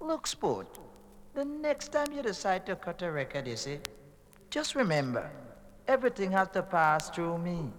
Look, 0.00 0.26
sport, 0.26 0.78
the 1.34 1.44
next 1.44 1.92
time 1.92 2.12
you 2.12 2.22
decide 2.22 2.66
to 2.66 2.76
cut 2.76 3.02
a 3.02 3.10
record, 3.10 3.46
you 3.46 3.56
see, 3.56 3.78
just 4.50 4.74
remember, 4.74 5.30
everything 5.88 6.30
has 6.32 6.48
to 6.50 6.62
pass 6.62 7.10
through 7.10 7.38
me. 7.38 7.72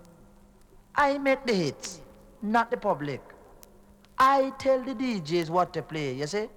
I 0.96 1.18
make 1.18 1.46
the 1.46 1.54
hits, 1.54 2.02
not 2.42 2.72
the 2.72 2.78
public. 2.78 3.22
I 4.18 4.52
tell 4.58 4.82
the 4.82 4.94
DJs 4.96 5.50
what 5.50 5.74
to 5.74 5.82
play, 5.84 6.14
you 6.14 6.28
see? 6.28 6.50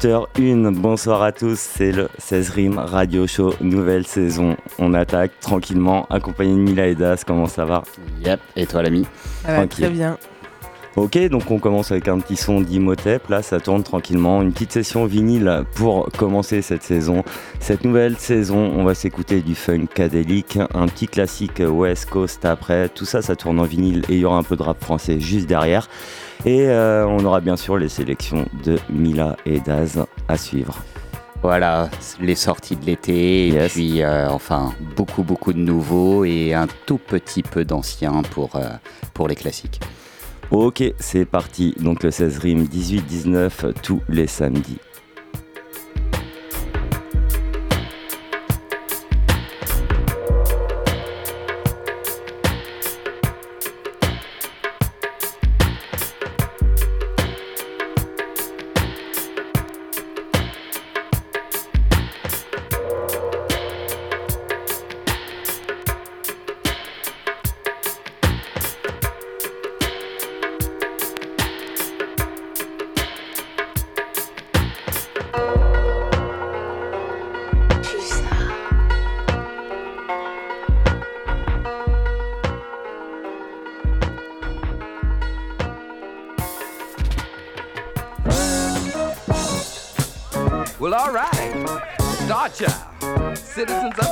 18h01, 0.00 0.74
bonsoir 0.76 1.22
à 1.22 1.30
tous, 1.30 1.58
c'est 1.58 1.92
le 1.92 2.08
16 2.16 2.50
Rim 2.50 2.78
Radio 2.78 3.26
Show, 3.26 3.52
nouvelle 3.60 4.06
saison. 4.06 4.56
On 4.78 4.94
attaque 4.94 5.38
tranquillement, 5.40 6.06
accompagné 6.08 6.54
de 6.54 6.58
Mila 6.58 6.86
et 6.86 6.94
Das, 6.94 7.18
comment 7.26 7.46
ça 7.46 7.66
va 7.66 7.82
Yep, 8.24 8.40
et 8.56 8.66
toi 8.66 8.82
l'ami 8.82 9.06
Très 9.68 9.90
bien. 9.90 10.16
Ok, 10.96 11.18
donc 11.28 11.50
on 11.50 11.58
commence 11.58 11.92
avec 11.92 12.08
un 12.08 12.18
petit 12.18 12.36
son 12.36 12.62
d'Imhotep, 12.62 13.28
là 13.28 13.42
ça 13.42 13.60
tourne 13.60 13.82
tranquillement, 13.82 14.40
une 14.40 14.52
petite 14.52 14.72
session 14.72 15.04
vinyle 15.04 15.64
pour 15.74 16.08
commencer 16.16 16.62
cette 16.62 16.82
saison. 16.82 17.22
Cette 17.58 17.84
nouvelle 17.84 18.16
saison, 18.16 18.72
on 18.74 18.84
va 18.84 18.94
s'écouter 18.94 19.42
du 19.42 19.54
funkadélique, 19.54 20.58
un 20.72 20.86
petit 20.86 21.08
classique 21.08 21.60
West 21.64 22.08
Coast 22.08 22.46
après, 22.46 22.88
tout 22.88 23.04
ça 23.04 23.20
ça 23.20 23.36
tourne 23.36 23.60
en 23.60 23.64
vinyle 23.64 24.04
et 24.08 24.14
il 24.14 24.20
y 24.20 24.24
aura 24.24 24.38
un 24.38 24.44
peu 24.44 24.56
de 24.56 24.62
rap 24.62 24.82
français 24.82 25.20
juste 25.20 25.46
derrière. 25.46 25.88
Et 26.46 26.68
euh, 26.68 27.06
on 27.06 27.22
aura 27.24 27.40
bien 27.40 27.56
sûr 27.56 27.76
les 27.76 27.88
sélections 27.88 28.46
de 28.64 28.78
Mila 28.88 29.36
et 29.44 29.60
Daz 29.60 30.04
à 30.26 30.36
suivre. 30.38 30.74
Voilà, 31.42 31.90
les 32.20 32.34
sorties 32.34 32.76
de 32.76 32.84
l'été, 32.84 33.48
et 33.48 33.68
puis 33.68 34.02
euh, 34.02 34.28
enfin 34.28 34.74
beaucoup 34.94 35.22
beaucoup 35.22 35.54
de 35.54 35.58
nouveaux 35.58 36.24
et 36.24 36.52
un 36.52 36.66
tout 36.84 36.98
petit 36.98 37.42
peu 37.42 37.64
d'anciens 37.64 38.22
pour, 38.22 38.56
euh, 38.56 38.68
pour 39.14 39.26
les 39.26 39.36
classiques. 39.36 39.80
Ok, 40.50 40.82
c'est 40.98 41.24
parti. 41.24 41.74
Donc 41.78 42.02
le 42.02 42.10
16 42.10 42.38
rimes 42.38 42.64
18-19 42.64 43.72
tous 43.82 44.02
les 44.08 44.26
samedis. 44.26 44.78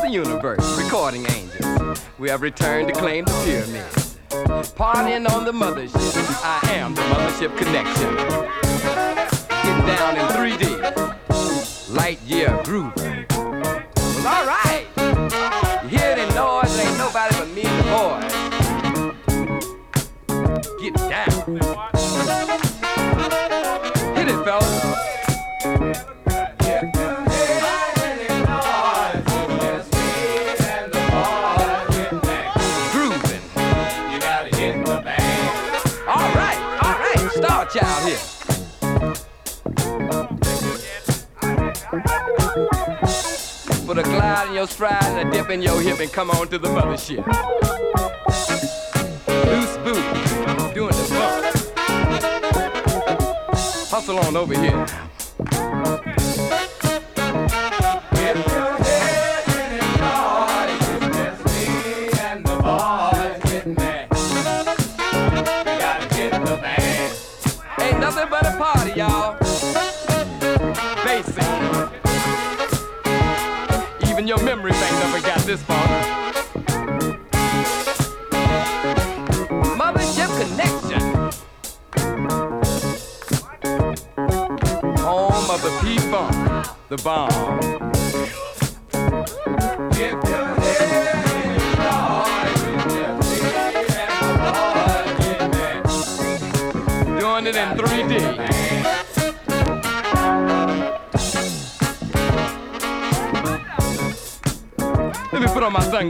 The 0.08 0.14
universe, 0.14 0.82
recording 0.82 1.26
angels. 1.30 2.02
We 2.18 2.28
have 2.30 2.40
returned 2.40 2.88
to 2.88 2.94
claim 2.94 3.24
the 3.24 3.32
pyramid. 3.44 3.84
Partying 4.74 5.28
on 5.30 5.44
the 5.44 5.52
mothership. 5.52 6.24
I 6.42 6.60
am 6.72 6.94
the 6.94 7.02
mothership 7.02 7.56
connection. 7.58 8.16
Getting 9.62 9.86
down 9.86 10.16
in 10.16 10.26
3D. 10.34 11.94
Light 11.94 12.20
year 12.22 12.48
groover. 12.64 13.07
Dip 45.48 45.54
in 45.54 45.62
your 45.62 45.80
hip 45.80 46.00
and 46.00 46.12
come 46.12 46.30
on 46.30 46.48
to 46.48 46.58
the 46.58 46.68
mothership. 46.68 47.24
Loose 49.46 49.76
booty, 49.78 50.74
doing 50.74 50.90
the 50.90 51.06
bump. 51.10 51.44
Hustle 53.90 54.18
on 54.18 54.36
over 54.36 54.54
here. 54.54 54.86
Ain't 67.80 68.00
nothing 68.00 68.28
but 68.28 68.46
a 68.46 68.56
party, 68.58 68.92
y'all. 68.98 69.36
Basic. 71.04 71.48
Even 74.10 74.26
your 74.26 74.42
memory 74.42 74.72
bank 74.72 74.97
this 75.48 75.62
far. 75.62 75.88
Mothership 79.78 80.30
connection. 80.42 81.00
Home 84.98 85.50
of 85.50 85.62
the 85.62 85.78
P-Funk, 85.80 86.68
the 86.90 86.98
bomb. 86.98 87.87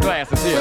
Sunglasses 0.01 0.45
here 0.45 0.58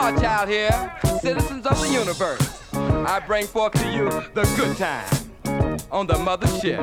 charge 0.00 0.22
out 0.22 0.48
here, 0.48 0.92
citizens 1.20 1.66
of 1.66 1.78
the 1.78 1.88
universe. 1.88 2.62
I 2.72 3.20
bring 3.26 3.46
forth 3.46 3.74
to 3.74 3.92
you 3.92 4.08
the 4.32 4.50
good 4.56 4.74
time 4.78 5.04
on 5.90 6.06
the 6.06 6.14
mothership. 6.14 6.80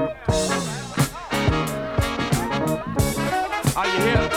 Are 3.76 3.88
you 3.88 4.00
here? 4.08 4.30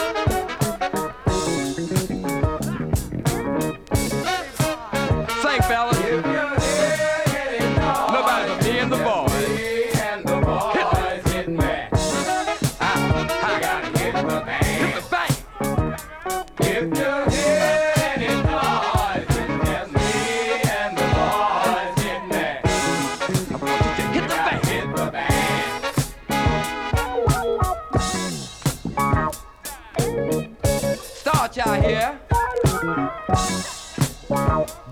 Sing, 5.41 5.61
fellas. 5.69 5.99
Nobody's 8.11 8.67
in 8.67 8.89
the 8.89 8.97
ball. 8.97 9.30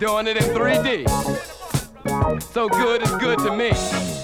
enjoying 0.09 0.27
it 0.27 0.38
in 0.38 0.44
3D. 0.56 1.07
So 2.41 2.67
good 2.67 3.03
is 3.03 3.11
good 3.17 3.38
to 3.39 3.56
me. 3.56 4.19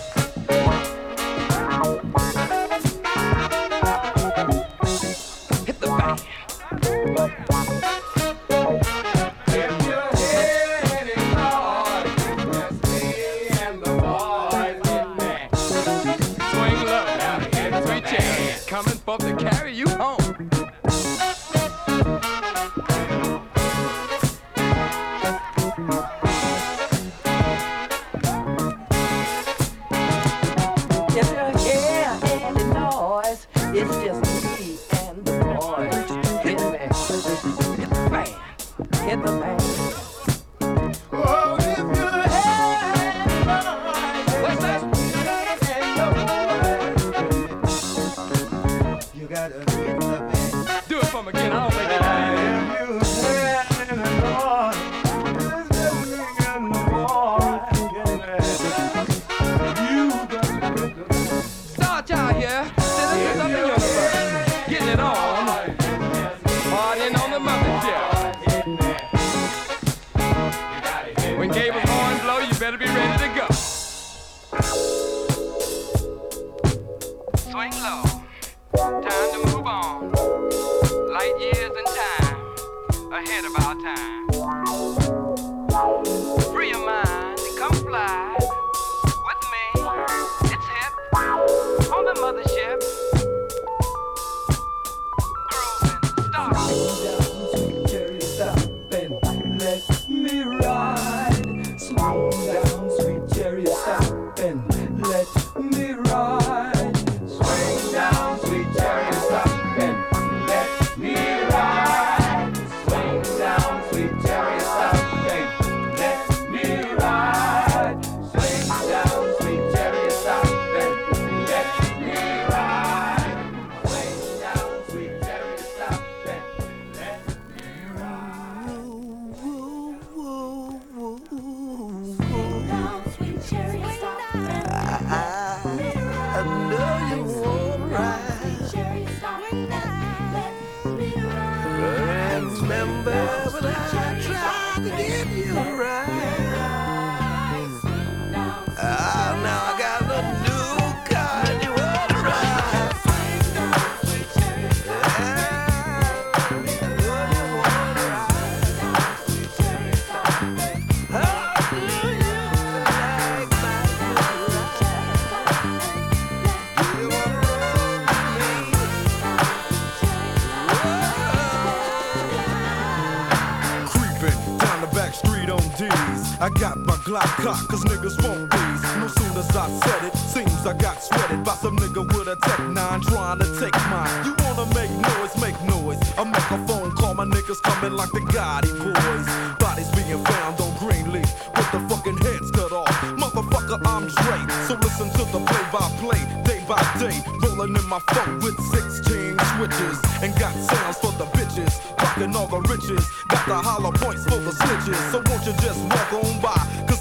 my 176.86 176.96
Glock 177.06 177.30
cock, 177.44 177.68
cause 177.68 177.84
niggas 177.86 178.18
won't 178.24 178.54
ease. 178.54 178.84
No 178.98 179.08
sooner 179.08 179.40
as 179.40 179.56
I 179.56 179.70
said 179.86 180.04
it, 180.08 180.18
seems 180.18 180.66
I 180.66 180.74
got 180.74 181.02
sweated 181.02 181.44
by 181.44 181.54
some 181.56 181.78
nigga 181.78 182.06
with 182.06 182.28
a 182.28 182.36
tech 182.36 182.60
nine 182.70 183.02
trying 183.02 183.40
to 183.40 183.48
take 183.60 183.76
mine. 183.90 184.26
You 184.26 184.36
wanna 184.44 184.66
make 184.74 184.92
noise, 184.92 185.36
make 185.42 185.60
noise. 185.64 186.00
I 186.18 186.24
make 186.24 186.50
a 186.52 186.60
phone 186.68 186.92
call, 186.92 187.14
my 187.14 187.26
niggas 187.26 187.62
coming 187.62 187.94
like 187.94 188.12
the 188.12 188.22
Gotti 188.34 188.72
boys. 188.78 189.28
Bodies 189.60 189.90
being 189.92 190.24
found 190.24 190.60
on 190.62 190.72
Greenleaf 190.78 191.30
with 191.56 191.72
the 191.72 191.80
fucking 191.90 192.18
heads 192.18 192.52
cut 192.52 192.72
off. 192.72 192.90
Motherfucker, 193.18 193.80
I'm 193.86 194.10
straight, 194.10 194.50
so 194.68 194.76
listen 194.76 195.10
to 195.18 195.24
the 195.32 195.40
play 195.46 195.66
by 195.72 195.86
play, 196.02 196.22
day 196.44 196.64
by 196.68 196.82
day. 197.00 197.18
Rolling 197.42 197.76
in 197.76 197.86
my 197.88 198.00
phone 198.12 198.40
with 198.40 198.58
16 198.74 199.38
switches 199.56 199.98
and 200.22 200.34
got 200.40 200.54
sounds 200.54 200.98
for 200.98 201.12
the 201.14 201.26
bitches, 201.38 201.74
blocking 201.98 202.36
all 202.36 202.48
the 202.48 202.62
riches. 202.70 203.10
Got 203.30 203.46
the 203.48 203.56
hollow 203.56 203.92
points 203.92 204.24
for 204.24 204.38
the 204.38 204.52
snitches, 204.52 205.00
so 205.12 205.22
won't 205.26 205.46
you 205.46 205.54
just 205.62 205.82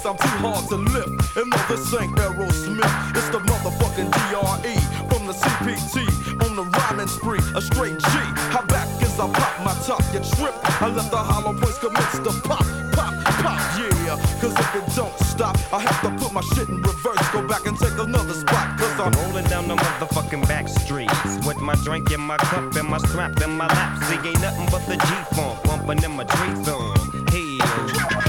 I'm 0.05 0.17
too 0.17 0.37
hard 0.37 0.69
to 0.69 0.77
lift. 0.77 1.35
And 1.35 1.49
no, 1.49 1.57
this 1.65 1.89
ain't 1.97 2.13
Aerosmith. 2.13 3.17
It's 3.17 3.29
the 3.33 3.41
motherfucking 3.41 4.13
DRE 4.13 4.77
from 5.09 5.25
the 5.25 5.33
CPT 5.33 6.05
on 6.45 6.55
the 6.55 6.61
rhyming 6.61 7.07
spree. 7.07 7.41
A 7.55 7.61
straight 7.61 7.97
G. 7.97 8.13
How 8.53 8.61
back 8.67 8.85
is 9.01 9.17
I 9.17 9.25
pop 9.33 9.65
my 9.65 9.73
top? 9.81 10.05
You 10.13 10.21
trip. 10.37 10.53
I 10.79 10.93
let 10.93 11.09
the 11.09 11.17
hollow 11.17 11.57
points 11.57 11.79
commence 11.79 12.21
to 12.21 12.29
pop, 12.45 12.61
pop, 12.93 13.17
pop. 13.41 13.57
Yeah, 13.81 14.21
cause 14.37 14.53
if 14.53 14.75
it 14.77 14.85
don't 14.95 15.17
stop, 15.25 15.57
I 15.73 15.81
have 15.81 15.99
to 16.05 16.09
put 16.21 16.31
my 16.31 16.41
shit 16.53 16.69
in 16.69 16.83
reverse. 16.83 17.25
Go 17.33 17.47
back 17.47 17.65
and 17.65 17.77
take 17.79 17.97
another 17.97 18.33
spot. 18.33 18.77
Cause 18.77 18.99
I'm 19.01 19.11
rolling 19.25 19.45
down 19.49 19.67
the 19.67 19.75
motherfucking 19.75 20.47
back 20.47 20.67
streets 20.67 21.47
with 21.47 21.59
my 21.61 21.73
drink 21.81 22.11
in 22.11 22.21
my 22.21 22.37
cup 22.37 22.75
and 22.75 22.87
my 22.87 22.99
strap 23.09 23.41
in 23.41 23.57
my 23.57 23.65
lap. 23.65 24.03
See, 24.05 24.21
ain't 24.21 24.41
nothing 24.41 24.69
but 24.69 24.85
the 24.85 25.01
G 25.01 25.09
funk 25.33 25.63
bumping 25.65 26.03
in 26.03 26.11
my 26.11 26.25
tree 26.25 26.53
thumb. 26.61 27.25
Hey, 27.33 27.57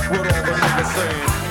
what 0.08 0.24
all 0.24 0.42
the 0.48 0.56
niggas 0.56 0.94
saying? 0.96 1.45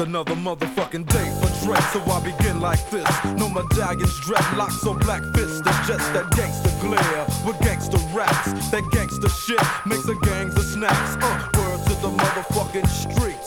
Another 0.00 0.34
motherfucking 0.34 1.06
day 1.12 1.28
for 1.40 1.66
Dre, 1.66 1.78
so 1.92 2.00
I 2.10 2.24
begin 2.24 2.58
like 2.58 2.80
this. 2.88 3.06
No 3.36 3.50
medallions, 3.50 4.18
dreadlocks, 4.20 4.86
or 4.86 4.98
black 4.98 5.22
fists. 5.34 5.60
It's 5.60 5.86
just 5.86 6.12
that 6.14 6.30
gangster 6.30 6.72
glare 6.80 7.26
with 7.44 7.60
gangster 7.60 7.98
raps. 8.16 8.70
That 8.70 8.82
gangster 8.92 9.28
shit 9.28 9.60
makes 9.84 10.06
the 10.06 10.16
gangs 10.22 10.56
of 10.56 10.64
snaps. 10.64 11.16
Uh, 11.20 11.50
word 11.52 11.84
to 11.84 11.94
the 12.00 12.08
motherfucking 12.16 12.88
streets. 12.88 13.46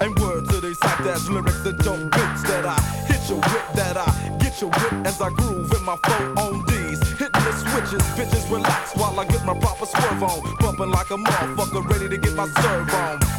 And 0.00 0.18
words 0.18 0.48
to 0.48 0.60
these 0.60 0.78
hot 0.82 1.06
ass 1.06 1.28
lyrics 1.28 1.62
that 1.62 1.78
don't 1.78 2.10
beats 2.10 2.42
that 2.50 2.66
I 2.66 2.80
hit 3.06 3.22
your 3.30 3.38
whip, 3.38 3.66
that 3.74 3.96
I 3.96 4.10
get 4.42 4.60
your 4.60 4.70
whip 4.70 5.06
as 5.06 5.22
I 5.22 5.30
groove 5.30 5.70
in 5.70 5.84
my 5.84 5.96
phone 6.04 6.36
on 6.36 6.64
D's. 6.66 6.98
Hitting 7.14 7.44
the 7.46 7.52
switches, 7.62 8.02
bitches 8.18 8.50
relax 8.50 8.96
while 8.96 9.18
I 9.20 9.24
get 9.24 9.46
my 9.46 9.56
proper 9.56 9.86
swerve 9.86 10.22
on. 10.24 10.56
Bumping 10.58 10.90
like 10.90 11.10
a 11.10 11.16
motherfucker, 11.16 11.88
ready 11.88 12.08
to 12.08 12.18
get 12.18 12.34
my 12.34 12.48
serve 12.48 12.92
on. 12.92 13.31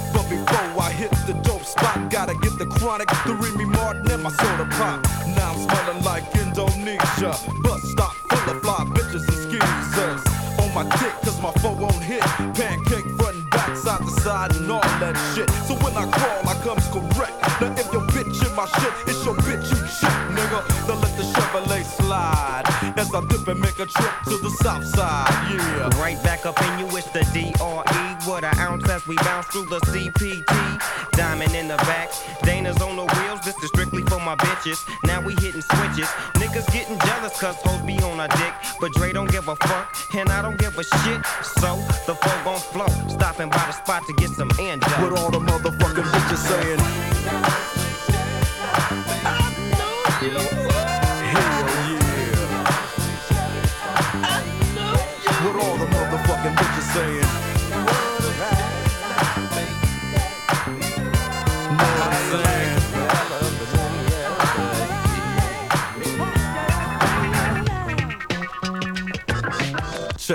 Spot, 1.73 2.09
gotta 2.09 2.35
get 2.35 2.57
the 2.57 2.65
chronic, 2.65 3.09
the 3.25 3.33
Remy 3.33 3.65
Martin, 3.65 4.09
and 4.11 4.23
my 4.23 4.31
soda 4.31 4.67
pop. 4.77 5.01
Now 5.35 5.51
I'm 5.51 5.59
smelling 5.65 6.03
like 6.03 6.23
Indonesia. 6.35 7.33
Bus 7.63 7.81
stop 7.91 8.13
full 8.29 8.55
of 8.55 8.61
fly 8.61 8.85
bitches 8.95 9.25
and 9.31 9.39
skeezers. 9.43 10.21
On 10.61 10.69
my 10.77 10.85
dick, 11.01 11.13
cause 11.25 11.39
my 11.41 11.51
phone 11.61 11.79
won't 11.79 12.03
hit. 12.03 12.21
Pancake 12.53 13.09
front 13.17 13.35
and 13.37 13.49
back, 13.49 13.75
side 13.75 14.01
to 14.01 14.13
side, 14.21 14.55
and 14.55 14.71
all 14.71 14.81
that 15.01 15.15
shit. 15.33 15.49
So 15.67 15.73
when 15.83 15.93
I 15.97 16.05
crawl, 16.15 16.41
I 16.47 16.55
comes 16.63 16.85
correct. 16.93 17.35
Now 17.61 17.73
if 17.81 17.91
your 17.91 18.05
bitch 18.13 18.37
in 18.45 18.53
my 18.55 18.67
shit, 18.77 18.93
it's 19.09 19.25
your 19.25 19.35
bitch 19.47 19.65
you 19.73 19.81
shit, 19.97 20.17
nigga. 20.37 20.59
Then 20.87 21.01
let 21.01 21.13
the 21.17 21.25
Chevrolet 21.33 21.83
slide. 21.83 22.65
As 22.97 23.13
I 23.13 23.21
dip 23.25 23.47
and 23.47 23.59
make 23.59 23.79
a 23.79 23.87
trip 23.87 24.13
to 24.25 24.37
the 24.37 24.51
south 24.61 24.85
side, 24.85 25.33
yeah. 25.49 26.01
Right 26.01 26.21
back 26.23 26.45
up 26.45 26.59
in 26.61 26.79
you, 26.79 26.97
it's 26.97 27.09
the 27.11 27.23
DRE. 27.33 27.92
We 29.13 29.23
bounce 29.23 29.45
through 29.47 29.65
the 29.65 29.79
CPT. 29.91 30.81
Diamond 31.11 31.53
in 31.53 31.67
the 31.67 31.77
back, 31.85 32.09
Dana's 32.41 32.81
on 32.81 32.95
the 32.95 33.05
wheels. 33.05 33.41
This 33.45 33.55
is 33.61 33.69
strictly 33.69 34.01
for 34.03 34.19
my 34.19 34.35
bitches. 34.35 34.79
Now 35.05 35.21
we 35.21 35.33
hitting 35.35 35.61
switches. 35.61 36.09
Niggas 36.41 36.65
getting 36.73 36.97
jealous 36.99 37.39
cause 37.39 37.55
hoes 37.61 37.81
be 37.85 37.97
on 37.99 38.19
our 38.19 38.27
dick. 38.27 38.53
But 38.81 38.91
Dre 38.93 39.13
don't 39.13 39.29
give 39.29 39.47
a 39.47 39.55
fuck, 39.55 39.95
and 40.15 40.29
I 40.29 40.41
don't 40.41 40.57
give 40.57 40.77
a 40.79 40.83
shit. 40.83 41.21
So 41.61 41.77
the 42.07 42.15
flow 42.15 42.37
gon' 42.43 42.59
flow. 42.73 42.89
Stopping 43.07 43.49
by 43.49 43.63
the 43.67 43.71
spot 43.71 44.01
to 44.07 44.13
get 44.13 44.22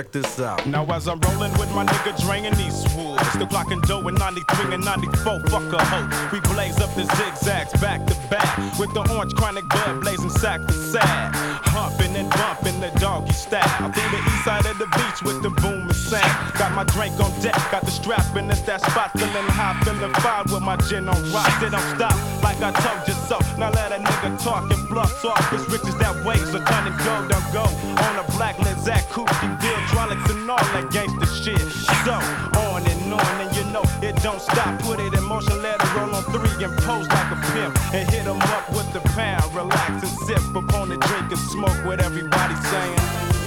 Check 0.09 0.23
this 0.23 0.41
out. 0.41 0.67
Now 0.67 0.87
as 0.87 1.07
I'm 1.07 1.21
rolling 1.21 1.53
with 1.59 1.71
my 1.75 1.85
nigga 1.85 2.13
and 2.47 2.61
Eastwood, 2.61 3.21
still 3.33 3.47
clocking 3.47 3.83
dough 3.87 4.07
in 4.09 4.15
93 4.15 4.75
and 4.75 4.85
94, 4.85 5.41
fuck 5.49 5.73
a 5.73 5.85
hoe. 5.85 6.31
We 6.33 6.41
blaze 6.41 6.81
up 6.81 6.95
the 6.95 7.05
zigzags 7.05 7.73
back 7.81 8.07
to 8.07 8.15
back 8.31 8.57
with 8.79 8.93
the 8.95 9.01
orange 9.13 9.35
chronic 9.35 9.69
blood 9.69 10.01
blazing 10.01 10.31
sack 10.31 10.61
for 10.63 10.73
sad. 10.73 11.35
Humping 11.35 12.17
and 12.17 12.31
bumping 12.31 12.81
the 12.81 12.91
doggy 12.99 13.33
style 13.33 13.93
through 13.93 14.11
the 14.11 14.19
east 14.25 14.45
side 14.45 14.67
of 14.67 14.79
the 14.79 14.87
beach 14.87 15.23
with 15.23 15.43
the 15.43 15.51
boom 15.61 15.89
and 15.89 15.97
sound. 15.97 16.55
Got 16.55 16.73
my 16.73 16.85
drink 16.85 17.19
on 17.21 17.31
deck, 17.43 17.57
got 17.71 17.85
the 17.85 17.91
strap 17.91 18.37
in 18.37 18.51
at 18.51 18.65
that 18.65 18.81
spot, 18.81 19.13
feeling 19.13 19.49
high, 19.53 19.79
feeling 19.85 20.15
fine 20.15 20.45
with 20.51 20.63
my 20.63 20.77
gin 20.89 21.09
on 21.09 21.21
rock. 21.33 21.53
They 21.61 21.69
don't 21.69 21.97
stop 21.97 22.17
like 22.43 22.63
I 22.63 22.73
told 22.73 23.09
you 23.09 23.18
so. 23.29 23.39
Now 23.59 23.71
let 23.71 23.93
a 23.93 24.01
nigga 24.01 24.43
talk 24.43 24.71
and 24.73 24.89
bluff 24.89 25.25
off. 25.25 25.53
It's 25.53 25.69
riches 25.69 25.97
that 25.99 26.25
waves 26.25 26.55
a 26.55 26.61
ton 26.65 26.87
and 26.89 26.99
go, 27.05 27.15
don't 27.29 27.49
go 27.53 27.65
on 28.05 28.15
a 28.17 28.25
black 28.33 28.57
Lizak 28.57 29.05
Cookie 29.11 29.53
deal, 29.61 29.81
Trollocs 29.93 30.31
and 30.33 30.51
all 30.51 30.57
that 30.75 30.87
gangsta 30.89 31.29
shit. 31.29 31.61
So 32.05 32.17
on 32.59 32.83
and 32.89 33.13
on, 33.13 33.35
and 33.45 33.55
you 33.55 33.65
know 33.71 33.85
it 34.01 34.17
don't 34.23 34.41
stop. 34.41 34.81
Put 34.81 35.01
it 35.01 35.13
in 35.13 35.25
motion, 35.25 35.61
let 35.63 35.77
it 35.81 35.95
roll 35.95 36.15
on 36.15 36.25
three 36.25 36.65
and 36.65 36.75
pose 36.79 37.09
like 37.09 37.31
a 37.31 37.39
pimp, 37.53 37.75
and 37.93 38.09
hit 38.09 38.27
'em 38.27 38.41
up 38.57 38.69
with 38.71 38.91
the 38.93 39.01
pound. 39.13 39.55
Relax 39.55 40.03
and 40.03 40.15
sip 40.27 40.55
upon 40.55 40.89
the 40.89 40.97
drink 40.97 41.31
and 41.31 41.43
smoke 41.53 41.79
what 41.85 42.01
everybody's 42.01 42.65
saying. 42.69 43.38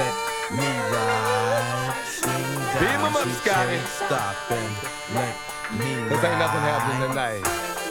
Let 0.00 0.14
me 0.56 0.70
ride. 0.92 1.92
Swing 2.08 2.56
down, 2.72 2.80
Beam 2.80 3.00
'em 3.04 3.16
up, 3.16 3.22
sweet 3.22 3.38
Scotty. 3.44 3.78
stop 4.00 4.34
and 4.50 4.72
let 5.14 5.36
me 5.76 5.88
ride. 6.00 6.08
Cause 6.10 6.24
ain't 6.24 6.40
nothing 6.40 6.64
happening 6.72 7.00
tonight. 7.08 7.44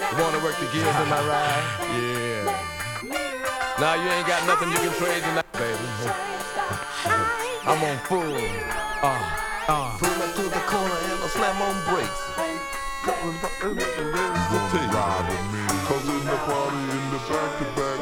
You 0.10 0.16
wanna 0.24 0.42
work 0.46 0.58
the 0.58 0.68
gears 0.74 0.98
in 1.04 1.08
my 1.14 1.22
ride? 1.30 1.66
Yeah. 1.94 2.58
Now 3.80 3.94
you 4.02 4.10
ain't 4.10 4.28
got 4.28 4.42
nothing 4.50 4.70
you 4.74 4.80
can 4.86 4.94
trade 5.00 5.24
tonight, 5.24 5.54
baby. 5.54 5.88
I'm 7.70 7.82
on 7.90 7.98
full. 8.10 8.36
Uh, 9.06 9.22
uh. 9.70 9.98
Pull 10.02 10.20
up 10.26 10.32
to 10.36 10.44
the 10.58 10.64
corner 10.72 10.98
and 11.06 11.24
I 11.24 11.28
slam 11.36 11.62
on 11.62 11.76
brakes. 11.90 12.22
Ride 14.98 15.26
with 15.30 15.46
me. 15.54 15.62
Cause 15.88 16.08
in 16.10 16.26
the 16.26 16.38
party 16.50 16.82
in 16.98 17.06
the 17.14 17.20
back 17.30 17.52
to 17.60 17.66
back 17.78 18.00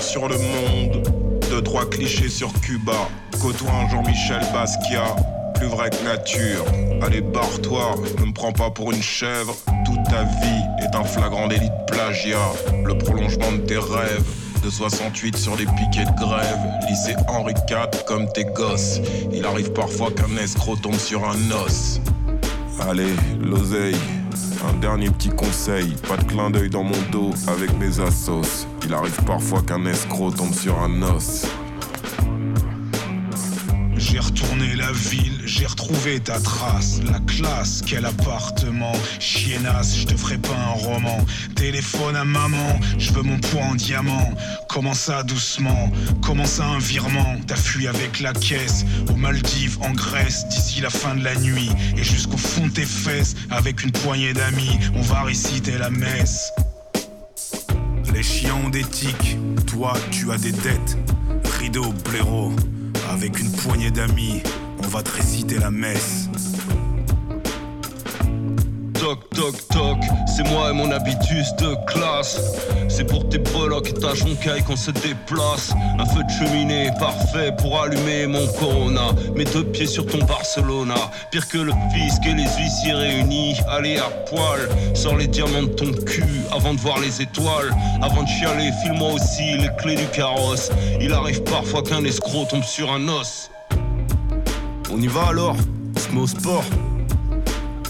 sur 0.00 0.28
le 0.28 0.36
monde. 0.36 1.08
Deux, 1.48 1.62
trois 1.62 1.88
clichés 1.88 2.28
sur 2.28 2.52
Cuba. 2.60 3.08
Côtoie 3.40 3.70
un 3.72 3.88
Jean-Michel 3.88 4.40
Basquiat. 4.52 5.16
Plus 5.54 5.68
vrai 5.68 5.88
que 5.88 6.04
nature. 6.04 6.64
Allez, 7.00 7.22
barre-toi, 7.22 7.94
ne 8.18 8.26
me 8.26 8.32
prends 8.34 8.52
pas 8.52 8.70
pour 8.70 8.92
une 8.92 9.02
chèvre. 9.02 9.56
Toute 9.86 10.04
ta 10.04 10.24
vie 10.24 10.62
est 10.82 10.94
un 10.94 11.04
flagrant 11.04 11.48
délit 11.48 11.70
de 11.70 11.86
plagiat. 11.86 12.52
Le 12.84 12.98
prolongement 12.98 13.52
de 13.52 13.58
tes 13.58 13.78
rêves. 13.78 14.24
De 14.62 14.68
68 14.68 15.38
sur 15.38 15.56
les 15.56 15.64
piquets 15.64 16.04
de 16.04 16.20
grève. 16.20 16.58
Lycée 16.86 17.16
Henri 17.28 17.54
IV 17.70 18.04
comme 18.06 18.30
tes 18.32 18.44
gosses. 18.44 19.00
Il 19.32 19.46
arrive 19.46 19.72
parfois 19.72 20.10
qu'un 20.10 20.36
escroc 20.42 20.76
tombe 20.82 20.98
sur 20.98 21.24
un 21.24 21.50
os. 21.64 22.00
Allez, 22.86 23.14
l'oseille. 23.40 23.96
Un 24.68 24.74
dernier 24.74 25.08
petit 25.08 25.30
conseil, 25.30 25.94
pas 26.06 26.18
de 26.18 26.24
clin 26.24 26.50
d'œil 26.50 26.68
dans 26.68 26.82
mon 26.82 27.00
dos 27.10 27.30
avec 27.48 27.72
mes 27.78 27.98
assos. 27.98 28.66
Il 28.90 28.94
arrive 28.94 29.22
parfois 29.24 29.62
qu'un 29.62 29.86
escroc 29.86 30.32
tombe 30.32 30.52
sur 30.52 30.76
un 30.80 31.02
os. 31.02 31.46
J'ai 33.96 34.18
retourné 34.18 34.74
la 34.74 34.90
ville, 34.90 35.42
j'ai 35.44 35.64
retrouvé 35.64 36.18
ta 36.18 36.40
trace. 36.40 37.00
La 37.04 37.20
classe, 37.20 37.82
quel 37.86 38.04
appartement. 38.04 38.90
Chiennasse, 39.20 39.96
je 39.96 40.06
te 40.06 40.16
ferai 40.16 40.38
pas 40.38 40.56
un 40.56 40.72
roman. 40.72 41.24
Téléphone 41.54 42.16
à 42.16 42.24
maman, 42.24 42.80
je 42.98 43.12
veux 43.12 43.22
mon 43.22 43.38
poids 43.38 43.62
en 43.62 43.76
diamant. 43.76 44.34
Comment 44.68 44.94
ça 44.94 45.22
doucement 45.22 45.92
Comment 46.20 46.46
ça 46.46 46.64
un 46.64 46.80
virement 46.80 47.36
T'as 47.46 47.54
fui 47.54 47.86
avec 47.86 48.18
la 48.18 48.32
caisse, 48.32 48.84
aux 49.08 49.16
Maldives, 49.16 49.78
en 49.82 49.92
Grèce, 49.92 50.48
d'ici 50.48 50.80
la 50.80 50.90
fin 50.90 51.14
de 51.14 51.22
la 51.22 51.36
nuit. 51.36 51.70
Et 51.96 52.02
jusqu'au 52.02 52.38
fond 52.38 52.66
de 52.66 52.72
tes 52.72 52.86
fesses, 52.86 53.36
avec 53.50 53.84
une 53.84 53.92
poignée 53.92 54.32
d'amis, 54.32 54.80
on 54.96 55.02
va 55.02 55.22
réciter 55.22 55.78
la 55.78 55.90
messe. 55.90 56.50
Les 58.20 58.24
chiens 58.24 58.54
ont 58.66 58.68
des 58.68 58.84
tics, 58.84 59.38
toi 59.66 59.94
tu 60.10 60.30
as 60.30 60.36
des 60.36 60.52
dettes. 60.52 60.98
Rideau, 61.58 61.90
blaireau, 62.04 62.52
avec 63.10 63.40
une 63.40 63.50
poignée 63.50 63.90
d'amis, 63.90 64.42
on 64.84 64.88
va 64.88 65.02
te 65.02 65.10
réciter 65.10 65.58
la 65.58 65.70
messe. 65.70 66.29
Toc 69.10 69.28
toc 69.30 69.68
toc, 69.70 69.98
c'est 70.24 70.48
moi 70.50 70.70
et 70.70 70.72
mon 70.72 70.88
habitus 70.92 71.52
de 71.56 71.74
classe. 71.92 72.40
C'est 72.88 73.02
pour 73.02 73.28
tes 73.28 73.38
breloques 73.38 73.88
et 73.88 73.94
ta 73.94 74.14
joncaille 74.14 74.62
qu'on 74.62 74.76
se 74.76 74.92
déplace. 74.92 75.72
Un 75.98 76.06
feu 76.06 76.22
de 76.22 76.30
cheminée 76.30 76.92
parfait 76.96 77.50
pour 77.58 77.82
allumer 77.82 78.28
mon 78.28 78.46
Corona. 78.52 79.10
Mes 79.34 79.42
deux 79.46 79.64
pieds 79.64 79.86
sur 79.86 80.06
ton 80.06 80.18
Barcelona. 80.18 80.94
Pire 81.32 81.48
que 81.48 81.58
le 81.58 81.72
fisc 81.92 82.24
et 82.24 82.34
les 82.34 82.44
huissiers 82.44 82.92
réunis. 82.92 83.56
Allez 83.68 83.98
à 83.98 84.08
poil, 84.30 84.60
sors 84.94 85.16
les 85.16 85.26
diamants 85.26 85.64
de 85.64 85.74
ton 85.74 85.90
cul 85.90 86.42
avant 86.52 86.74
de 86.74 86.78
voir 86.78 87.00
les 87.00 87.20
étoiles. 87.20 87.74
Avant 88.02 88.22
de 88.22 88.28
chialer, 88.28 88.70
file-moi 88.80 89.14
aussi 89.14 89.58
les 89.58 89.70
clés 89.76 89.96
du 89.96 90.06
carrosse. 90.06 90.70
Il 91.00 91.12
arrive 91.12 91.42
parfois 91.42 91.82
qu'un 91.82 92.04
escroc 92.04 92.46
tombe 92.48 92.62
sur 92.62 92.92
un 92.92 93.08
os. 93.08 93.50
On 94.92 95.00
y 95.00 95.08
va 95.08 95.30
alors, 95.30 95.56
on 95.96 95.98
se 95.98 96.08
met 96.10 96.20
au 96.20 96.26
sport. 96.28 96.64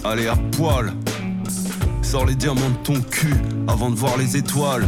Allez 0.02 0.28
à 0.28 0.36
poil. 0.56 0.94
Sors 2.10 2.26
les 2.26 2.34
diamants 2.34 2.70
de 2.70 2.82
ton 2.82 3.00
cul 3.02 3.36
avant 3.68 3.88
de 3.88 3.94
voir 3.94 4.16
les 4.16 4.36
étoiles. 4.36 4.84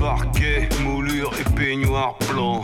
Parquet, 0.00 0.66
moulure 0.82 1.30
et 1.38 1.54
peignoir 1.54 2.16
blanc. 2.30 2.62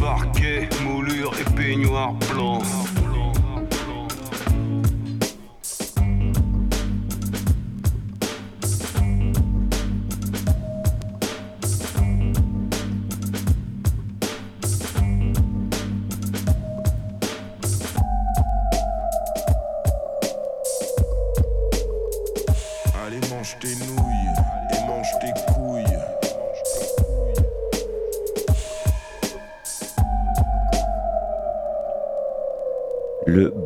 Parquet, 0.00 0.70
moulure 0.86 1.32
et 1.38 1.54
peignoir 1.54 2.14
blanc. 2.32 2.62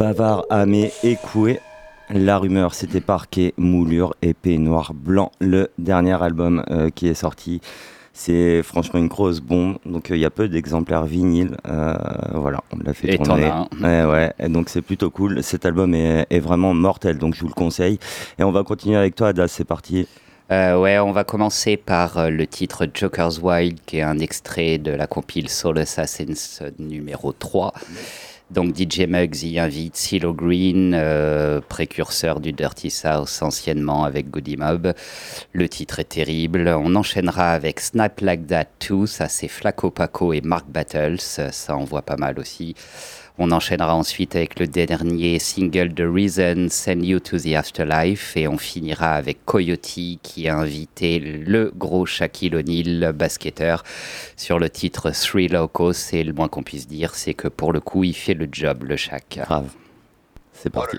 Bavard 0.09 0.47
Amé 0.49 0.91
écoué. 1.03 1.61
La 2.09 2.39
rumeur, 2.39 2.73
c'était 2.73 3.03
parquet, 3.03 3.53
moulure, 3.59 4.15
épée, 4.23 4.57
noir, 4.57 4.95
blanc. 4.95 5.33
Le 5.39 5.71
dernier 5.77 6.23
album 6.23 6.65
euh, 6.71 6.89
qui 6.89 7.09
est 7.09 7.15
sorti, 7.15 7.61
c'est 8.15 8.63
franchement 8.63 9.01
une 9.01 9.09
grosse 9.09 9.41
bombe. 9.41 9.77
Donc 9.85 10.11
euh, 10.11 10.17
il 10.17 10.21
y 10.21 10.25
a 10.25 10.31
peu 10.31 10.49
d'exemplaires 10.49 11.05
vinyles. 11.05 11.59
Euh, 11.69 11.95
voilà, 12.33 12.63
on 12.73 12.79
l'a 12.83 12.95
fait 12.95 13.13
Et 13.13 13.19
tourner. 13.19 13.53
Ouais, 13.83 14.05
ouais. 14.05 14.33
Et 14.39 14.49
donc 14.49 14.71
c'est 14.71 14.81
plutôt 14.81 15.11
cool. 15.11 15.43
Cet 15.43 15.67
album 15.67 15.93
est, 15.93 16.27
est 16.31 16.41
vraiment 16.41 16.73
mortel, 16.73 17.19
donc 17.19 17.35
je 17.35 17.43
vous 17.43 17.49
le 17.49 17.53
conseille. 17.53 17.99
Et 18.39 18.45
on 18.45 18.51
va 18.51 18.63
continuer 18.63 18.97
avec 18.97 19.15
toi, 19.15 19.29
Adas. 19.29 19.49
C'est 19.49 19.65
parti. 19.67 20.09
Euh, 20.51 20.79
ouais, 20.79 20.99
on 20.99 21.13
va 21.13 21.25
commencer 21.25 21.77
par 21.77 22.17
euh, 22.17 22.31
le 22.31 22.47
titre 22.47 22.87
Joker's 22.93 23.39
Wild, 23.43 23.81
qui 23.85 23.99
est 23.99 24.03
un 24.03 24.19
extrait 24.19 24.79
de 24.79 24.91
la 24.93 25.07
compile 25.07 25.51
Soul 25.51 25.79
Assassins 25.79 26.71
numéro 26.79 27.33
3. 27.33 27.75
Donc 28.51 28.75
DJ 28.75 29.01
Muggs 29.07 29.43
y 29.43 29.59
invite 29.59 29.95
CeeLo 29.95 30.33
Green, 30.33 30.93
euh, 30.95 31.61
précurseur 31.61 32.41
du 32.41 32.53
Dirty 32.53 32.91
South 32.91 33.29
anciennement 33.43 34.05
avec 34.05 34.31
Goody 34.31 34.57
Mob. 34.57 34.95
Le 35.53 35.69
titre 35.69 35.99
est 36.01 36.09
terrible. 36.09 36.69
On 36.69 36.95
enchaînera 36.95 37.53
avec 37.53 37.81
Snap 37.81 38.21
Like 38.21 38.47
That 38.47 38.69
2, 38.89 39.07
ça 39.07 39.29
c'est 39.29 39.49
Flaco 39.49 39.91
Paco 39.91 40.33
et 40.33 40.41
Mark 40.41 40.67
Battles, 40.67 41.21
ça 41.21 41.77
envoie 41.77 42.03
pas 42.03 42.17
mal 42.17 42.39
aussi. 42.39 42.75
On 43.41 43.53
enchaînera 43.53 43.95
ensuite 43.95 44.35
avec 44.35 44.59
le 44.59 44.67
dernier 44.67 45.39
single 45.39 45.95
de 45.95 46.05
Reason, 46.05 46.67
Send 46.69 47.05
You 47.05 47.21
to 47.21 47.39
the 47.39 47.55
Afterlife, 47.55 48.37
et 48.37 48.49
on 48.49 48.59
finira 48.59 49.13
avec 49.13 49.45
Coyote 49.45 50.19
qui 50.23 50.49
a 50.49 50.57
invité 50.57 51.21
le 51.21 51.73
gros 51.77 52.05
Shaquille 52.05 52.57
O'Neal, 52.57 53.13
basketteur, 53.13 53.85
sur 54.37 54.59
le 54.59 54.69
titre 54.69 55.13
Three 55.13 55.47
Locos, 55.47 56.13
et 56.13 56.25
le 56.25 56.33
moins 56.33 56.49
qu'on 56.49 56.65
puisse 56.65 56.89
dire, 56.89 57.15
c'est 57.15 57.35
que 57.35 57.47
pour 57.47 57.73
le 57.73 57.81
coup, 57.81 58.03
il 58.03 58.15
fait 58.15 58.35
le 58.35 58.49
job, 58.51 58.83
le 58.83 58.97
Shaq. 58.97 59.39
Grave. 59.41 59.71
C'est 60.53 60.71
parti. 60.71 60.97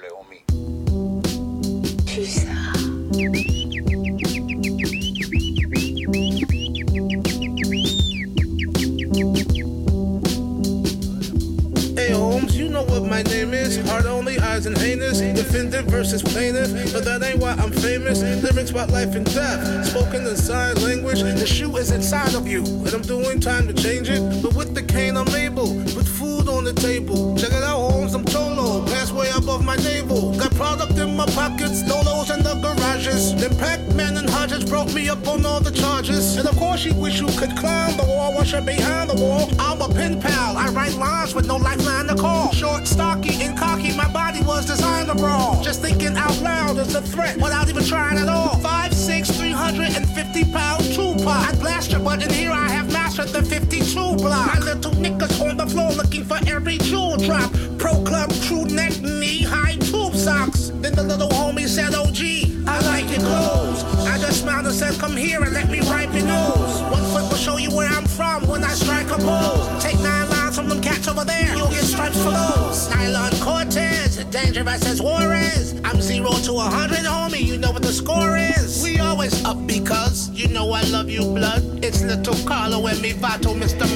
Name 13.77 13.87
is. 13.87 14.05
Only, 14.05 14.39
eyes 14.39 14.65
and 14.65 14.77
heinous. 14.77 15.19
Defendant 15.19 15.89
versus 15.89 16.21
plaintiff, 16.21 16.93
but 16.93 17.03
that 17.05 17.23
ain't 17.23 17.39
why 17.39 17.51
I'm 17.51 17.71
famous. 17.71 18.21
Lyrics 18.21 18.71
about 18.71 18.89
life 18.89 19.15
and 19.15 19.25
death, 19.33 19.85
spoken 19.85 20.25
in 20.25 20.35
sign 20.35 20.75
language. 20.81 21.21
The 21.21 21.45
shoe 21.45 21.75
is 21.77 21.91
inside 21.91 22.33
of 22.33 22.47
you, 22.47 22.63
and 22.63 22.93
I'm 22.93 23.01
doing 23.01 23.39
time 23.39 23.67
to 23.67 23.73
change 23.73 24.09
it. 24.09 24.21
But 24.41 24.55
with 24.55 24.73
the 24.73 24.83
cane, 24.83 25.17
I'm 25.17 25.29
able. 25.29 25.67
Food 25.85 26.08
on 26.49 26.63
the 26.63 26.73
table. 26.73 27.35
Check 27.37 27.51
it 27.51 27.63
out, 27.63 27.79
Holmes, 27.79 28.13
I'm 28.13 28.25
Cholo. 28.25 28.85
Pass 28.85 29.11
way 29.11 29.29
above 29.35 29.63
my 29.63 29.75
navel. 29.77 30.35
Got 30.37 30.53
product 30.55 30.97
in 30.97 31.15
my 31.15 31.25
pockets, 31.27 31.83
Lolos 31.83 32.35
in 32.35 32.43
the 32.43 32.55
garages. 32.55 33.35
Then 33.35 33.55
Pac-Man 33.57 34.17
and 34.17 34.29
Hodges 34.29 34.65
broke 34.65 34.93
me 34.93 35.09
up 35.09 35.25
on 35.27 35.45
all 35.45 35.59
the 35.59 35.71
charges. 35.71 36.37
And 36.37 36.47
of 36.47 36.55
course, 36.57 36.83
you 36.83 36.93
wish 36.95 37.19
you 37.21 37.27
could 37.37 37.55
climb 37.55 37.95
the 37.97 38.03
wall, 38.03 38.33
wash 38.33 38.53
up 38.53 38.65
behind 38.65 39.09
the 39.09 39.15
wall. 39.15 39.49
I'm 39.59 39.81
a 39.81 39.87
pen 39.87 40.19
pal, 40.19 40.57
I 40.57 40.69
write 40.69 40.95
lines 40.95 41.35
with 41.35 41.47
no 41.47 41.57
lifeline 41.57 42.07
to 42.07 42.15
call. 42.15 42.51
Short, 42.51 42.87
stocky, 42.87 43.41
and 43.43 43.57
cocky, 43.57 43.95
my 43.95 44.11
body 44.11 44.41
was 44.41 44.65
designed 44.65 45.07
to 45.07 45.15
brawl. 45.15 45.61
Just 45.61 45.81
thinking 45.81 46.17
out 46.17 46.41
loud 46.41 46.77
is 46.77 46.95
a 46.95 47.01
threat 47.01 47.35
without 47.37 47.69
even 47.69 47.83
trying 47.83 48.17
at 48.17 48.27
all. 48.27 48.57
Five, 48.57 48.93
six, 48.93 49.38
350 49.67 50.51
pound 50.51 50.83
Tupac. 50.93 51.27
I 51.27 51.55
blast 51.59 51.91
your 51.91 51.99
butt, 51.99 52.23
and 52.23 52.31
here 52.31 52.51
I 52.51 52.69
have 52.69 52.91
mastered 52.91 53.29
the 53.29 53.43
52 53.43 53.93
block. 54.15 54.53
My 54.53 54.59
little 54.59 54.91
niggas 54.93 55.41
on 55.41 55.57
the 55.57 55.67
floor 55.67 55.91
looking 55.91 56.23
for 56.23 56.39
every 56.47 56.77
jewel 56.77 57.17
drop. 57.17 57.51
Pro 57.77 58.01
club, 58.03 58.31
true 58.43 58.65
neck, 58.65 59.01
knee 59.01 59.43
high 59.43 59.75
tube 59.75 60.15
socks. 60.15 60.71
Then 60.81 60.95
the 60.95 61.03
little 61.03 61.29
homie 61.29 61.67
said, 61.67 61.93
gee, 62.13 62.63
I 62.67 62.79
like 62.85 63.09
your 63.09 63.19
clothes. 63.19 63.83
I 64.05 64.17
just 64.19 64.41
smiled 64.41 64.65
and 64.65 64.75
said, 64.75 64.93
Come 64.99 65.15
here 65.15 65.41
and 65.43 65.53
let 65.53 65.69
me 65.69 65.81
wipe 65.81 66.13
your 66.13 66.25
nose. 66.25 66.81
One 66.91 67.03
foot 67.11 67.25
will 67.29 67.41
show 67.47 67.57
you 67.57 67.71
where 67.75 67.89
I'm 67.89 68.05
from 68.05 68.47
when 68.47 68.63
I 68.63 68.73
strike 68.73 69.09
a 69.09 69.17
pose. 69.17 69.83
Take 69.83 69.99
nine 69.99 70.29
lines 70.29 70.55
from 70.55 70.69
them 70.69 70.81
cats 70.81 71.07
over 71.07 71.25
there, 71.25 71.55
you'll 71.55 71.69
get 71.69 71.83
stripes 71.83 72.17
for 72.17 72.31
those. 72.31 72.89
Nylon 72.89 73.33
Cortez, 73.41 73.88
dangerous 74.29 74.85
as 74.85 75.01
war 75.01 75.33
is. 75.33 75.79
I'm 75.83 76.01
zero 76.01 76.31
to 76.31 76.53
a 76.53 76.69
hundred, 76.77 76.99
homie, 76.99 77.41
you 77.41 77.57
know 77.57 77.71
what 77.71 77.81
the 77.81 77.91
score 77.91 78.37
is. 78.37 78.83
We 78.83 78.99
always 78.99 79.43
up 79.45 79.57
because 79.65 80.29
you 80.29 80.47
know 80.47 80.71
I 80.71 80.83
love 80.83 81.09
you, 81.09 81.21
blood. 81.21 81.63
It's 81.83 82.01
little 82.03 82.35
Carlo 82.47 82.85
and 82.87 83.01
me 83.01 83.13
Vato, 83.13 83.53
Mr. 83.55 83.87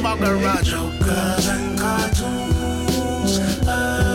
Rudge. 0.44 0.68
Jokers 0.68 1.48
and 1.48 1.80
cartoons. 1.80 3.40
ah, 3.68 4.13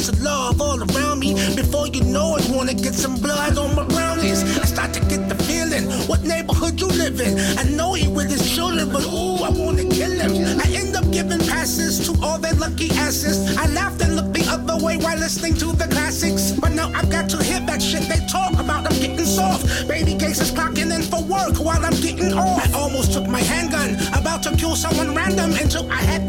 lots 0.00 0.08
of 0.08 0.22
love 0.22 0.60
all 0.62 0.82
around 0.82 1.18
me. 1.20 1.34
Before 1.54 1.86
you 1.86 2.02
know 2.04 2.36
it, 2.36 2.48
wanna 2.48 2.72
get 2.72 2.94
some 2.94 3.16
blood 3.16 3.58
on 3.58 3.74
my 3.74 3.84
brownies. 3.84 4.42
I 4.58 4.64
start 4.64 4.94
to 4.94 5.00
get 5.00 5.28
the 5.28 5.34
feeling. 5.44 5.84
What 6.08 6.22
neighborhood 6.22 6.80
you 6.80 6.86
live 6.86 7.20
in? 7.20 7.38
I 7.58 7.64
know 7.64 7.92
he 7.92 8.08
with 8.08 8.30
his 8.30 8.42
children, 8.54 8.90
but 8.90 9.04
ooh, 9.04 9.44
I 9.44 9.50
wanna 9.50 9.84
kill 9.84 10.12
him. 10.12 10.58
I 10.58 10.66
end 10.72 10.96
up 10.96 11.04
giving 11.10 11.40
passes 11.40 12.06
to 12.06 12.12
all 12.24 12.38
their 12.38 12.54
lucky 12.54 12.90
asses. 12.92 13.56
I 13.58 13.66
laughed 13.72 14.00
and 14.00 14.16
looked 14.16 14.32
the 14.32 14.46
other 14.48 14.82
way 14.82 14.96
while 14.96 15.18
listening 15.18 15.54
to 15.56 15.66
the 15.66 15.86
classics. 15.88 16.52
But 16.52 16.72
now 16.72 16.90
I've 16.94 17.10
got 17.10 17.28
to 17.30 17.42
hear 17.42 17.60
that 17.60 17.82
shit 17.82 18.08
they 18.08 18.24
talk 18.26 18.54
about. 18.54 18.90
I'm 18.90 18.98
getting 19.00 19.26
soft. 19.26 19.86
Baby 19.86 20.14
is 20.40 20.50
clocking 20.52 20.94
in 20.94 21.02
for 21.02 21.22
work 21.24 21.58
while 21.58 21.84
I'm 21.84 21.98
getting 22.00 22.32
off. 22.32 22.64
I 22.64 22.78
almost 22.78 23.12
took 23.12 23.26
my 23.26 23.40
handgun, 23.40 23.96
about 24.16 24.42
to 24.44 24.56
kill 24.56 24.76
someone 24.76 25.14
random 25.14 25.52
until 25.52 25.90
I 25.90 26.00
had 26.10 26.19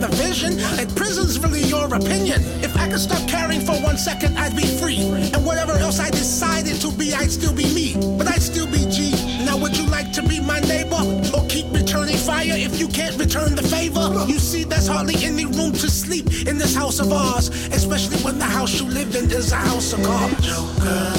hardly 14.91 15.15
any 15.23 15.45
room 15.45 15.71
to 15.71 15.89
sleep 15.89 16.25
in 16.47 16.57
this 16.57 16.75
house 16.75 16.99
of 16.99 17.11
ours. 17.11 17.49
Especially 17.71 18.17
when 18.25 18.37
the 18.37 18.45
house 18.45 18.79
you 18.79 18.87
live 18.87 19.15
in 19.15 19.31
is 19.31 19.51
a 19.51 19.55
house 19.55 19.93
of 19.93 20.03
cards. 20.03 20.45
Jokers 20.45 21.10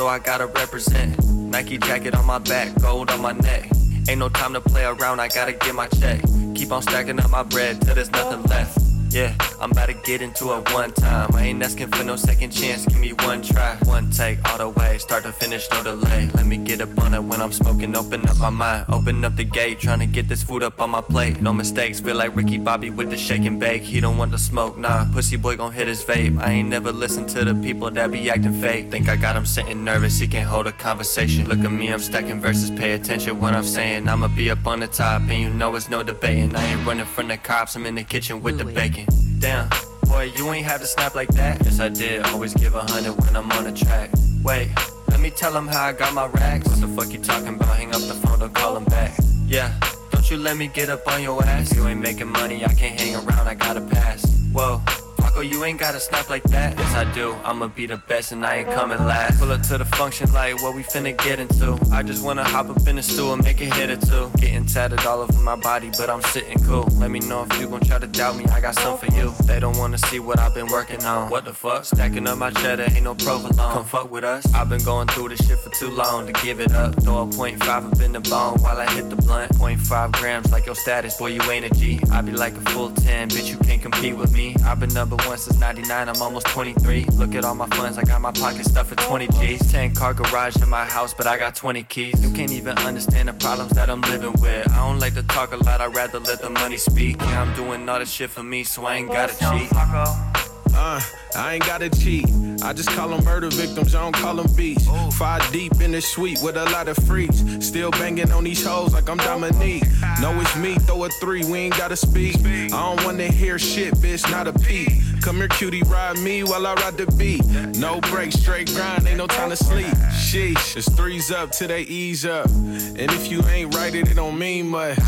so 0.00 0.08
I 0.08 0.18
gotta 0.18 0.46
represent. 0.46 1.12
Nike 1.28 1.76
jacket 1.76 2.14
on 2.14 2.24
my 2.24 2.38
back, 2.38 2.68
gold 2.80 3.10
on 3.10 3.20
my 3.20 3.32
neck. 3.32 3.70
Ain't 4.08 4.18
no 4.18 4.30
time 4.30 4.54
to 4.54 4.60
play 4.62 4.82
around, 4.82 5.20
I 5.20 5.28
gotta 5.28 5.52
get 5.52 5.74
my 5.74 5.88
check. 5.88 6.22
Keep 6.54 6.72
on 6.72 6.80
stacking 6.80 7.20
up 7.20 7.28
my 7.28 7.42
bread 7.42 7.82
till 7.82 7.94
there's 7.94 8.10
nothing 8.10 8.42
left. 8.44 8.79
Yeah, 9.10 9.34
I'm 9.60 9.72
about 9.72 9.86
to 9.86 9.94
get 9.94 10.22
into 10.22 10.52
it 10.54 10.72
one 10.72 10.92
time. 10.92 11.34
I 11.34 11.46
ain't 11.46 11.60
asking 11.60 11.88
for 11.88 12.04
no 12.04 12.14
second 12.14 12.50
chance, 12.50 12.86
give 12.86 13.00
me 13.00 13.12
one 13.12 13.42
try. 13.42 13.76
One 13.82 14.08
take 14.10 14.38
all 14.48 14.58
the 14.58 14.68
way, 14.68 14.98
start 14.98 15.24
to 15.24 15.32
finish, 15.32 15.68
no 15.72 15.82
delay. 15.82 16.30
Let 16.34 16.46
me 16.46 16.56
get 16.58 16.80
up 16.80 16.96
on 17.00 17.14
it 17.14 17.22
when 17.24 17.42
I'm 17.42 17.50
smoking, 17.50 17.96
open 17.96 18.24
up 18.28 18.38
my 18.38 18.50
mind. 18.50 18.86
Open 18.88 19.24
up 19.24 19.34
the 19.34 19.42
gate, 19.42 19.80
trying 19.80 19.98
to 19.98 20.06
get 20.06 20.28
this 20.28 20.44
food 20.44 20.62
up 20.62 20.80
on 20.80 20.90
my 20.90 21.00
plate. 21.00 21.42
No 21.42 21.52
mistakes, 21.52 21.98
feel 21.98 22.14
like 22.14 22.36
Ricky 22.36 22.56
Bobby 22.56 22.90
with 22.90 23.10
the 23.10 23.16
shake 23.16 23.44
and 23.46 23.58
bake. 23.58 23.82
He 23.82 23.98
don't 23.98 24.16
want 24.16 24.30
to 24.30 24.38
smoke, 24.38 24.78
nah. 24.78 25.06
Pussy 25.12 25.36
boy 25.36 25.56
gon' 25.56 25.72
hit 25.72 25.88
his 25.88 26.04
vape. 26.04 26.40
I 26.40 26.52
ain't 26.52 26.68
never 26.68 26.92
listened 26.92 27.28
to 27.30 27.44
the 27.44 27.54
people 27.54 27.90
that 27.90 28.12
be 28.12 28.30
acting 28.30 28.60
fake. 28.60 28.92
Think 28.92 29.08
I 29.08 29.16
got 29.16 29.34
him 29.34 29.44
sitting 29.44 29.82
nervous, 29.82 30.20
he 30.20 30.28
can't 30.28 30.48
hold 30.48 30.68
a 30.68 30.72
conversation. 30.72 31.48
Look 31.48 31.58
at 31.58 31.72
me, 31.72 31.92
I'm 31.92 31.98
stacking 31.98 32.40
verses, 32.40 32.70
pay 32.70 32.92
attention 32.92 33.40
what 33.40 33.54
I'm 33.54 33.64
saying. 33.64 34.08
I'ma 34.08 34.28
be 34.28 34.52
up 34.52 34.64
on 34.68 34.78
the 34.78 34.86
top, 34.86 35.22
and 35.22 35.40
you 35.40 35.50
know 35.50 35.74
it's 35.74 35.88
no 35.88 36.04
debating. 36.04 36.54
I 36.54 36.64
ain't 36.64 36.86
running 36.86 37.06
from 37.06 37.26
the 37.26 37.36
cops, 37.36 37.74
I'm 37.74 37.86
in 37.86 37.96
the 37.96 38.04
kitchen 38.04 38.40
with 38.40 38.58
the 38.58 38.64
bacon. 38.64 38.99
Damn, 39.40 39.70
boy, 40.02 40.30
you 40.36 40.52
ain't 40.52 40.66
have 40.66 40.82
to 40.82 40.86
snap 40.86 41.14
like 41.14 41.28
that. 41.28 41.64
Yes, 41.64 41.80
I 41.80 41.88
did. 41.88 42.22
Always 42.26 42.52
give 42.52 42.74
a 42.74 42.82
hundred 42.82 43.12
when 43.24 43.34
I'm 43.34 43.50
on 43.52 43.64
the 43.64 43.72
track. 43.72 44.10
Wait, 44.44 44.68
let 45.08 45.18
me 45.18 45.30
tell 45.30 45.56
him 45.56 45.66
how 45.66 45.82
I 45.82 45.92
got 45.92 46.12
my 46.12 46.26
racks. 46.26 46.68
What 46.68 46.78
the 46.82 46.88
fuck 46.88 47.10
you 47.10 47.18
talking 47.18 47.54
about? 47.54 47.74
Hang 47.74 47.88
up 47.94 48.02
the 48.02 48.12
phone, 48.12 48.38
don't 48.38 48.54
call 48.54 48.76
him 48.76 48.84
back. 48.84 49.18
Yeah, 49.46 49.72
don't 50.10 50.30
you 50.30 50.36
let 50.36 50.58
me 50.58 50.68
get 50.68 50.90
up 50.90 51.08
on 51.08 51.22
your 51.22 51.42
ass. 51.42 51.74
You 51.74 51.88
ain't 51.88 52.02
making 52.02 52.28
money, 52.28 52.66
I 52.66 52.74
can't 52.74 53.00
hang 53.00 53.14
around, 53.16 53.48
I 53.48 53.54
gotta 53.54 53.80
pass. 53.80 54.26
Whoa. 54.52 54.82
Paco, 55.30 55.42
you 55.42 55.64
ain't 55.64 55.78
gotta 55.78 56.00
snap 56.00 56.28
like 56.28 56.42
that. 56.44 56.76
Yes, 56.76 56.94
I 56.94 57.04
do. 57.14 57.34
I'ma 57.44 57.68
be 57.68 57.86
the 57.86 57.98
best 58.08 58.32
and 58.32 58.44
I 58.44 58.56
ain't 58.56 58.70
coming 58.70 58.98
last. 58.98 59.38
Pull 59.38 59.52
up 59.52 59.62
to 59.62 59.78
the 59.78 59.84
function 59.84 60.32
like 60.32 60.60
what 60.60 60.74
we 60.74 60.82
finna 60.82 61.16
get 61.24 61.38
into. 61.38 61.78
I 61.92 62.02
just 62.02 62.24
wanna 62.24 62.42
hop 62.42 62.68
up 62.68 62.88
in 62.88 62.96
the 62.96 63.02
stool 63.02 63.34
and 63.34 63.44
make 63.44 63.60
a 63.60 63.66
hit 63.66 63.90
or 63.90 63.96
two. 63.96 64.30
Getting 64.38 64.66
tatted 64.66 65.06
all 65.06 65.20
over 65.20 65.40
my 65.40 65.54
body, 65.54 65.90
but 65.96 66.10
I'm 66.10 66.22
sitting 66.22 66.58
cool. 66.64 66.88
Let 66.94 67.10
me 67.12 67.20
know 67.20 67.46
if 67.48 67.60
you 67.60 67.68
gon' 67.68 67.80
try 67.80 67.98
to 67.98 68.08
doubt 68.08 68.36
me. 68.36 68.44
I 68.46 68.60
got 68.60 68.74
something 68.74 69.08
for 69.10 69.16
you. 69.16 69.32
They 69.44 69.60
don't 69.60 69.76
wanna 69.78 69.98
see 69.98 70.18
what 70.18 70.40
I've 70.40 70.54
been 70.54 70.66
working 70.66 71.04
on. 71.04 71.30
What 71.30 71.44
the 71.44 71.54
fuck? 71.54 71.84
Stacking 71.84 72.26
up 72.26 72.38
my 72.38 72.50
cheddar, 72.50 72.88
ain't 72.90 73.04
no 73.04 73.14
provolone. 73.14 73.74
Come 73.74 73.84
fuck 73.84 74.10
with 74.10 74.24
us. 74.24 74.44
I've 74.52 74.68
been 74.68 74.82
going 74.82 75.06
through 75.08 75.28
this 75.28 75.46
shit 75.46 75.58
for 75.58 75.70
too 75.70 75.90
long 75.90 76.26
to 76.26 76.32
give 76.44 76.58
it 76.58 76.72
up. 76.72 77.00
Throw 77.04 77.22
a 77.22 77.26
point 77.26 77.62
five 77.62 77.86
up 77.86 78.00
in 78.00 78.12
the 78.12 78.20
bone 78.20 78.58
while 78.62 78.78
I 78.78 78.90
hit 78.94 79.08
the 79.08 79.16
blunt. 79.16 79.56
Point 79.56 79.80
five 79.80 80.10
grams 80.12 80.50
like 80.50 80.66
your 80.66 80.74
status, 80.74 81.16
boy, 81.16 81.28
you 81.28 81.42
ain't 81.42 81.64
a 81.64 81.70
G. 81.70 82.00
I 82.10 82.20
be 82.20 82.32
like 82.32 82.56
a 82.56 82.62
full 82.72 82.90
10, 82.90 83.28
bitch, 83.28 83.48
you 83.48 83.58
can't 83.58 83.80
compete 83.80 84.16
with 84.16 84.32
me. 84.32 84.56
I've 84.64 84.80
been 84.80 84.92
number 84.92 85.16
one 85.26 85.38
since 85.38 85.58
99, 85.58 86.08
I'm 86.08 86.22
almost 86.22 86.46
23. 86.48 87.04
Look 87.16 87.34
at 87.34 87.44
all 87.44 87.54
my 87.54 87.66
funds, 87.68 87.98
I 87.98 88.02
got 88.02 88.20
my 88.20 88.32
pocket 88.32 88.64
stuffed 88.66 88.90
with 88.90 89.00
20 89.00 89.28
G's. 89.38 89.70
10 89.70 89.94
car 89.94 90.14
garage 90.14 90.56
in 90.56 90.68
my 90.68 90.84
house, 90.84 91.14
but 91.14 91.26
I 91.26 91.38
got 91.38 91.54
20 91.54 91.82
keys. 91.84 92.22
You 92.22 92.30
can't 92.32 92.52
even 92.52 92.76
understand 92.78 93.28
the 93.28 93.32
problems 93.34 93.72
that 93.72 93.88
I'm 93.90 94.00
living 94.02 94.32
with. 94.40 94.70
I 94.70 94.76
don't 94.76 94.98
like 94.98 95.14
to 95.14 95.22
talk 95.22 95.52
a 95.52 95.56
lot, 95.56 95.80
I'd 95.80 95.94
rather 95.94 96.18
let 96.20 96.40
the 96.40 96.50
money 96.50 96.76
speak. 96.76 97.20
Yeah, 97.20 97.42
I'm 97.42 97.54
doing 97.54 97.88
all 97.88 97.98
this 97.98 98.10
shit 98.10 98.30
for 98.30 98.42
me, 98.42 98.64
so 98.64 98.84
I 98.86 98.96
ain't 98.96 99.08
gotta 99.08 99.34
cheat. 99.38 100.49
Uh, 100.80 100.98
I 101.36 101.54
ain't 101.54 101.66
gotta 101.66 101.90
cheat. 101.90 102.24
I 102.62 102.72
just 102.72 102.88
call 102.88 103.10
them 103.10 103.22
murder 103.22 103.50
victims, 103.50 103.94
I 103.94 104.00
don't 104.00 104.14
call 104.14 104.36
them 104.36 104.50
beats. 104.56 104.86
Five 105.18 105.46
deep 105.52 105.78
in 105.82 105.92
the 105.92 106.00
suite 106.00 106.38
with 106.42 106.56
a 106.56 106.64
lot 106.64 106.88
of 106.88 106.96
freaks. 107.04 107.44
Still 107.60 107.90
banging 107.90 108.32
on 108.32 108.44
these 108.44 108.64
hoes 108.64 108.94
like 108.94 109.08
I'm 109.10 109.18
Dominique. 109.18 109.84
Know 110.22 110.32
it's 110.40 110.56
me, 110.56 110.76
throw 110.76 111.04
a 111.04 111.10
three, 111.10 111.44
we 111.44 111.58
ain't 111.58 111.76
gotta 111.76 111.96
speak. 111.96 112.36
I 112.46 112.68
don't 112.68 113.04
wanna 113.04 113.24
hear 113.24 113.58
shit, 113.58 113.92
bitch, 113.96 114.28
not 114.30 114.48
a 114.48 114.54
peep. 114.54 114.88
Come 115.20 115.36
here, 115.36 115.48
cutie, 115.48 115.82
ride 115.82 116.16
me 116.16 116.44
while 116.44 116.66
I 116.66 116.72
ride 116.72 116.96
the 116.96 117.06
beat. 117.12 117.44
No 117.76 118.00
break, 118.00 118.32
straight 118.32 118.72
grind, 118.72 119.06
ain't 119.06 119.18
no 119.18 119.26
time 119.26 119.50
to 119.50 119.56
sleep. 119.56 119.94
Sheesh, 120.12 120.78
it's 120.78 120.90
threes 120.94 121.30
up 121.30 121.52
till 121.52 121.68
they 121.68 121.82
ease 121.82 122.24
up. 122.24 122.46
And 122.46 123.10
if 123.12 123.30
you 123.30 123.44
ain't 123.48 123.74
right, 123.74 123.94
it, 123.94 124.10
it 124.10 124.14
don't 124.14 124.38
mean 124.38 124.68
much. 124.68 124.98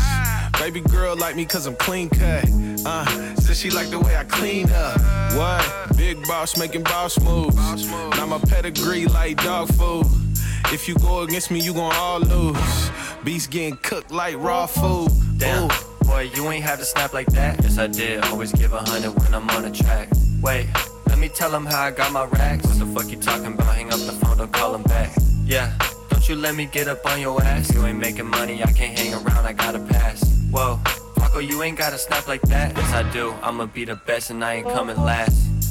Baby 0.59 0.81
girl 0.81 1.15
like 1.15 1.35
me 1.35 1.45
cause 1.45 1.65
I'm 1.65 1.75
clean 1.75 2.09
cut. 2.09 2.45
Uh, 2.85 3.35
said 3.35 3.55
she 3.55 3.69
like 3.69 3.89
the 3.89 3.99
way 3.99 4.15
I 4.15 4.23
clean 4.23 4.69
up. 4.71 4.99
What? 5.35 5.97
Big 5.97 6.25
boss 6.27 6.57
making 6.57 6.83
boss 6.83 7.19
moves. 7.19 7.55
Now 7.85 8.25
my 8.25 8.39
pedigree 8.39 9.05
like 9.05 9.37
dog 9.43 9.69
food. 9.73 10.05
If 10.71 10.87
you 10.87 10.95
go 10.95 11.21
against 11.21 11.51
me, 11.51 11.59
you 11.59 11.73
gon' 11.73 11.93
all 11.95 12.19
lose. 12.19 12.89
Beast 13.23 13.51
getting 13.51 13.77
cooked 13.77 14.11
like 14.11 14.35
raw 14.37 14.65
food. 14.65 15.11
Damn, 15.37 15.69
boy, 16.01 16.29
you 16.35 16.49
ain't 16.49 16.63
have 16.63 16.79
to 16.79 16.85
snap 16.85 17.13
like 17.13 17.27
that. 17.27 17.61
Yes, 17.61 17.77
I 17.77 17.87
did. 17.87 18.23
Always 18.25 18.51
give 18.51 18.73
a 18.73 18.79
hundred 18.79 19.11
when 19.21 19.33
I'm 19.33 19.49
on 19.51 19.63
the 19.63 19.71
track. 19.71 20.09
Wait, 20.41 20.67
let 21.07 21.19
me 21.19 21.29
tell 21.29 21.53
him 21.53 21.65
how 21.65 21.83
I 21.83 21.91
got 21.91 22.11
my 22.11 22.25
racks. 22.25 22.65
What 22.65 22.79
the 22.79 22.85
fuck 22.87 23.11
you 23.11 23.17
talking 23.17 23.53
about? 23.53 23.75
Hang 23.75 23.93
up 23.93 23.99
the 23.99 24.13
phone, 24.13 24.37
don't 24.37 24.51
call 24.51 24.73
him 24.75 24.83
back. 24.83 25.15
Yeah, 25.45 25.77
don't 26.23 26.37
you 26.37 26.41
let 26.41 26.55
me 26.55 26.65
get 26.65 26.87
up 26.87 27.05
on 27.05 27.19
your 27.19 27.43
ass. 27.43 27.73
You 27.73 27.85
ain't 27.85 27.99
making 27.99 28.27
money, 28.27 28.63
I 28.63 28.71
can't 28.71 28.97
hang 28.97 29.13
around, 29.13 29.45
I 29.45 29.51
gotta 29.51 29.79
pass. 29.79 30.23
Whoa, 30.51 30.79
Paco, 31.17 31.39
you 31.39 31.61
ain't 31.63 31.77
gotta 31.77 31.97
snap 31.97 32.29
like 32.29 32.41
that. 32.43 32.77
Yes, 32.77 32.93
I 32.93 33.03
do. 33.11 33.33
I'ma 33.41 33.65
be 33.65 33.83
the 33.83 33.97
best 33.97 34.29
and 34.29 34.41
I 34.41 34.55
ain't 34.55 34.69
coming 34.69 34.95
last. 34.95 35.62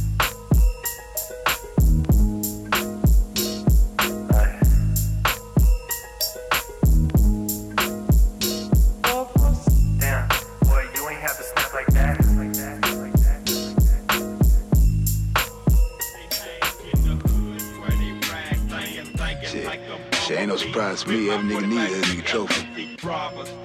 Ain't 21.08 21.26
no 21.26 21.32
surprise 21.32 21.42
to 21.42 21.48
me. 21.48 21.54
Every 21.54 21.54
nigga 21.54 21.68
need 21.68 21.78
a 21.78 22.00
nigga 22.02 22.24
trophy. 22.24 22.96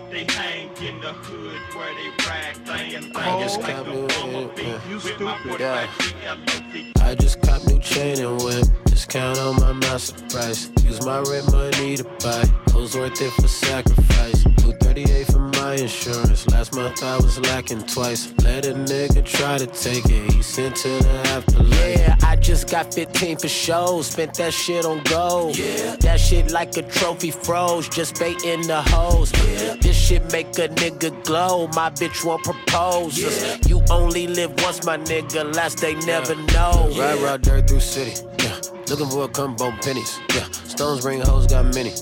They 0.09 0.23
hang 0.23 0.69
in 0.77 1.01
the 1.01 1.13
hood 1.13 1.59
where 1.75 1.93
they 1.93 2.09
rag 2.25 2.57
oh, 2.67 3.19
I 3.19 3.41
just 3.41 3.61
cop 3.61 3.87
new 3.87 4.07
yeah. 5.59 5.87
I 7.01 7.15
just 7.15 7.41
cop 7.41 7.65
new 7.67 7.79
chain 7.79 8.19
and 8.23 8.41
whip. 8.41 8.65
Discount 8.85 9.39
on 9.39 9.55
my 9.57 9.73
master 9.73 10.21
price. 10.29 10.69
Use 10.83 11.05
my 11.05 11.19
rent 11.19 11.51
money 11.51 11.97
to 11.97 12.03
buy. 12.03 12.45
Who's 12.71 12.95
worth 12.95 13.21
it 13.21 13.31
for 13.33 13.47
sacrifice? 13.47 14.43
238 14.43 15.27
for 15.27 15.46
my 15.67 15.75
insurance. 15.75 16.47
Last 16.47 16.73
month 16.75 17.03
I 17.03 17.17
was 17.17 17.39
lacking 17.39 17.83
twice. 17.83 18.33
Let 18.43 18.65
a 18.65 18.73
nigga 18.73 19.23
try 19.25 19.57
to 19.57 19.67
take 19.67 20.05
it. 20.05 20.31
He 20.31 20.41
sent 20.41 20.75
to 20.77 20.87
the 20.87 21.15
afterlife. 21.35 21.99
Yeah, 21.99 22.15
I 22.23 22.35
just 22.37 22.69
got 22.69 22.93
15 22.93 23.37
for 23.39 23.49
shows. 23.49 24.07
Spent 24.07 24.33
that 24.35 24.53
shit 24.53 24.85
on 24.85 25.03
gold. 25.03 25.57
Yeah. 25.57 25.97
That 25.97 26.19
shit 26.19 26.51
like 26.51 26.77
a 26.77 26.83
trophy 26.83 27.31
froze. 27.31 27.89
Just 27.89 28.17
baiting 28.19 28.61
the 28.67 28.81
hoes. 28.81 29.31
Yeah. 29.33 29.75
This 29.81 29.97
shit 29.97 30.23
make 30.31 30.47
a 30.57 30.69
nigga 30.81 31.11
glow. 31.25 31.67
My 31.79 31.89
bitch 31.89 32.23
won't 32.23 32.43
propose. 32.43 33.19
Yeah. 33.19 33.57
You 33.67 33.83
only 33.89 34.27
live 34.27 34.51
once, 34.63 34.85
my 34.85 34.97
nigga. 34.97 35.53
Last 35.53 35.79
they 35.79 35.95
never 36.11 36.35
know. 36.53 36.89
Ride, 36.97 37.19
ride 37.19 37.41
dirt 37.41 37.67
through 37.67 37.81
city. 37.81 38.13
Yeah. 38.39 38.55
Looking 38.89 39.09
for 39.09 39.25
a 39.25 39.27
combo 39.27 39.71
pennies. 39.83 40.19
Yeah. 40.33 40.49
Stones 40.51 41.03
ring 41.03 41.21
hoes 41.21 41.47
got 41.47 41.65
many. 41.75 41.93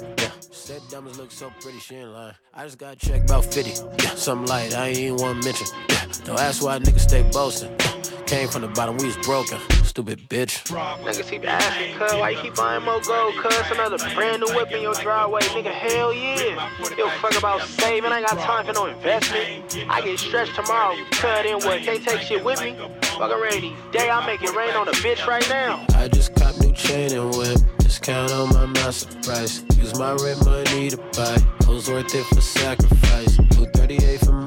Diamonds 0.96 1.20
look 1.20 1.30
so 1.30 1.52
pretty, 1.60 1.78
she 1.80 1.96
ain't 1.96 2.12
lying. 2.12 2.36
I 2.54 2.64
just 2.64 2.78
got 2.78 2.98
checked 2.98 3.30
about 3.30 3.44
50. 3.44 3.70
Yeah. 4.02 4.16
Something 4.16 4.48
light, 4.48 4.74
I 4.74 4.88
ain't 4.88 4.98
even 4.98 5.18
want 5.18 5.42
to 5.42 5.46
mention. 5.46 5.68
Yeah. 5.90 6.06
Don't 6.24 6.40
ask 6.40 6.64
why 6.64 6.80
niggas 6.80 7.02
stay 7.02 7.30
boasting. 7.34 7.76
Yeah. 7.78 8.22
Came 8.28 8.48
from 8.48 8.62
the 8.62 8.70
bottom, 8.70 8.96
we 8.96 9.08
was 9.08 9.18
broken. 9.18 9.60
Stupid 9.96 10.28
bitch. 10.28 10.68
Niggas 11.06 11.30
keep 11.30 11.48
asking, 11.48 11.98
cuz, 11.98 12.12
why 12.16 12.32
you 12.32 12.38
keep 12.40 12.54
buying 12.54 12.84
more 12.84 13.00
gold, 13.00 13.34
cuz? 13.38 13.72
Another 13.72 13.98
brand 14.14 14.42
new 14.42 14.54
whip 14.54 14.70
in 14.74 14.82
your 14.82 14.94
driveway, 14.94 15.40
nigga, 15.44 15.72
hell 15.72 16.14
yeah. 16.14 16.70
Yo, 16.98 17.08
fuck 17.22 17.38
about 17.38 17.62
saving, 17.62 18.12
I 18.12 18.18
ain't 18.18 18.28
got 18.28 18.38
time 18.40 18.66
for 18.66 18.74
no 18.74 18.88
investment. 18.88 19.88
I 19.88 20.02
get 20.02 20.20
stretched 20.20 20.54
tomorrow, 20.54 20.98
cut 21.12 21.46
in 21.46 21.60
what, 21.60 21.82
can't 21.82 22.04
take 22.04 22.20
shit 22.20 22.44
with 22.44 22.62
me. 22.62 22.76
Fucking 23.04 23.40
rainy 23.40 23.74
day 23.94 24.10
I 24.10 24.26
make 24.26 24.44
it 24.44 24.54
rain 24.54 24.76
on 24.76 24.90
a 24.90 24.92
bitch 24.92 25.26
right 25.28 25.48
now. 25.48 25.86
I 25.96 26.10
just 26.10 26.36
cop 26.36 26.60
new 26.60 26.74
chain 26.74 27.14
and 27.14 27.34
whip. 27.34 27.58
Discount 27.78 28.34
on 28.34 28.50
my 28.50 28.66
master 28.66 29.18
price. 29.22 29.64
Use 29.78 29.98
my 29.98 30.12
rent 30.12 30.44
money 30.44 30.90
to 30.90 30.98
buy. 30.98 31.38
Who's 31.68 31.90
worth 31.90 32.14
it 32.14 32.26
for 32.26 32.42
sacrifice? 32.42 33.38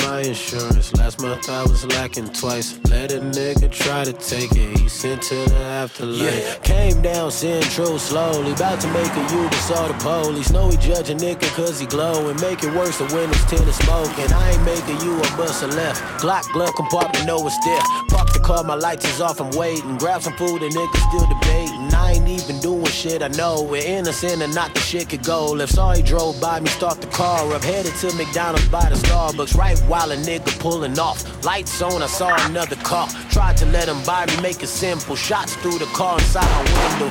238 0.09 0.15
for 0.15 0.15
my 0.15 0.21
insurance. 0.23 0.95
Last 0.95 1.21
month 1.21 1.49
I 1.49 1.63
was 1.63 1.85
lacking 1.87 2.29
twice. 2.33 2.79
Let 2.91 3.13
a 3.13 3.21
nigga 3.21 3.71
try 3.71 4.05
to 4.05 4.13
take 4.13 4.53
it. 4.53 4.79
He 4.79 4.89
sent 4.89 5.23
to 5.23 5.35
the 5.35 5.57
afterlife. 5.57 6.21
Yeah. 6.21 6.55
Came 6.63 7.03
down 7.03 7.31
central 7.31 7.99
slowly. 7.99 8.53
About 8.53 8.81
to 8.81 8.89
make 8.89 9.13
a 9.13 9.35
U, 9.35 9.45
but 9.45 9.55
saw 9.55 9.89
the 9.89 9.95
police. 9.95 10.51
Know 10.51 10.71
he 10.71 10.77
judge 10.77 11.11
a 11.11 11.15
nigga 11.15 11.49
cause 11.55 11.79
he 11.81 11.87
glow. 11.87 12.29
And 12.29 12.41
make 12.41 12.63
it 12.65 12.73
worse, 12.75 12.99
the 12.99 13.05
windows 13.15 13.77
smoke. 13.77 14.19
And 14.19 14.33
I 14.33 14.53
ain't 14.53 14.65
making 14.65 15.01
you 15.03 15.17
a 15.19 15.29
bust 15.37 15.63
a 15.63 15.67
left. 15.67 16.03
Glock 16.23 16.51
glove 16.53 16.75
compartment, 16.75 17.27
know 17.27 17.47
it's 17.47 17.59
there. 17.65 17.81
Park 18.09 18.33
the 18.33 18.41
car, 18.41 18.65
my 18.65 18.75
lights 18.75 19.07
is 19.07 19.21
off, 19.21 19.41
I'm 19.41 19.51
waiting. 19.51 19.97
Grab 19.99 20.23
some 20.23 20.35
food 20.35 20.63
and 20.63 20.73
niggas 20.75 21.09
still 21.09 21.27
debating. 21.29 21.95
I 21.95 22.13
ain't 22.13 22.29
even 22.29 22.61
doing 22.61 22.85
shit, 22.87 23.23
I 23.23 23.29
know. 23.29 23.63
We're 23.63 23.85
innocent 23.85 24.43
and 24.43 24.55
not 24.55 24.75
the 24.75 24.81
shit 24.81 25.09
could 25.11 25.25
go. 25.25 25.57
If 25.59 25.71
sorry 25.71 26.03
drove 26.03 26.41
by 26.41 26.61
me, 26.61 26.69
start 26.69 27.01
the 27.01 27.09
car 27.09 27.53
up. 27.53 27.63
Headed 27.63 27.95
to 27.97 28.15
McDonald's 28.15 28.69
by 28.69 28.89
the 28.89 28.97
Starbucks. 28.97 29.57
Right 29.57 29.79
while 29.99 30.13
a 30.13 30.17
nigga 30.17 30.57
pulling 30.61 30.97
off. 30.99 31.45
Lights 31.45 31.83
on, 31.83 32.03
I 32.03 32.07
saw 32.07 32.31
another 32.47 32.77
car. 32.77 33.09
Tried 33.31 33.57
to 33.57 33.67
let 33.67 33.89
him 33.89 34.01
buy 34.05 34.27
me, 34.27 34.41
make 34.41 34.63
it 34.63 34.69
simple. 34.69 35.17
Shots 35.17 35.57
through 35.57 35.79
the 35.79 35.87
car 35.87 36.19
inside 36.19 36.49
my 36.55 36.63
window. 36.79 37.09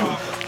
More 0.00 0.39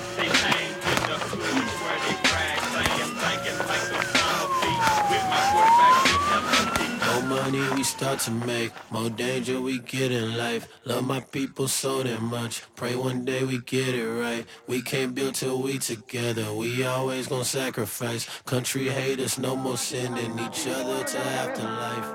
money 7.52 7.74
we 7.76 7.82
start 7.82 8.18
to 8.20 8.30
make, 8.30 8.72
more 8.90 9.10
danger 9.10 9.60
we 9.60 9.78
get 9.78 10.10
in 10.10 10.36
life. 10.36 10.68
Love 10.84 11.06
my 11.06 11.20
people 11.20 11.68
so 11.68 12.02
damn 12.02 12.24
much. 12.24 12.62
Pray 12.76 12.94
one 12.96 13.24
day 13.24 13.44
we 13.44 13.58
get 13.58 13.94
it 13.94 14.06
right. 14.06 14.46
We 14.66 14.82
can't 14.82 15.14
build 15.14 15.34
till 15.34 15.60
we 15.60 15.78
together. 15.78 16.52
We 16.54 16.84
always 16.84 17.26
gonna 17.26 17.44
sacrifice. 17.44 18.26
Country 18.44 18.88
haters, 18.88 19.38
no 19.38 19.56
more 19.56 19.76
sending 19.76 20.32
each 20.38 20.66
other 20.66 21.04
to 21.04 21.18
afterlife. 21.18 22.08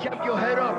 Keep 0.00 0.24
your 0.24 0.38
head 0.38 0.58
up. 0.58 0.76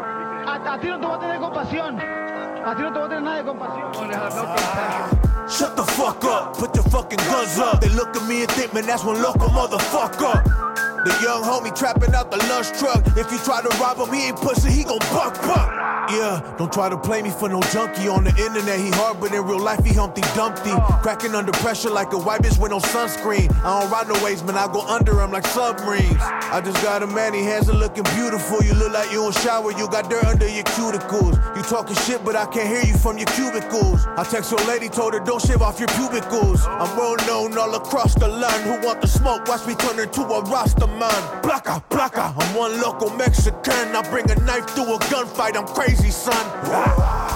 A, 0.47 0.73
a 0.73 0.79
ti 0.79 0.87
no 0.87 0.99
te 0.99 1.05
voy 1.05 1.15
a 1.15 1.19
tener 1.19 1.39
compasión. 1.39 1.99
A 1.99 2.75
ti 2.75 2.81
no 2.81 2.93
te 2.93 2.99
voy 2.99 3.05
a 3.05 3.09
tener 3.09 3.21
nada 3.21 3.37
de 3.37 3.43
compasión. 3.43 4.11
Ah. 4.13 5.47
Shut 5.49 5.75
the 5.75 5.83
fuck 5.83 6.23
up, 6.25 6.57
put 6.57 6.75
your 6.75 6.85
fucking 6.85 7.17
guns 7.17 7.57
up. 7.59 7.81
They 7.81 7.89
look 7.89 8.15
at 8.15 8.27
me 8.27 8.41
and 8.41 8.51
think, 8.51 8.73
man, 8.73 8.85
that's 8.85 9.03
one 9.03 9.21
local 9.21 9.49
motherfucker. 9.49 10.88
The 11.05 11.17
young 11.23 11.43
homie 11.43 11.73
trapping 11.73 12.13
out 12.13 12.29
the 12.29 12.37
lunch 12.49 12.77
truck. 12.77 13.05
If 13.15 13.31
you 13.31 13.39
try 13.39 13.61
to 13.61 13.69
rob 13.79 13.97
him, 13.97 14.13
he 14.13 14.27
ain't 14.27 14.37
pussy, 14.37 14.69
he 14.69 14.83
gon' 14.83 14.99
buck 15.11 15.33
buck. 15.41 15.79
Yeah, 16.11 16.41
don't 16.57 16.73
try 16.73 16.89
to 16.89 16.97
play 16.97 17.21
me 17.21 17.29
for 17.29 17.47
no 17.47 17.61
junkie 17.71 18.09
on 18.09 18.23
the 18.23 18.31
internet. 18.31 18.79
He 18.79 18.89
hard, 18.89 19.21
but 19.21 19.31
in 19.31 19.45
real 19.45 19.59
life 19.59 19.85
he 19.85 19.93
Humpty 19.93 20.21
Dumpty. 20.33 20.73
Cracking 21.03 21.35
under 21.35 21.51
pressure 21.53 21.89
like 21.91 22.11
a 22.13 22.17
white 22.17 22.41
bitch 22.41 22.59
with 22.59 22.71
no 22.71 22.79
sunscreen. 22.79 23.53
I 23.63 23.79
don't 23.79 23.91
ride 23.91 24.07
no 24.07 24.23
waves, 24.23 24.43
man. 24.43 24.57
I 24.57 24.65
go 24.73 24.81
under 24.87 25.21
him 25.21 25.31
like 25.31 25.45
submarines. 25.45 26.17
I 26.19 26.61
just 26.65 26.81
got 26.83 27.03
a 27.03 27.07
man, 27.07 27.33
he 27.35 27.43
hands 27.43 27.69
are 27.69 27.77
looking 27.77 28.03
beautiful. 28.15 28.61
You 28.63 28.73
look 28.73 28.91
like 28.91 29.11
you 29.11 29.21
don't 29.21 29.35
shower, 29.37 29.71
you 29.71 29.87
got 29.87 30.09
dirt 30.09 30.25
under 30.25 30.49
your 30.49 30.63
cuticles. 30.63 31.37
You 31.55 31.61
talking 31.61 31.95
shit, 31.95 32.25
but 32.25 32.35
I 32.35 32.47
can't 32.47 32.67
hear 32.67 32.83
you 32.83 32.97
from 32.97 33.19
your 33.19 33.27
cubicles. 33.37 34.05
I 34.17 34.23
text 34.23 34.51
your 34.51 34.65
lady, 34.65 34.89
told 34.89 35.13
her 35.13 35.19
don't 35.19 35.41
shave 35.41 35.61
off 35.61 35.79
your 35.79 35.89
pubicles. 35.89 36.65
I'm 36.65 36.97
well 36.97 37.17
known 37.27 37.55
all 37.55 37.75
across 37.75 38.15
the 38.15 38.27
land. 38.27 38.63
Who 38.63 38.85
want 38.85 39.01
the 39.01 39.07
smoke? 39.07 39.47
Watch 39.47 39.67
me 39.67 39.75
turn 39.75 39.99
into 39.99 40.21
a 40.21 40.41
roster 40.41 40.88
man. 40.97 41.41
Plaka, 41.41 41.83
plaka. 41.89 42.33
I'm 42.37 42.55
one 42.55 42.81
local 42.81 43.09
Mexican. 43.11 43.95
I 43.95 44.01
bring 44.09 44.29
a 44.31 44.35
knife 44.41 44.65
to 44.75 44.81
a 44.81 44.97
gunfight. 45.11 45.55
I'm 45.55 45.67
crazy, 45.67 46.09
son. 46.09 46.45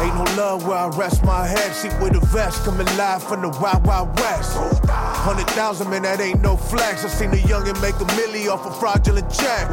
Ain't 0.02 0.16
no 0.16 0.24
love 0.36 0.68
where 0.68 0.78
I 0.78 0.88
rest 0.88 1.24
my 1.24 1.46
head. 1.46 1.74
Seat 1.74 1.94
with 2.02 2.16
a 2.16 2.26
vest, 2.28 2.64
coming 2.66 2.88
live 2.98 3.24
from 3.24 3.42
the 3.42 3.50
Wild 3.62 3.86
Wild 3.86 4.18
West. 4.20 4.58
Hundred 4.88 5.48
thousand, 5.52 5.90
man, 5.90 6.02
that 6.04 6.20
ain't 6.20 6.42
no 6.42 6.58
flex. 6.58 7.06
I 7.06 7.10
seen 7.10 7.32
a 7.32 7.38
youngin' 7.38 7.80
make 7.82 7.96
a 7.96 8.06
milli 8.18 8.52
off 8.52 8.66
a 8.66 8.72
fraudulent 8.72 9.32
check. 9.32 9.70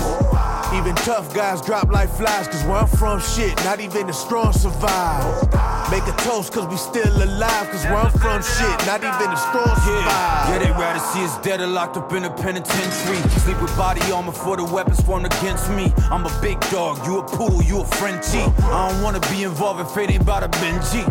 Even 0.73 0.95
tough 1.03 1.35
guys 1.35 1.61
drop 1.61 1.91
like 1.91 2.09
flies, 2.09 2.47
cause 2.47 2.63
where 2.63 2.79
I'm 2.79 2.87
from, 2.87 3.21
shit, 3.21 3.57
not 3.65 3.81
even 3.81 4.07
the 4.07 4.13
strong 4.13 4.53
survive. 4.53 5.43
Make 5.91 6.07
a 6.07 6.15
toast, 6.23 6.53
cause 6.53 6.69
we 6.69 6.77
still 6.77 7.11
alive, 7.25 7.69
cause 7.71 7.83
where 7.87 7.97
I'm 7.97 8.13
from, 8.13 8.41
shit, 8.41 8.87
not 8.87 9.03
even 9.03 9.31
the 9.35 9.37
strong 9.37 9.75
survive. 9.83 10.47
Yeah, 10.47 10.59
they 10.63 10.71
rather 10.71 11.01
see 11.01 11.25
us 11.25 11.37
dead 11.43 11.61
or 11.61 11.67
locked 11.67 11.97
up 11.97 12.13
in 12.13 12.23
a 12.25 12.31
penitentiary. 12.31 13.19
Sleep 13.41 13.61
with 13.61 13.70
body 13.77 14.01
armor 14.13 14.33
for 14.33 14.57
the 14.57 14.65
weapons 14.65 15.01
formed 15.01 15.27
against 15.27 15.71
me. 15.71 15.93
I'm 16.11 16.25
a 16.25 16.41
big 16.41 16.61
dog, 16.71 17.05
you 17.07 17.19
a 17.19 17.23
poodle, 17.23 17.63
you 17.63 17.81
a 17.81 17.85
Frenchie. 17.85 18.47
I 18.65 18.91
don't 18.91 19.03
wanna 19.03 19.21
be 19.33 19.43
involved 19.45 19.81
if 19.81 19.97
it 19.97 20.11
ain't 20.11 20.23
about 20.23 20.43
a 20.43 20.49
Benji. 20.49 21.05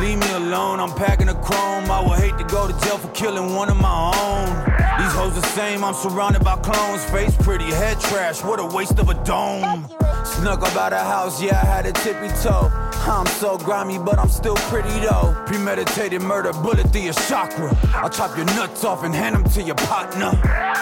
Leave 0.00 0.18
me 0.18 0.30
alone, 0.32 0.80
I'm 0.80 0.92
packing 0.94 1.28
a 1.28 1.34
chrome. 1.34 1.90
I 1.90 2.04
would 2.06 2.18
hate 2.18 2.36
to 2.38 2.44
go 2.44 2.66
to 2.66 2.74
jail 2.84 2.98
for 2.98 3.08
killing 3.08 3.54
one 3.54 3.68
of 3.70 3.76
my 3.76 4.12
own. 4.14 4.48
These 4.98 5.12
hoes 5.12 5.34
the 5.34 5.46
same, 5.48 5.84
I'm 5.84 5.94
surrounded 5.94 6.44
by 6.44 6.56
clones. 6.56 7.04
Face 7.06 7.34
pretty, 7.36 7.66
head 7.66 8.00
trash, 8.00 8.42
what 8.42 8.60
a 8.60 8.64
waste 8.64 8.98
of 8.98 9.08
a 9.08 9.14
dome. 9.24 9.88
Snuck 10.24 10.62
up 10.62 10.76
out 10.76 10.92
of 10.92 11.06
house, 11.06 11.42
yeah, 11.42 11.60
I 11.60 11.64
had 11.64 11.86
a 11.86 11.92
tippy 11.92 12.28
toe. 12.42 12.87
I'm 13.08 13.26
so 13.26 13.56
grimy, 13.56 13.98
but 13.98 14.18
I'm 14.18 14.28
still 14.28 14.56
pretty 14.68 14.90
though. 15.00 15.34
Premeditated 15.46 16.20
murder, 16.20 16.52
bullet 16.52 16.90
through 16.92 17.00
your 17.00 17.14
chakra. 17.14 17.74
I'll 17.94 18.10
chop 18.10 18.36
your 18.36 18.44
nuts 18.46 18.84
off 18.84 19.02
and 19.02 19.14
hand 19.14 19.34
them 19.34 19.44
to 19.44 19.62
your 19.62 19.76
partner. 19.76 20.30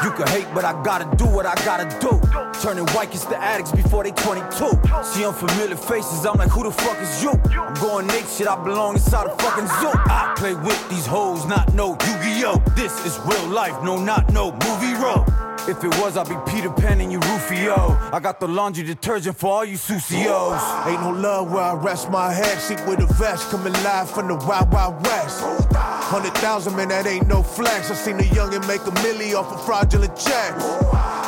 You 0.02 0.10
can 0.10 0.26
hate, 0.26 0.48
but 0.52 0.64
I 0.64 0.72
gotta 0.82 1.06
do 1.16 1.24
what 1.24 1.46
I 1.46 1.54
gotta 1.64 1.86
do. 2.00 2.20
Turning 2.60 2.84
white 2.94 3.12
kids 3.12 3.26
to 3.26 3.40
addicts 3.40 3.70
before 3.70 4.02
they 4.02 4.10
22. 4.10 4.70
See 5.04 5.24
unfamiliar 5.24 5.76
faces, 5.76 6.26
I'm 6.26 6.38
like, 6.38 6.50
who 6.50 6.64
the 6.64 6.72
fuck 6.72 6.98
is 7.00 7.22
you? 7.22 7.30
I'm 7.30 7.74
going 7.74 8.08
Nate 8.08 8.26
shit, 8.26 8.48
I 8.48 8.62
belong 8.62 8.94
inside 8.94 9.26
a 9.26 9.36
fucking 9.36 9.66
zoo. 9.66 9.92
I 9.94 10.34
play 10.36 10.54
with 10.54 10.88
these 10.90 11.06
hoes, 11.06 11.46
not 11.46 11.72
no 11.74 11.94
Yu-Gi-Oh! 12.36 12.62
This 12.74 12.92
is 13.06 13.18
real 13.24 13.46
life, 13.46 13.82
no, 13.82 13.96
not 13.98 14.30
no 14.30 14.52
movie 14.52 14.92
role. 15.02 15.24
If 15.68 15.82
it 15.82 15.88
was, 16.00 16.18
I'd 16.18 16.28
be 16.28 16.36
Peter 16.52 16.70
Pan 16.70 17.00
and 17.00 17.10
you 17.10 17.18
Rufio. 17.18 17.98
I 18.12 18.20
got 18.20 18.40
the 18.40 18.46
laundry 18.46 18.84
detergent 18.84 19.36
for 19.36 19.46
all 19.50 19.64
you 19.64 19.76
Susios. 19.76 20.86
Ain't 20.86 21.00
no 21.00 21.10
love 21.10 21.50
where 21.50 21.62
I 21.62 21.74
rest 21.74 22.10
my 22.10 22.32
head. 22.32 22.58
Sleep 22.58 22.86
with 22.86 23.00
a 23.00 23.12
vest, 23.14 23.50
coming 23.50 23.72
live 23.72 24.10
from 24.10 24.28
the 24.28 24.34
Wild 24.34 24.70
Wild 24.70 25.02
West. 25.06 25.42
Hundred 25.72 26.34
thousand, 26.34 26.76
man, 26.76 26.88
that 26.88 27.06
ain't 27.06 27.26
no 27.26 27.42
flex. 27.42 27.90
I 27.90 27.94
seen 27.94 28.16
a 28.20 28.22
youngin' 28.22 28.66
make 28.68 28.82
a 28.82 28.92
milli 29.02 29.34
off 29.34 29.50
of 29.52 29.64
fraudulent 29.64 30.14
check. 30.16 30.54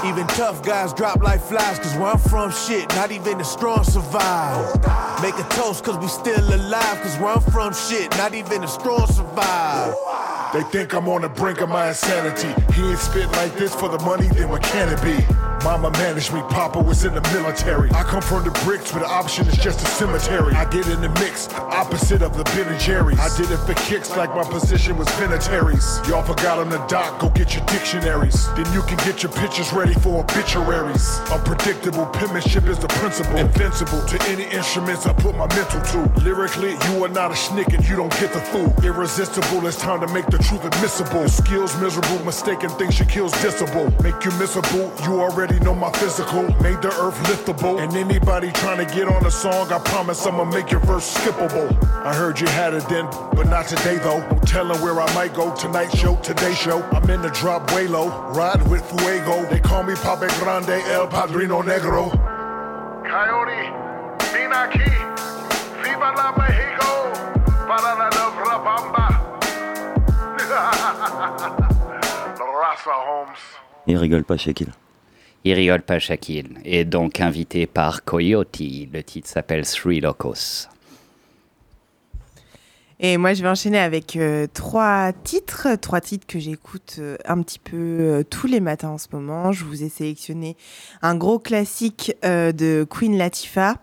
Even 0.04 0.26
tough 0.28 0.62
guys 0.62 0.92
drop 0.92 1.22
like 1.22 1.40
flies, 1.40 1.78
cause 1.78 1.94
where 1.96 2.12
I'm 2.12 2.18
from, 2.18 2.52
shit, 2.52 2.88
not 2.90 3.10
even 3.10 3.38
the 3.38 3.44
strong 3.44 3.82
survive. 3.82 4.74
Make 5.22 5.34
a 5.38 5.48
toast, 5.48 5.82
cause 5.82 5.96
we 5.98 6.06
still 6.06 6.54
alive, 6.54 7.00
cause 7.02 7.18
where 7.18 7.30
I'm 7.30 7.40
from, 7.40 7.72
shit, 7.72 8.10
not 8.18 8.34
even 8.34 8.60
the 8.60 8.68
strong 8.68 9.06
survive. 9.06 9.94
They 10.52 10.62
think 10.62 10.94
I'm 10.94 11.08
on 11.08 11.22
the 11.22 11.28
brink 11.28 11.60
of 11.60 11.68
my 11.68 11.88
insanity. 11.88 12.48
He 12.72 12.88
ain't 12.88 12.98
spit 12.98 13.30
like 13.32 13.54
this 13.56 13.74
for 13.74 13.88
the 13.88 13.98
money, 13.98 14.28
then 14.28 14.48
what 14.48 14.62
can 14.62 14.88
it 14.88 15.02
be? 15.02 15.47
Mama 15.64 15.90
managed 15.92 16.32
me, 16.32 16.40
Papa 16.48 16.80
was 16.80 17.04
in 17.04 17.14
the 17.14 17.20
military. 17.34 17.90
I 17.92 18.02
come 18.02 18.22
from 18.22 18.44
the 18.44 18.50
bricks 18.64 18.92
where 18.92 19.02
the 19.02 19.08
option 19.08 19.46
is 19.48 19.56
just 19.56 19.82
a 19.82 19.86
cemetery. 19.86 20.54
I 20.54 20.64
get 20.70 20.86
in 20.88 21.00
the 21.00 21.08
mix, 21.20 21.52
opposite 21.54 22.22
of 22.22 22.36
the 22.36 22.44
Ben 22.44 22.68
and 22.68 22.80
Jerry's. 22.80 23.18
I 23.18 23.34
did 23.36 23.50
it 23.50 23.58
for 23.58 23.74
kicks 23.74 24.16
like 24.16 24.30
my 24.34 24.44
position 24.44 24.96
was 24.96 25.08
penitaries. 25.08 26.06
Y'all 26.08 26.22
forgot 26.22 26.58
on 26.58 26.68
the 26.68 26.78
dock, 26.86 27.20
go 27.20 27.28
get 27.30 27.54
your 27.54 27.64
dictionaries. 27.66 28.46
Then 28.54 28.72
you 28.72 28.82
can 28.82 28.96
get 28.98 29.22
your 29.22 29.32
pictures 29.32 29.72
ready 29.72 29.94
for 29.94 30.22
obituaries. 30.22 31.18
Unpredictable 31.30 32.06
penmanship 32.06 32.64
is 32.66 32.78
the 32.78 32.88
principle. 32.88 33.36
Invincible 33.36 34.04
to 34.06 34.22
any 34.28 34.44
instruments 34.44 35.06
I 35.06 35.12
put 35.12 35.36
my 35.36 35.46
mental 35.48 35.80
to. 35.80 36.22
Lyrically, 36.22 36.72
you 36.88 37.04
are 37.04 37.08
not 37.08 37.30
a 37.30 37.34
schnick 37.34 37.74
and 37.74 37.86
you 37.88 37.96
don't 37.96 38.12
get 38.20 38.32
the 38.32 38.40
fool. 38.40 38.72
Irresistible, 38.84 39.66
it's 39.66 39.76
time 39.76 40.00
to 40.00 40.08
make 40.14 40.26
the 40.26 40.38
truth 40.38 40.64
admissible. 40.64 41.28
Skills 41.28 41.78
miserable, 41.80 42.24
mistaken 42.24 42.70
things 42.70 42.94
she 42.94 43.04
kills 43.04 43.32
dissable. 43.34 43.88
Make 44.02 44.24
you 44.24 44.30
miserable, 44.38 44.92
you 45.04 45.20
already 45.20 45.47
know 45.60 45.74
my 45.74 45.90
physical. 45.92 46.42
Made 46.62 46.82
the 46.82 46.92
earth 47.00 47.18
liftable. 47.24 47.80
And 47.80 47.94
anybody 47.96 48.52
trying 48.52 48.84
to 48.84 48.94
get 48.94 49.08
on 49.08 49.24
a 49.26 49.30
song, 49.30 49.72
I 49.72 49.78
promise 49.78 50.26
I'ma 50.26 50.44
make 50.44 50.70
your 50.70 50.80
verse 50.80 51.16
skippable. 51.16 51.68
I 52.04 52.14
heard 52.14 52.40
you 52.40 52.46
had 52.48 52.74
it 52.74 52.88
then, 52.88 53.06
but 53.32 53.46
not 53.48 53.66
today 53.66 53.98
though. 53.98 54.20
No 54.20 54.38
telling 54.40 54.80
where 54.82 55.00
I 55.00 55.12
might 55.14 55.34
go. 55.34 55.54
Tonight 55.54 55.90
show, 55.96 56.16
today 56.16 56.54
show. 56.54 56.82
I'm 56.92 57.08
in 57.10 57.22
the 57.22 57.30
drop 57.30 57.72
way 57.72 57.86
low. 57.86 58.08
Ride 58.32 58.62
with 58.68 58.84
Fuego. 58.90 59.44
They 59.50 59.60
call 59.60 59.82
me 59.82 59.94
Pape 59.94 60.28
Grande, 60.40 60.82
El 60.90 61.06
Padrino 61.08 61.62
Negro. 61.62 62.10
Coyote, 63.02 63.72
vine 64.32 64.54
aquí. 64.54 64.90
Viva 65.82 66.12
la 66.16 66.32
Mexico. 66.36 66.90
Para 67.66 67.94
la 67.94 68.08
Dobra 68.10 68.58
Bamba. 68.58 69.06
Raza 72.58 72.96
Holmes. 73.06 73.38
Il 73.86 73.98
rigole 73.98 74.24
pas, 74.24 74.36
Shaquille. 74.36 74.72
Il 75.48 75.54
rigole 75.54 75.80
pas, 75.80 75.98
Shaquille. 75.98 76.50
Et 76.66 76.84
donc 76.84 77.20
invité 77.20 77.66
par 77.66 78.04
Coyote. 78.04 78.58
Le 78.60 79.00
titre 79.00 79.30
s'appelle 79.30 79.64
Three 79.64 79.98
Locos. 79.98 80.68
Et 83.00 83.16
moi, 83.16 83.32
je 83.32 83.42
vais 83.42 83.48
enchaîner 83.48 83.78
avec 83.78 84.16
euh, 84.16 84.46
trois 84.52 85.10
titres, 85.24 85.68
trois 85.80 86.02
titres 86.02 86.26
que 86.26 86.38
j'écoute 86.38 86.96
euh, 86.98 87.16
un 87.24 87.40
petit 87.40 87.60
peu 87.60 87.78
euh, 87.78 88.22
tous 88.28 88.46
les 88.46 88.60
matins 88.60 88.90
en 88.90 88.98
ce 88.98 89.06
moment. 89.10 89.50
Je 89.52 89.64
vous 89.64 89.82
ai 89.82 89.88
sélectionné 89.88 90.54
un 91.00 91.16
gros 91.16 91.38
classique 91.38 92.14
de 92.22 92.86
Queen 92.90 93.16
Latifah, 93.16 93.76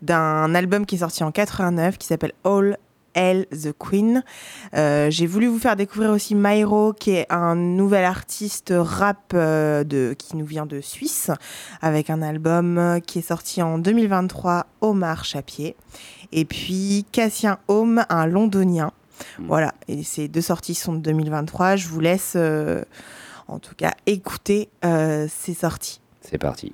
d'un 0.00 0.54
album 0.54 0.86
qui 0.86 0.94
est 0.94 1.00
sorti 1.00 1.22
en 1.22 1.32
89 1.32 1.98
qui 1.98 2.06
s'appelle 2.06 2.32
All 2.44 2.78
Elle 3.14 3.46
the 3.46 3.72
Queen. 3.78 4.24
Euh, 4.74 5.10
J'ai 5.10 5.26
voulu 5.26 5.46
vous 5.46 5.58
faire 5.58 5.76
découvrir 5.76 6.10
aussi 6.10 6.34
Myro, 6.34 6.92
qui 6.92 7.12
est 7.12 7.26
un 7.30 7.54
nouvel 7.54 8.04
artiste 8.04 8.72
rap 8.76 9.32
euh, 9.34 9.84
de, 9.84 10.14
qui 10.18 10.36
nous 10.36 10.46
vient 10.46 10.66
de 10.66 10.80
Suisse, 10.80 11.30
avec 11.82 12.10
un 12.10 12.22
album 12.22 12.78
euh, 12.78 13.00
qui 13.00 13.20
est 13.20 13.28
sorti 13.28 13.62
en 13.62 13.78
2023, 13.78 14.66
Omar 14.80 15.24
Chapier. 15.24 15.76
Et 16.32 16.44
puis 16.44 17.04
Cassien 17.12 17.58
Home, 17.68 18.04
un 18.08 18.26
londonien. 18.26 18.92
Voilà, 19.38 19.74
et 19.88 20.02
ces 20.02 20.28
deux 20.28 20.40
sorties 20.40 20.74
sont 20.74 20.94
de 20.94 21.00
2023. 21.00 21.76
Je 21.76 21.88
vous 21.88 22.00
laisse, 22.00 22.32
euh, 22.36 22.82
en 23.48 23.58
tout 23.58 23.74
cas, 23.74 23.92
écouter 24.06 24.70
euh, 24.84 25.26
ces 25.28 25.54
sorties. 25.54 26.00
C'est 26.20 26.38
parti. 26.38 26.72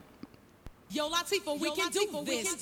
Yo, 0.93 1.05
Latifah, 1.11 1.53
we 1.61 1.71
can 1.71 1.91
do 1.91 2.01
this. 2.25 2.57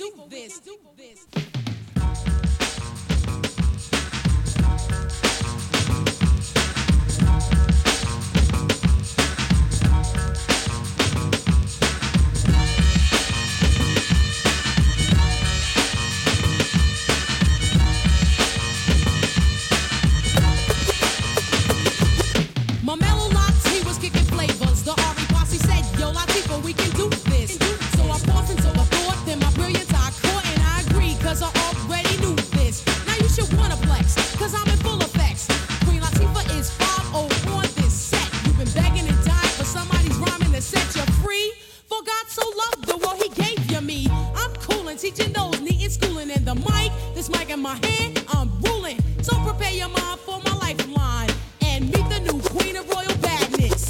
In 47.54 47.62
my 47.62 47.78
hand, 47.86 48.24
I'm 48.34 48.50
ruling. 48.62 48.98
So 49.22 49.32
prepare 49.44 49.72
your 49.72 49.88
mind 49.88 50.18
for 50.20 50.40
my 50.44 50.54
lifeline 50.56 51.30
and 51.60 51.84
meet 51.84 52.08
the 52.08 52.18
new 52.18 52.40
queen 52.40 52.74
of 52.76 52.88
royal 52.88 53.16
badness. 53.18 53.88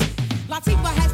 Latifah 0.49 0.95
has 1.01 1.14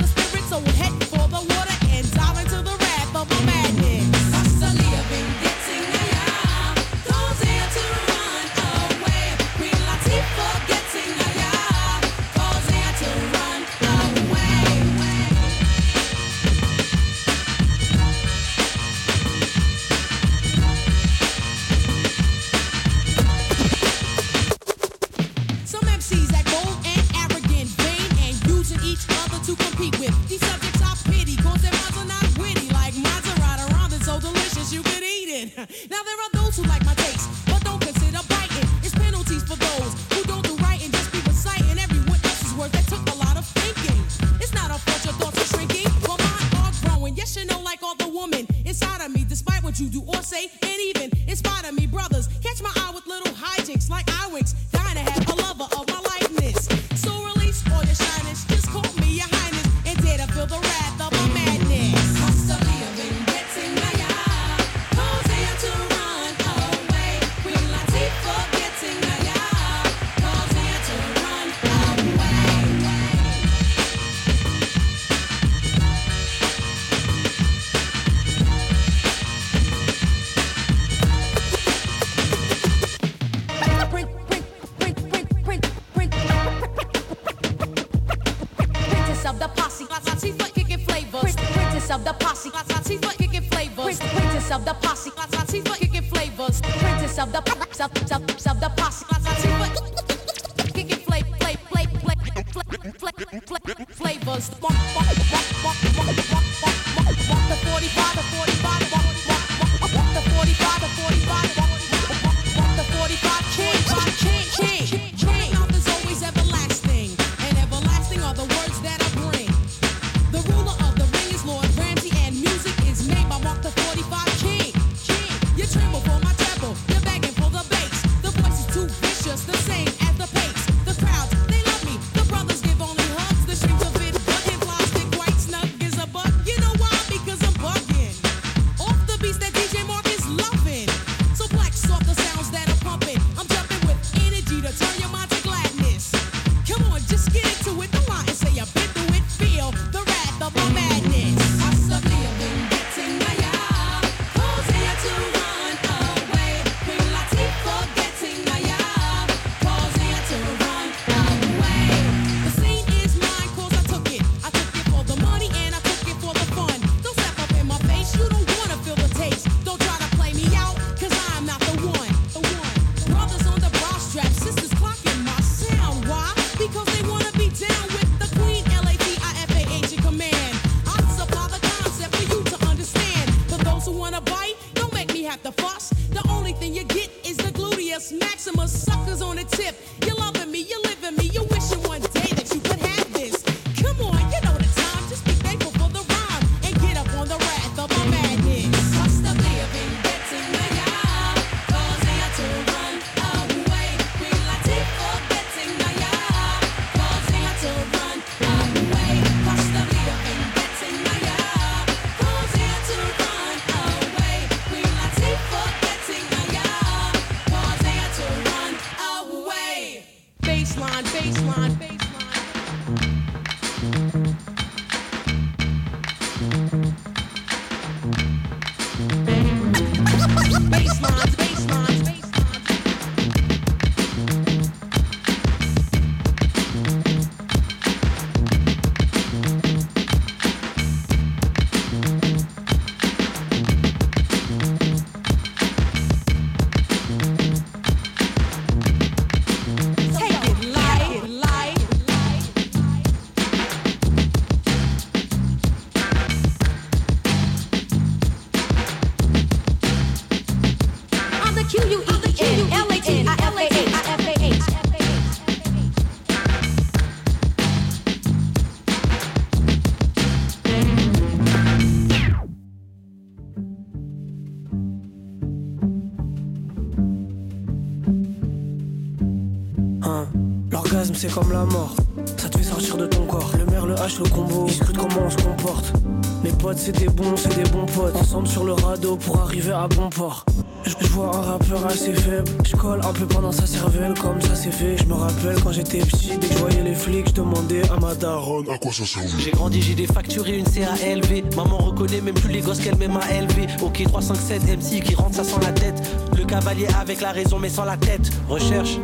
c'est 286.93 287.05
des 287.05 287.09
bons, 287.09 287.37
c'est 287.37 287.55
des 287.63 287.69
bons 287.71 287.87
potes. 287.87 288.17
Ensemble 288.17 288.49
sur 288.49 288.65
le 288.65 288.73
radeau 288.73 289.17
pour 289.17 289.41
arriver 289.41 289.73
à 289.73 289.87
bon 289.89 290.09
port. 290.09 290.45
Je 290.87 291.07
vois 291.09 291.37
un 291.37 291.41
rappeur 291.41 291.87
assez 291.87 292.13
faible, 292.15 292.51
je 292.65 292.75
colle 292.75 293.01
un 293.05 293.13
peu 293.13 293.27
pendant 293.27 293.53
sa 293.53 293.67
cervelle 293.67 294.15
comme 294.15 294.41
ça 294.41 294.55
c'est 294.55 294.73
fait. 294.73 294.97
Je 294.97 295.05
me 295.05 295.15
rappelle 295.15 295.61
quand 295.63 295.73
j'étais 295.73 295.99
petit, 295.99 296.37
dès 296.41 296.49
que 296.49 296.55
je 296.55 296.59
voyais 296.59 296.83
les 296.83 296.95
flics, 296.95 297.29
je 297.29 297.35
demandais 297.35 297.83
à 297.91 298.01
ma 298.01 298.15
daronne 298.15 298.69
à 298.71 298.79
quoi 298.79 298.93
ça 298.93 299.05
servait. 299.05 299.29
J'ai 299.39 299.51
grandi, 299.51 299.83
j'ai 299.83 299.95
des 299.95 300.05
une 300.05 300.65
CALV. 300.65 301.55
Maman 301.57 301.79
reconnaît 301.79 302.21
même 302.21 302.35
plus 302.35 302.51
les 302.51 302.61
gosses 302.61 302.81
qu'elle 302.81 302.97
m'aime 302.97 303.19
à 303.19 303.35
élever. 303.35 303.67
Ok, 303.83 304.03
357 304.05 304.63
MC 304.79 305.03
qui 305.03 305.15
rentre, 305.15 305.35
ça 305.35 305.45
sent 305.45 305.61
la 305.63 305.73
tête. 305.73 306.03
Le 306.37 306.45
cavalier 306.45 306.89
avec 307.01 307.21
la 307.21 307.33
raison 307.33 307.59
mais 307.59 307.69
sans 307.69 307.85
la 307.85 307.97
tête. 307.97 308.31
Recherche. 308.49 308.99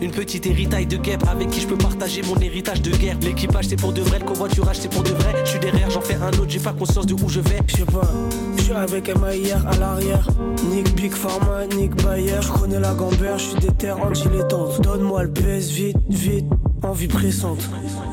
Une 0.00 0.12
petite 0.12 0.46
héritaille 0.46 0.86
de 0.86 0.96
guêpe 0.96 1.24
avec 1.28 1.50
qui 1.50 1.60
je 1.60 1.66
peux 1.66 1.76
partager 1.76 2.22
mon 2.22 2.36
héritage 2.36 2.82
de 2.82 2.90
guerre. 2.96 3.16
L'équipage 3.20 3.66
c'est 3.68 3.76
pour 3.76 3.92
de 3.92 4.00
vrai, 4.00 4.20
le 4.20 4.24
covoiturage 4.24 4.76
c'est 4.80 4.90
pour 4.90 5.02
de 5.02 5.10
vrai. 5.10 5.34
Je 5.44 5.50
suis 5.50 5.58
derrière, 5.58 5.90
j'en 5.90 6.00
fais 6.00 6.14
un 6.14 6.28
autre, 6.28 6.48
j'ai 6.48 6.60
pas 6.60 6.72
conscience 6.72 7.06
de 7.06 7.14
où 7.14 7.28
je 7.28 7.40
vais. 7.40 7.58
Je 7.66 7.76
sais 7.76 7.84
pas, 7.84 8.08
je 8.56 8.62
suis 8.62 8.72
avec 8.72 9.08
Emma 9.08 9.34
hier 9.34 9.66
à 9.66 9.76
l'arrière. 9.76 10.26
Nick 10.70 10.94
Big 10.94 11.12
Pharma, 11.12 11.66
Nick 11.66 11.94
Bayer. 12.02 12.40
Je 12.40 12.52
connais 12.52 12.80
la 12.80 12.94
gambère, 12.94 13.38
je 13.38 13.44
suis 13.44 13.58
des 13.58 13.74
terres 13.74 14.00
anti-létantes. 14.00 14.80
Donne-moi 14.82 15.24
le 15.24 15.32
PS 15.32 15.70
vite, 15.70 15.96
vite, 16.08 16.46
envie 16.82 17.08
pressante. 17.08 17.68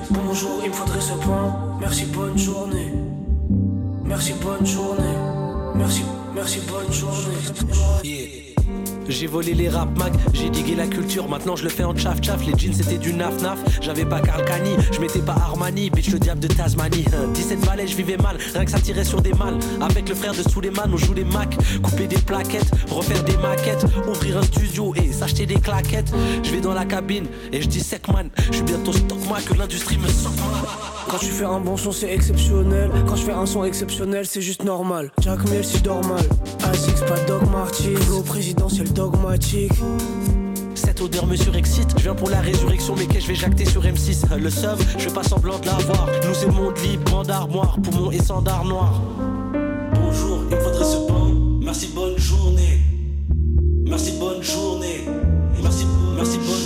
Bonjour, 0.09 0.61
il 0.63 0.69
me 0.69 0.73
faudrait 0.73 1.01
ce 1.01 1.13
pain. 1.13 1.77
Merci, 1.79 2.05
bonne 2.05 2.38
journée. 2.38 2.93
Merci, 4.05 4.33
bonne 4.41 4.65
journée. 4.65 5.17
Merci, 5.75 6.03
merci, 6.33 6.59
bonne 6.67 6.91
journée. 6.91 8.44
J'ai 9.07 9.27
volé 9.27 9.53
les 9.53 9.69
rap 9.69 9.95
mag, 9.97 10.13
j'ai 10.33 10.49
digué 10.49 10.75
la 10.75 10.87
culture, 10.87 11.27
maintenant 11.29 11.55
je 11.55 11.63
le 11.63 11.69
fais 11.69 11.83
en 11.83 11.93
tchaf 11.93 12.19
tchaf. 12.19 12.45
Les 12.45 12.57
jeans 12.57 12.73
c'était 12.73 12.97
du 12.97 13.13
naf 13.13 13.41
naf, 13.41 13.59
j'avais 13.81 14.05
pas 14.05 14.19
Carl 14.19 14.43
je 14.91 14.99
mettais 14.99 15.19
pas 15.19 15.33
Armani, 15.33 15.89
bitch 15.89 16.11
le 16.11 16.19
diable 16.19 16.39
de 16.39 16.47
Tasmanie. 16.47 17.05
Hein, 17.13 17.27
17 17.33 17.65
balais, 17.65 17.87
je 17.87 17.95
vivais 17.95 18.17
mal, 18.17 18.37
rien 18.53 18.65
que 18.65 18.71
ça 18.71 18.79
tirait 18.79 19.03
sur 19.03 19.21
des 19.21 19.33
mâles. 19.33 19.59
Avec 19.81 20.09
le 20.09 20.15
frère 20.15 20.33
de 20.33 20.47
Suleiman, 20.47 20.89
on 20.91 20.97
joue 20.97 21.13
les 21.13 21.23
Mac, 21.23 21.55
couper 21.81 22.07
des 22.07 22.17
plaquettes, 22.17 22.71
refaire 22.89 23.23
des 23.23 23.37
maquettes, 23.37 23.85
ouvrir 24.07 24.37
un 24.37 24.43
studio 24.43 24.93
et 24.95 25.11
s'acheter 25.11 25.45
des 25.45 25.59
claquettes. 25.59 26.11
Je 26.43 26.51
vais 26.51 26.61
dans 26.61 26.73
la 26.73 26.85
cabine 26.85 27.25
et 27.51 27.61
je 27.61 27.67
dis 27.67 27.83
man, 28.11 28.29
je 28.49 28.55
suis 28.55 28.63
bientôt 28.63 28.93
stock 28.93 29.19
moi 29.27 29.37
que 29.45 29.53
l'industrie 29.53 29.97
me 29.97 30.07
sort. 30.07 30.31
Quand 31.07 31.17
tu 31.17 31.27
fais 31.27 31.45
un 31.45 31.59
bon 31.59 31.77
son, 31.77 31.91
c'est 31.91 32.11
exceptionnel. 32.11 32.89
Quand 33.07 33.15
je 33.15 33.23
fais 33.23 33.31
un 33.31 33.45
son 33.45 33.63
exceptionnel, 33.63 34.25
c'est 34.25 34.41
juste 34.41 34.63
normal. 34.63 35.11
Jack 35.21 35.47
Mill, 35.49 35.63
si 35.63 35.77
je 35.77 35.83
dors 35.83 36.03
mal. 36.05 36.25
Asix, 36.63 36.99
pas 37.01 37.19
Doc 37.27 37.43
Martin. 37.51 37.93
Présidentiel 38.25 38.91
dogmatique. 38.95 39.73
Cette 40.73 41.01
odeur 41.01 41.27
me 41.27 41.35
surexcite, 41.35 41.89
je 41.97 42.03
viens 42.03 42.15
pour 42.15 42.29
la 42.29 42.39
résurrection, 42.39 42.95
mais 42.97 43.05
que 43.05 43.19
je 43.19 43.27
vais 43.27 43.35
jacter 43.35 43.65
sur 43.65 43.83
M6. 43.83 44.35
Le 44.37 44.49
sub, 44.49 44.79
je 44.97 45.03
fais 45.03 45.13
pas 45.13 45.23
semblant 45.23 45.59
de 45.59 45.65
l'avoir. 45.65 46.07
Nous 46.27 46.33
c'est 46.33 46.47
monde 46.47 46.77
libre, 46.79 47.11
bande 47.11 47.29
armoire, 47.29 47.77
poumon 47.81 48.09
et 48.11 48.19
sandar 48.19 48.63
noir. 48.65 49.01
Bonjour, 49.93 50.39
il 50.49 50.57
faudrait 50.57 50.85
ce 50.85 51.07
pain. 51.07 51.31
Merci, 51.61 51.89
bonne 51.93 52.17
journée. 52.17 52.79
Merci, 53.85 54.13
bonne 54.19 54.41
journée. 54.41 55.05
Merci, 55.61 55.85
merci, 56.15 56.37
bonne. 56.37 56.64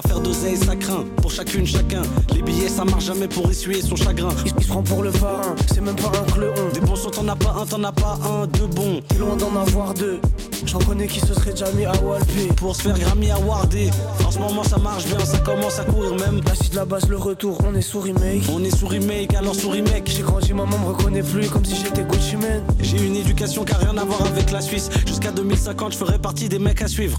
Pas 0.00 0.08
faire 0.10 0.20
d'oseille, 0.20 0.56
ça 0.56 0.76
craint. 0.76 1.04
Pour 1.20 1.32
chacune, 1.32 1.66
chacun. 1.66 2.02
Les 2.32 2.40
billets, 2.40 2.68
ça 2.68 2.84
marche 2.84 3.06
jamais 3.06 3.26
pour 3.26 3.50
essuyer 3.50 3.82
son 3.82 3.96
chagrin. 3.96 4.28
Il, 4.46 4.52
il 4.56 4.62
se 4.62 4.68
prend 4.68 4.80
pour 4.80 5.02
le 5.02 5.10
parrain, 5.10 5.56
c'est 5.66 5.80
même 5.80 5.96
pas 5.96 6.12
un 6.16 6.32
cleuon. 6.32 6.54
Des 6.72 6.80
bons 6.80 6.94
sons, 6.94 7.10
t'en 7.10 7.26
as 7.26 7.34
pas 7.34 7.56
un, 7.60 7.66
t'en 7.66 7.82
as 7.82 7.90
pas 7.90 8.16
un, 8.24 8.46
deux 8.46 8.68
bons. 8.68 9.00
T'es 9.08 9.16
loin 9.16 9.34
d'en 9.34 9.56
avoir 9.56 9.94
deux. 9.94 10.20
J'en 10.66 10.78
connais 10.78 11.08
qui 11.08 11.18
se 11.18 11.34
serait 11.34 11.50
déjà 11.50 11.72
mis 11.72 11.84
à 11.84 11.92
Walpé. 12.00 12.46
Pour 12.56 12.76
se 12.76 12.82
faire 12.82 12.96
Grammy 12.96 13.32
awardé. 13.32 13.90
En 14.24 14.30
ce 14.30 14.38
moment, 14.38 14.62
ça 14.62 14.78
marche 14.78 15.06
bien, 15.06 15.18
ça 15.18 15.38
commence 15.38 15.80
à 15.80 15.84
courir 15.84 16.14
même. 16.14 16.42
La 16.46 16.54
suite, 16.54 16.74
la 16.74 16.84
base, 16.84 17.08
le 17.08 17.16
retour, 17.16 17.58
on 17.66 17.74
est 17.74 17.80
sous 17.80 17.98
remake. 17.98 18.44
On 18.52 18.62
est 18.62 18.76
sous 18.76 18.86
remake, 18.86 19.34
alors 19.34 19.56
sous 19.56 19.70
remake. 19.70 20.12
J'ai 20.14 20.22
grandi, 20.22 20.52
maman 20.52 20.78
me 20.78 20.86
reconnaît 20.92 21.24
plus 21.24 21.48
comme 21.50 21.64
si 21.64 21.74
j'étais 21.74 22.04
Gucci 22.04 22.36
Man. 22.36 22.62
J'ai 22.80 23.04
une 23.04 23.16
éducation 23.16 23.64
qui 23.64 23.72
a 23.72 23.78
rien 23.78 23.98
à 23.98 24.04
voir 24.04 24.22
avec 24.26 24.52
la 24.52 24.60
Suisse. 24.60 24.90
Jusqu'à 25.08 25.32
2050, 25.32 25.94
je 25.94 25.98
ferai 25.98 26.20
partie 26.20 26.48
des 26.48 26.60
mecs 26.60 26.82
à 26.82 26.86
suivre. 26.86 27.18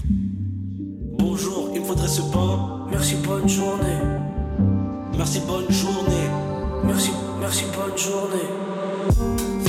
Bonjour, 1.20 1.68
il 1.74 1.82
me 1.82 1.84
faudrait 1.84 2.08
ce 2.08 2.22
pain. 2.22 2.86
Merci, 2.90 3.16
bonne 3.16 3.46
journée. 3.46 3.98
Merci, 5.18 5.40
bonne 5.46 5.70
journée. 5.70 6.30
Merci, 6.82 7.10
merci, 7.38 7.64
bonne 7.76 7.98
journée. 7.98 9.59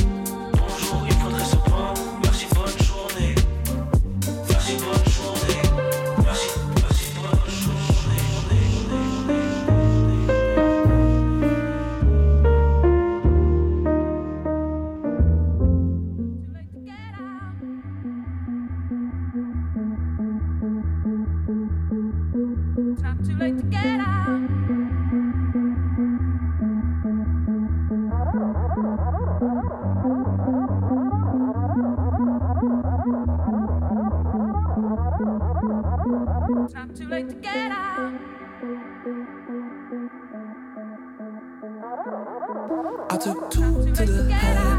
I 43.11 43.17
took 43.17 43.51
two 43.51 43.93
to 43.93 44.05
the 44.05 44.31
head. 44.31 44.70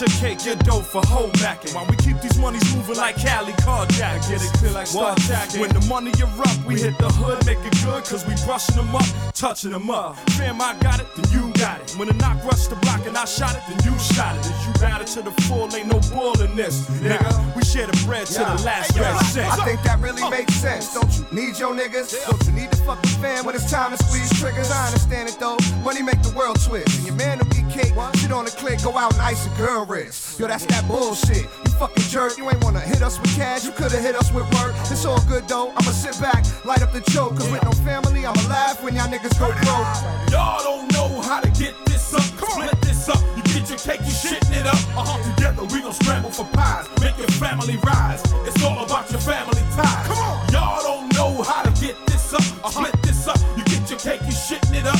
Your 0.00 0.10
cake, 0.20 0.44
your 0.44 0.54
dough 0.56 0.80
for 0.82 1.02
whole 1.06 1.30
backing. 1.42 1.74
While 1.74 1.86
we 1.86 1.96
keep 1.96 2.20
these 2.20 2.38
monies 2.38 2.62
moving 2.74 2.96
like 2.96 3.16
Cali 3.16 3.52
carjackers. 3.64 4.28
Get 4.28 4.42
it 4.42 4.52
clear 4.58 4.72
like 4.72 4.88
What? 4.94 5.18
Starjacking. 5.18 5.60
When 5.60 5.70
the 5.70 5.84
money 5.88 6.12
erupt, 6.20 6.64
we 6.66 6.80
hit 6.80 6.98
the 6.98 7.08
hood, 7.08 7.44
make 7.46 7.58
it 7.58 7.74
good, 7.84 8.04
cause 8.04 8.26
we 8.26 8.34
brushing 8.44 8.76
them 8.76 8.94
up, 8.94 9.06
touching 9.34 9.72
them 9.72 9.90
up. 9.90 10.16
Fam, 10.30 10.60
I 10.60 10.76
got 10.80 11.00
it, 11.00 11.06
then 11.16 11.26
you 11.32 11.52
got 11.54 11.80
it. 11.80 11.90
When 11.98 12.08
the 12.08 12.14
knock 12.14 12.44
rushed 12.44 12.70
the 12.70 12.76
block 12.76 13.06
and 13.06 13.16
I 13.16 13.24
shot 13.24 13.56
it, 13.56 13.62
then 13.68 13.78
you 13.84 13.98
shot 13.98 14.36
it. 14.36 14.46
If 14.46 14.66
you 14.66 14.72
got 14.80 15.00
it 15.00 15.08
to 15.18 15.22
the 15.22 15.32
full, 15.42 15.74
ain't 15.74 15.88
no 15.88 15.98
bull 16.14 16.40
in 16.40 16.54
this. 16.54 16.86
Nigga, 17.02 17.56
we 17.56 17.62
share 17.64 17.86
the 17.86 17.98
bread 18.06 18.26
to 18.26 18.38
the 18.38 18.62
last 18.62 18.96
red 18.96 19.18
cent. 19.26 19.50
I 19.50 19.64
think 19.64 19.82
that 19.82 19.98
really 20.00 20.22
makes 20.30 20.54
sense. 20.54 20.94
Don't 20.94 21.10
you 21.18 21.26
need 21.32 21.58
your 21.58 21.74
niggas? 21.74 22.14
Don't 22.28 22.44
you 22.46 22.52
need 22.52 22.70
to 22.70 22.78
fuck 22.86 23.02
the 23.02 23.08
fan 23.18 23.44
when 23.44 23.54
it's 23.54 23.70
time 23.70 23.96
to 23.96 24.04
squeeze 24.04 24.30
triggers? 24.38 24.70
I 24.70 24.86
understand 24.86 25.28
it 25.28 25.38
though. 25.40 25.58
Money 25.82 26.02
make 26.02 26.22
the 26.22 26.32
world 26.36 26.60
twist. 26.62 26.98
And 26.98 27.06
your 27.06 27.16
man 27.16 27.38
will 27.38 27.46
get 27.46 27.68
cake, 27.70 27.94
shit 28.14 28.30
on 28.32 28.44
the 28.44 28.50
click, 28.52 28.82
go 28.82 28.96
out 28.96 29.12
and 29.14 29.22
ice 29.22 29.46
a 29.46 29.50
girl 29.58 29.87
Yo, 29.88 30.46
that's 30.46 30.66
that 30.66 30.86
bullshit. 30.86 31.48
You 31.64 31.70
fucking 31.80 32.04
jerk. 32.12 32.36
You 32.36 32.44
ain't 32.50 32.62
wanna 32.62 32.80
hit 32.80 33.00
us 33.00 33.18
with 33.18 33.34
cash. 33.34 33.64
You 33.64 33.72
could've 33.72 33.98
hit 33.98 34.14
us 34.16 34.30
with 34.30 34.44
work. 34.60 34.74
It's 34.92 35.06
all 35.06 35.20
good 35.22 35.48
though. 35.48 35.70
I'ma 35.70 35.92
sit 35.92 36.20
back, 36.20 36.44
light 36.66 36.82
up 36.82 36.92
the 36.92 37.00
choke. 37.10 37.36
Cause 37.36 37.50
with 37.50 37.64
no 37.64 37.72
family, 37.88 38.26
I'ma 38.26 38.40
laugh 38.48 38.84
when 38.84 38.94
y'all 38.94 39.08
niggas 39.08 39.38
go 39.40 39.48
broke. 39.48 40.30
Y'all 40.30 40.62
don't 40.62 40.92
know 40.92 41.22
how 41.22 41.40
to 41.40 41.48
get 41.52 41.74
this 41.86 42.12
up. 42.12 42.20
Split 42.20 42.78
this 42.82 43.08
up. 43.08 43.16
You 43.34 43.42
get 43.44 43.70
your 43.70 43.78
cake, 43.78 44.00
you 44.00 44.12
shitting 44.12 44.60
it 44.60 44.66
up. 44.66 44.76
Uh-huh. 44.92 45.34
Together 45.34 45.64
we 45.72 45.80
gon' 45.80 45.94
scramble 45.94 46.30
for 46.30 46.44
pies. 46.52 46.86
Make 47.00 47.16
your 47.16 47.32
family 47.40 47.78
rise. 47.78 48.20
It's 48.44 48.62
all 48.62 48.84
about 48.84 49.10
your 49.10 49.20
family 49.20 49.62
ties. 49.72 50.06
Come 50.06 50.18
on. 50.18 50.52
Y'all 50.52 50.82
don't 50.82 51.14
know 51.14 51.42
how 51.42 51.62
to 51.62 51.70
get 51.80 51.96
this 52.08 52.34
up. 52.34 52.42
Split 52.70 52.92
this 53.02 53.26
up. 53.26 53.40
You 53.56 53.64
get 53.64 53.88
your 53.88 53.98
cake, 53.98 54.20
you 54.28 54.36
shitting 54.36 54.67
it 54.78 54.86
up. 54.86 54.98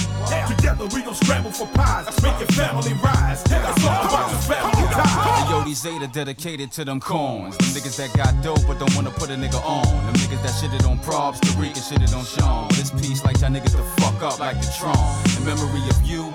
Together 0.48 0.86
we 0.94 1.02
gon' 1.02 1.14
scramble 1.14 1.50
for 1.50 1.66
pies. 1.68 2.06
Make 2.22 2.38
your 2.38 2.48
family 2.48 2.92
rise. 3.02 3.42
It's 3.46 3.84
all 3.84 4.04
about 4.06 4.30
your 4.30 4.40
family 4.50 4.86
ties. 4.92 5.50
Yo, 5.50 5.64
these 5.64 5.80
Zeta 5.80 6.08
dedicated 6.08 6.72
to 6.72 6.84
them 6.84 7.00
corns. 7.00 7.56
Them 7.56 7.68
niggas 7.68 7.96
that 7.96 8.12
got 8.16 8.32
dope 8.42 8.66
but 8.66 8.78
don't 8.78 8.94
wanna 8.94 9.10
put 9.10 9.30
a 9.30 9.34
nigga 9.34 9.62
on. 9.64 9.86
Them 10.06 10.14
niggas 10.14 10.42
that 10.42 10.54
shitted 10.58 10.88
on 10.88 10.98
props, 11.00 11.40
the 11.40 11.48
and 11.58 11.74
shitted 11.74 12.16
on 12.16 12.24
Sean. 12.24 12.68
This 12.70 12.90
piece 12.90 13.24
like 13.24 13.40
y'all 13.40 13.50
niggas 13.50 13.76
to 13.76 13.84
fuck 14.02 14.20
up 14.22 14.38
like 14.40 14.60
the 14.60 14.68
Tron. 14.78 14.96
In 15.38 15.44
memory 15.44 15.88
of 15.90 16.02
you 16.02 16.32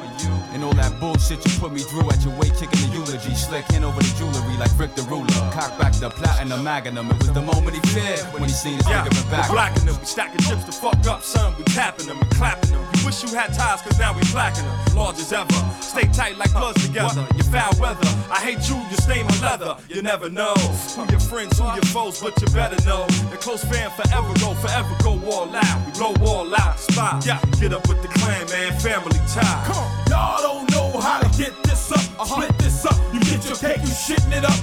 and 0.54 0.64
all 0.64 0.74
that 0.74 0.94
bullshit 1.00 1.44
you 1.46 1.52
put 1.60 1.74
me 1.74 1.80
through 1.82 2.08
at 2.10 2.22
your 2.24 2.34
weight 2.38 2.54
kicking 2.54 2.80
the 2.88 2.94
eulogy. 2.94 3.34
Slick 3.34 3.66
hand 3.72 3.84
over 3.84 4.00
the 4.00 4.14
jewelry 4.18 4.56
like 4.58 4.72
Rick 4.78 4.96
the 4.96 5.02
Ruler. 5.04 5.26
Cock 5.52 5.78
back 5.80 5.94
the 5.94 6.10
platinum 6.10 6.64
magnum. 6.64 7.10
It 7.10 7.18
was 7.18 7.34
the 7.34 7.42
moment 7.42 7.74
he 7.76 7.82
feared 7.90 8.22
when 8.34 8.44
he 8.44 8.50
seen 8.50 8.78
his 8.78 8.88
Yeah, 8.88 9.04
nigga 9.06 9.32
back. 9.32 9.50
we 9.50 9.56
blacking 9.56 9.86
them, 9.86 9.98
we 10.00 10.06
stacking 10.06 10.42
chips 10.46 10.64
to 10.66 10.72
fuck 10.72 10.96
up, 11.08 11.24
son. 11.24 11.54
We 11.58 11.64
tapping 11.66 12.06
them 12.06 12.20
and 12.22 12.30
clapping 12.32 12.72
them. 12.72 12.86
We 12.94 13.06
wish 13.06 13.24
you 13.24 13.33
had 13.34 13.54
ties, 13.54 13.82
cause 13.82 13.98
now 14.00 14.14
we 14.14 14.22
clacking 14.26 14.64
them. 14.64 14.96
Large 14.96 15.20
as 15.20 15.34
ever. 15.34 15.54
Stay 15.82 16.08
tight 16.14 16.38
like 16.38 16.52
bloods 16.54 16.86
together. 16.86 17.26
You 17.36 17.44
foul 17.44 17.74
weather. 17.80 18.08
I 18.32 18.40
hate 18.40 18.70
you, 18.70 18.78
you 18.90 18.98
stain 18.98 19.26
my 19.26 19.40
leather. 19.42 19.76
You 19.90 20.02
never 20.02 20.30
know 20.30 20.54
who 20.54 21.06
your 21.10 21.20
friends, 21.20 21.58
who 21.58 21.66
your 21.66 21.90
foes, 21.90 22.22
but 22.22 22.40
you 22.42 22.48
better 22.54 22.80
know. 22.86 23.06
The 23.32 23.38
close 23.38 23.64
fan 23.64 23.90
forever 23.92 24.34
go, 24.40 24.54
forever 24.56 24.96
go 25.04 25.20
all 25.32 25.50
out. 25.54 25.86
We 25.86 25.92
blow 25.94 26.14
all 26.26 26.54
out. 26.56 26.80
Spot. 26.80 27.26
Yeah, 27.26 27.40
get 27.60 27.74
up 27.74 27.88
with 27.88 28.02
the 28.02 28.08
clan, 28.20 28.46
man. 28.50 28.80
Family 28.80 29.20
tie. 29.34 29.64
Come 29.66 29.78
on. 29.78 29.90
Y'all 30.10 30.42
don't 30.42 30.72
know 30.72 31.00
how 31.00 31.20
to 31.20 31.30
get 31.38 31.54
this 31.64 31.92
up. 31.92 32.00
Uh-huh. 32.20 32.42
Split 32.42 32.58
this 32.60 32.86
up. 32.86 32.98
You 33.14 33.20
get 33.22 33.46
your 33.46 33.58
cake, 33.58 33.82
you 33.82 33.94
shitting 33.94 34.36
it 34.38 34.46
up. 34.46 34.60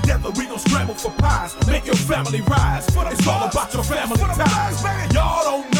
Together 0.00 0.30
we 0.36 0.46
gon' 0.46 0.58
scramble 0.58 0.94
for 0.94 1.10
pies, 1.12 1.54
make 1.66 1.84
your 1.84 1.96
family 1.96 2.40
rise. 2.42 2.86
It's 2.86 3.26
all 3.26 3.48
about 3.48 3.74
your 3.74 3.82
family 3.82 4.16
ties. 4.16 4.82
Y'all 5.12 5.44
don't 5.44 5.73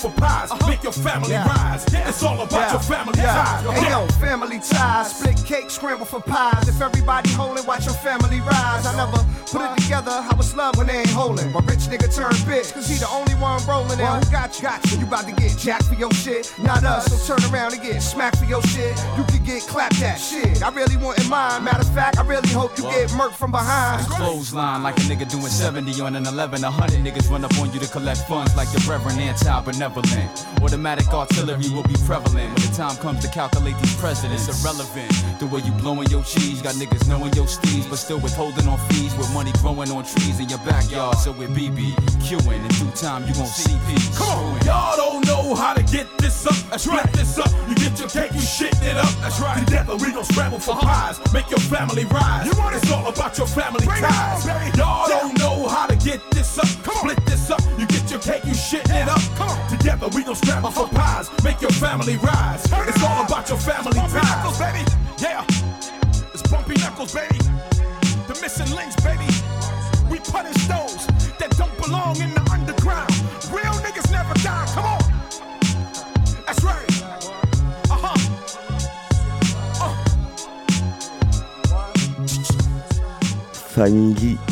for 0.00 0.10
pies, 0.12 0.50
uh-huh. 0.50 0.66
make 0.66 0.82
your 0.82 0.92
family 0.92 1.34
rise. 1.34 1.84
Yeah. 1.92 2.08
It's 2.08 2.22
all 2.22 2.40
about 2.40 2.72
your 2.72 2.80
family 2.80 3.12
ties. 3.12 3.64
Hey 3.78 3.90
yo, 3.90 4.06
family 4.18 4.58
ties, 4.58 5.14
split 5.14 5.39
cake, 5.50 5.68
scramble 5.68 6.06
for 6.06 6.20
pies. 6.20 6.68
If 6.68 6.80
everybody 6.80 7.28
holding, 7.30 7.66
watch 7.66 7.84
your 7.84 7.94
family 7.94 8.38
rise. 8.40 8.86
I 8.86 8.94
never 8.94 9.18
put 9.50 9.62
it 9.66 9.82
together, 9.82 10.22
how 10.22 10.38
it's 10.38 10.54
love 10.54 10.76
when 10.76 10.86
they 10.86 10.98
ain't 10.98 11.10
holding. 11.10 11.50
My 11.52 11.58
rich 11.66 11.90
nigga 11.90 12.06
turn 12.14 12.30
bitch, 12.46 12.72
cause 12.72 12.88
he 12.88 12.96
the 12.96 13.08
only 13.08 13.34
one 13.34 13.58
rolling 13.66 13.98
now. 13.98 14.20
Who 14.20 14.30
got 14.30 14.56
you? 14.56 14.62
Got 14.62 14.78
you. 14.90 14.98
You 14.98 15.06
about 15.06 15.26
to 15.26 15.32
get 15.34 15.58
jacked 15.58 15.86
for 15.86 15.94
your 15.94 16.12
shit. 16.12 16.54
Not 16.62 16.84
us, 16.84 17.06
so 17.10 17.34
turn 17.34 17.42
around 17.52 17.72
and 17.72 17.82
get 17.82 18.00
smacked 18.00 18.38
for 18.38 18.44
your 18.44 18.62
shit. 18.62 18.96
You 19.18 19.24
could 19.24 19.44
get 19.44 19.62
clapped 19.62 20.00
at 20.02 20.18
shit. 20.18 20.62
I 20.62 20.70
really 20.70 20.96
want 20.96 21.18
in 21.18 21.28
mine. 21.28 21.64
Matter 21.64 21.80
of 21.82 21.92
fact, 21.92 22.18
I 22.18 22.22
really 22.22 22.48
hope 22.50 22.78
you 22.78 22.84
get 22.84 23.10
murked 23.10 23.34
from 23.34 23.50
behind. 23.50 24.06
Clothesline 24.06 24.84
like 24.84 24.96
a 24.98 25.00
nigga 25.10 25.28
doing 25.28 25.50
70 25.50 26.00
on 26.00 26.14
an 26.14 26.26
11. 26.26 26.62
A 26.62 26.70
hundred 26.70 27.00
niggas 27.00 27.28
run 27.28 27.44
up 27.44 27.58
on 27.58 27.72
you 27.72 27.80
to 27.80 27.88
collect 27.88 28.20
funds 28.28 28.54
like 28.56 28.70
the 28.70 28.78
Reverend 28.88 29.18
anti-benevolent. 29.18 30.46
Automatic 30.62 31.08
artillery 31.12 31.68
will 31.70 31.82
be 31.82 31.98
prevalent 32.06 32.54
when 32.54 32.62
the 32.70 32.72
time 32.76 32.96
comes 32.98 33.18
to 33.24 33.28
calculate 33.32 33.76
these 33.78 33.96
presidents. 33.96 34.46
Irrelevant. 34.46 35.39
The 35.40 35.46
way 35.46 35.62
you 35.64 35.72
blowing 35.80 36.06
your 36.10 36.22
cheese, 36.22 36.60
got 36.60 36.74
niggas 36.74 37.08
knowing 37.08 37.32
your 37.32 37.46
steez, 37.46 37.88
but 37.88 37.96
still 37.96 38.20
withholding 38.20 38.68
on 38.68 38.76
fees 38.92 39.16
with 39.16 39.32
money 39.32 39.52
growing 39.64 39.90
on 39.90 40.04
trees 40.04 40.38
in 40.38 40.50
your 40.50 40.58
backyard. 40.68 41.16
So 41.16 41.32
with 41.32 41.56
BB, 41.56 41.96
queuing 42.20 42.60
in 42.60 42.68
due 42.76 42.92
time 42.92 43.24
you 43.24 43.32
gon' 43.32 43.46
see 43.46 43.72
peace. 43.88 44.18
Come 44.18 44.28
on, 44.28 44.60
y'all 44.66 44.98
don't 44.98 45.24
know 45.24 45.54
how 45.54 45.72
to 45.72 45.82
get 45.82 46.04
this 46.18 46.46
up. 46.46 46.52
That's 46.68 46.86
right. 46.86 47.10
this 47.14 47.38
up. 47.38 47.48
You 47.70 47.74
get 47.74 47.98
your 47.98 48.10
cake, 48.10 48.34
you 48.34 48.40
shit 48.40 48.76
it 48.82 48.98
up. 48.98 49.08
That's 49.24 49.40
right. 49.40 49.56
Together 49.64 49.96
we 49.96 50.12
gon' 50.12 50.24
scramble 50.24 50.60
for 50.60 50.72
uh-huh. 50.72 51.16
pies, 51.16 51.32
make 51.32 51.48
your 51.48 51.64
family 51.72 52.04
rise. 52.04 52.44
You 52.44 52.52
want 52.60 52.76
it's 52.76 52.92
all 52.92 53.08
about 53.08 53.38
your 53.38 53.46
family 53.46 53.86
ties. 53.86 54.44
Y'all 54.76 55.08
don't 55.08 55.38
know 55.38 55.68
how 55.68 55.86
to 55.86 55.96
get 55.96 56.20
this 56.32 56.58
up. 56.58 56.68
Split 56.68 57.16
this 57.24 57.50
up. 57.50 57.62
You 57.78 57.86
get 57.86 58.10
your 58.10 58.20
cake, 58.20 58.44
you 58.44 58.52
shit 58.52 58.84
it 58.90 59.08
up. 59.08 59.22
Come 59.36 59.48
on. 59.48 59.70
Together 59.70 60.08
we 60.12 60.22
gon' 60.22 60.36
scramble 60.36 60.70
for 60.70 60.84
uh-huh. 60.84 61.24
pies, 61.24 61.44
make 61.44 61.62
your 61.62 61.72
family 61.72 62.18
rise. 62.18 62.60
It's 62.66 63.02
all 63.02 63.24
about 63.24 63.48
your 63.48 63.56
family 63.56 63.96
ties. 63.96 64.58
baby. 64.58 64.84
Yeah. 65.30 65.60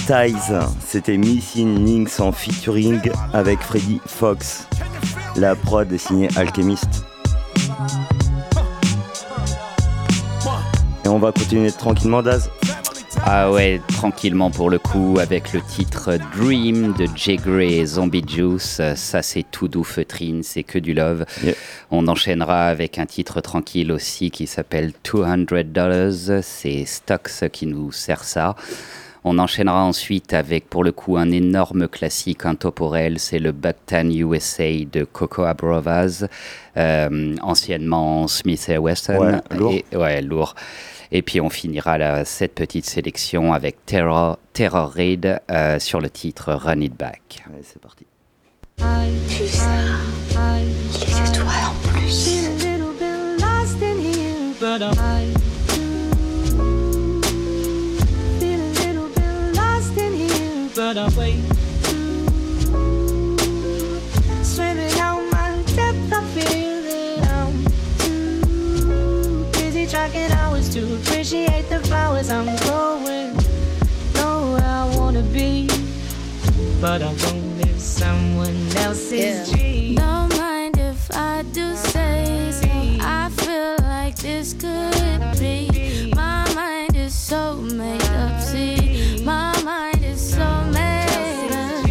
Ties, 0.06 0.54
c'était 0.86 1.18
Missing 1.18 1.84
Links 1.84 2.18
en 2.18 2.32
featuring 2.32 3.10
avec 3.34 3.60
Freddy 3.60 4.00
Fox. 4.06 4.66
La 5.36 5.54
prod 5.54 5.92
est 5.92 5.98
signée 5.98 6.28
Alchemist. 6.36 7.07
Et 11.08 11.10
on 11.10 11.18
va 11.18 11.32
continuer 11.32 11.72
tranquillement 11.72 12.22
Daz. 12.22 12.50
Ah 13.24 13.50
ouais, 13.50 13.80
tranquillement 13.96 14.50
pour 14.50 14.68
le 14.68 14.78
coup, 14.78 15.16
avec 15.18 15.54
le 15.54 15.62
titre 15.62 16.18
Dream 16.36 16.92
de 16.92 17.06
Jay 17.16 17.36
Gray 17.36 17.78
et 17.78 17.86
Zombie 17.86 18.22
Juice. 18.28 18.82
Ça, 18.94 19.22
c'est 19.22 19.44
tout 19.50 19.68
doux 19.68 19.84
feutrine, 19.84 20.42
c'est 20.42 20.64
que 20.64 20.78
du 20.78 20.92
love. 20.92 21.24
On 21.90 22.06
enchaînera 22.08 22.66
avec 22.66 22.98
un 22.98 23.06
titre 23.06 23.40
tranquille 23.40 23.90
aussi 23.90 24.30
qui 24.30 24.46
s'appelle 24.46 24.92
200 25.10 25.64
Dollars. 25.64 26.42
C'est 26.42 26.84
Stocks 26.84 27.48
qui 27.52 27.64
nous 27.66 27.90
sert 27.90 28.22
ça. 28.24 28.54
On 29.24 29.38
enchaînera 29.38 29.84
ensuite 29.84 30.34
avec, 30.34 30.68
pour 30.68 30.84
le 30.84 30.92
coup, 30.92 31.16
un 31.16 31.30
énorme 31.30 31.88
classique 31.88 32.44
intemporel, 32.44 33.18
c'est 33.18 33.38
le 33.38 33.52
Bucktown 33.52 34.12
USA 34.12 34.84
de 34.92 35.04
Cocoa 35.04 35.54
Brovaz, 35.54 36.28
euh, 36.76 37.34
anciennement 37.42 38.28
Smith 38.28 38.70
Wesson. 38.78 39.16
Ouais, 39.16 39.56
lourd. 39.58 39.72
Et- 39.72 39.96
ouais, 39.96 40.20
lourd. 40.22 40.54
Et 41.12 41.22
puis 41.22 41.40
on 41.40 41.48
finira 41.50 41.96
la- 41.98 42.24
cette 42.24 42.54
petite 42.54 42.84
sélection 42.84 43.52
avec 43.54 43.84
Terror, 43.86 44.38
Terror 44.52 44.90
Raid 44.90 45.40
euh, 45.50 45.78
sur 45.78 46.00
le 46.00 46.10
titre 46.10 46.52
Run 46.52 46.80
It 46.80 46.94
Back. 46.96 47.42
Allez, 47.46 47.62
c'est 47.62 47.80
parti. 47.80 48.04
Tu 49.28 49.46
sais, 49.46 49.66
les 50.92 51.30
étoiles 51.30 51.66
en 51.66 51.88
plus. 51.88 52.48
But 60.74 60.96
I 60.96 61.08
feel 61.10 61.47
appreciate 71.28 71.68
the 71.68 71.78
flowers 71.80 72.30
I'm 72.30 72.46
growing. 72.64 73.36
Know 74.14 74.52
where 74.52 74.64
I 74.64 74.96
wanna 74.96 75.20
be, 75.20 75.66
but 76.80 77.02
I 77.02 77.12
won't 77.22 77.58
live 77.58 77.78
someone 77.78 78.56
else's 78.76 79.50
dream. 79.50 79.96
Don't 79.96 80.34
mind 80.38 80.78
if 80.78 81.10
I 81.12 81.42
do 81.52 81.76
say 81.76 82.50
so. 82.50 82.70
I 83.02 83.28
feel 83.36 83.76
like 83.82 84.16
this 84.16 84.54
could 84.54 85.38
be. 85.38 86.14
My 86.16 86.50
mind 86.54 86.96
is 86.96 87.14
so 87.14 87.56
made 87.56 88.02
up. 88.04 88.40
See, 88.40 89.22
my 89.22 89.52
mind 89.62 90.02
is 90.02 90.30
so 90.34 90.48
made 90.72 91.52
up. 91.52 91.84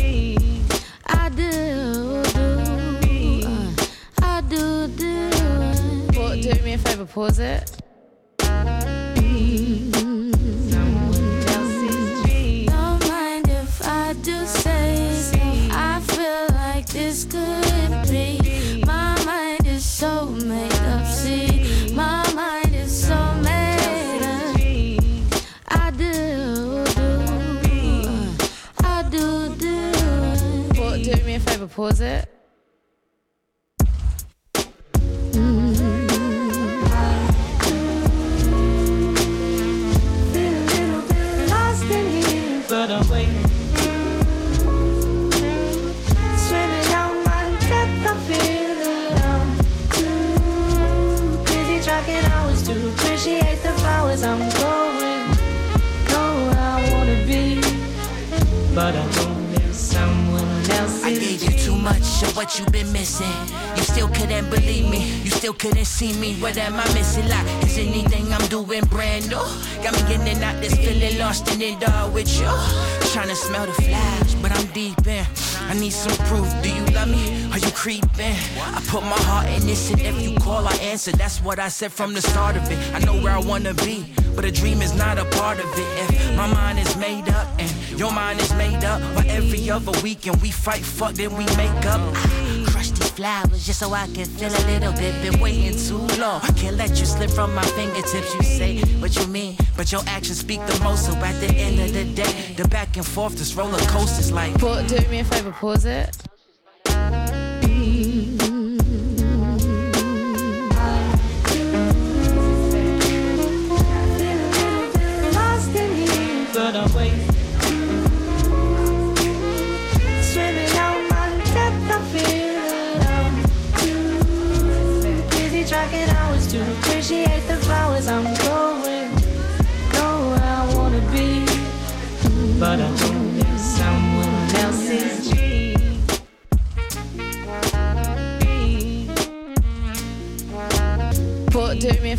I 1.06 1.30
do, 1.30 2.24
do, 2.34 3.44
uh, 3.46 3.72
I 4.20 4.42
do, 4.50 4.88
do. 4.88 5.30
Well, 6.18 6.42
do 6.42 6.64
me 6.64 6.74
a 6.74 6.78
favor, 6.80 7.06
pause 7.06 7.38
it. 7.38 7.77
Pause 31.78 32.02
it. 32.02 32.37
Much 61.88 62.24
of 62.24 62.36
what 62.36 62.60
you've 62.60 62.72
been 62.72 62.92
missing. 62.92 63.38
You 63.78 63.84
still 63.84 64.10
couldn't 64.10 64.50
believe 64.50 64.90
me. 64.90 65.02
You 65.24 65.32
still 65.32 65.54
couldn't 65.54 65.86
see 65.86 66.12
me. 66.24 66.36
What 66.42 66.58
am 66.58 66.76
I 66.76 66.86
missing? 66.94 67.28
Like, 67.30 67.48
is 67.64 67.78
anything 67.78 68.26
I'm 68.34 68.46
doing 68.48 68.84
brand 68.86 69.30
new? 69.30 69.46
Got 69.84 69.94
me 69.96 70.16
in 70.16 70.22
and 70.32 70.44
out 70.44 70.58
this 70.62 70.76
feeling 70.76 71.18
lost 71.18 71.44
in 71.54 71.62
it 71.62 71.90
all 71.90 72.10
with 72.12 72.30
you. 72.40 72.52
Trying 73.14 73.30
to 73.30 73.36
smell 73.36 73.66
the 73.66 73.74
flash, 73.74 74.34
but 74.42 74.52
I'm 74.52 74.68
deep 74.68 75.08
in. 75.08 75.26
I 75.72 75.74
need 75.74 75.94
some 75.94 76.18
proof. 76.28 76.48
Do 76.62 76.70
you 76.78 76.86
love 76.98 77.10
me? 77.10 77.24
Are 77.52 77.60
you 77.66 77.72
creeping? 77.72 78.36
I 78.78 78.80
put 78.88 79.04
my 79.04 79.22
heart 79.30 79.48
in 79.56 79.62
this, 79.66 79.90
and 79.92 80.02
if 80.02 80.22
you 80.22 80.36
call, 80.40 80.68
I 80.68 80.76
answer. 80.92 81.12
That's 81.12 81.42
what 81.42 81.58
I 81.60 81.70
said 81.70 81.92
from 81.92 82.14
the 82.14 82.22
start 82.22 82.58
of 82.58 82.70
it. 82.70 82.80
I 82.96 83.00
know 83.06 83.16
where 83.24 83.34
I 83.34 83.40
wanna 83.52 83.74
be, 83.74 83.98
but 84.38 84.46
a 84.46 84.52
dream 84.52 84.84
is 84.84 84.94
not 84.94 85.18
a 85.18 85.26
part 85.26 85.58
of 85.58 85.66
it. 85.66 86.14
If 86.14 86.36
my 86.38 86.46
mind 86.54 86.78
is 86.78 86.96
made 86.96 87.28
up 87.30 87.48
and 87.58 87.70
your 88.00 88.12
mind 88.14 88.40
is 88.40 88.54
made 88.54 88.84
up, 88.84 89.02
but 89.16 89.26
every 89.26 89.68
other 89.72 89.92
weekend 90.04 90.40
we 90.44 90.52
fight, 90.52 90.86
fuck, 90.86 91.14
then 91.14 91.32
we 91.36 91.46
make 91.58 91.86
up. 91.88 92.00
I 92.16 92.64
crush 92.68 92.92
these 92.92 93.10
flowers 93.10 93.66
just 93.66 93.80
so 93.80 93.92
I 93.94 94.06
can 94.14 94.26
feel 94.26 94.52
a 94.52 94.64
little 94.72 94.94
bit. 94.94 95.12
Been 95.24 95.40
waiting 95.42 95.76
too 95.76 96.06
long. 96.22 96.40
Can't 96.56 96.78
let 96.78 96.92
you 97.00 97.08
slip 97.08 97.32
from 97.32 97.56
my 97.56 97.66
fingertips. 97.78 98.36
You 98.36 98.44
say 98.44 98.82
what 99.02 99.16
you 99.16 99.26
mean, 99.26 99.58
but 99.76 99.92
your 99.92 100.02
actions 100.06 100.40
speak 100.40 100.64
the 100.68 100.80
most. 100.84 101.08
So 101.08 101.14
at 101.16 101.42
the 101.42 101.52
end 101.56 101.80
of 101.80 101.92
the 101.92 102.04
day, 102.04 102.54
the 102.56 102.68
back 102.68 102.96
and 102.96 103.06
forth, 103.06 103.40
this 103.40 103.56
roller 103.56 103.80
coaster's 103.90 104.32
like. 104.32 104.54
Pa- 104.60 104.84
do 104.84 105.00
me 105.10 105.22
a 105.22 105.24
favor, 105.26 105.52
pause 105.52 105.86
it. 105.86 106.16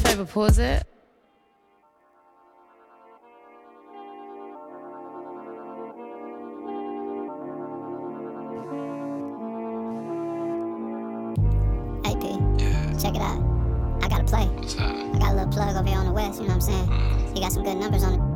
Ever 0.07 0.25
pause 0.25 0.59
it? 0.59 0.85
AP. 12.05 12.23
Check 12.99 13.15
it 13.15 13.23
out. 13.23 13.43
I 14.03 14.09
got 14.09 14.21
a 14.21 14.25
play. 14.25 14.49
I 14.79 15.19
got 15.19 15.33
a 15.33 15.35
little 15.35 15.53
plug 15.53 15.77
over 15.77 15.89
here 15.89 15.99
on 15.99 16.07
the 16.07 16.13
west, 16.13 16.41
you 16.41 16.47
know 16.47 16.55
what 16.55 16.55
I'm 16.55 16.61
saying? 16.61 16.87
Mm-hmm. 16.87 17.35
He 17.35 17.41
got 17.41 17.53
some 17.53 17.65
good 17.65 17.77
numbers 17.77 18.03
on 18.05 18.15
it. 18.15 18.28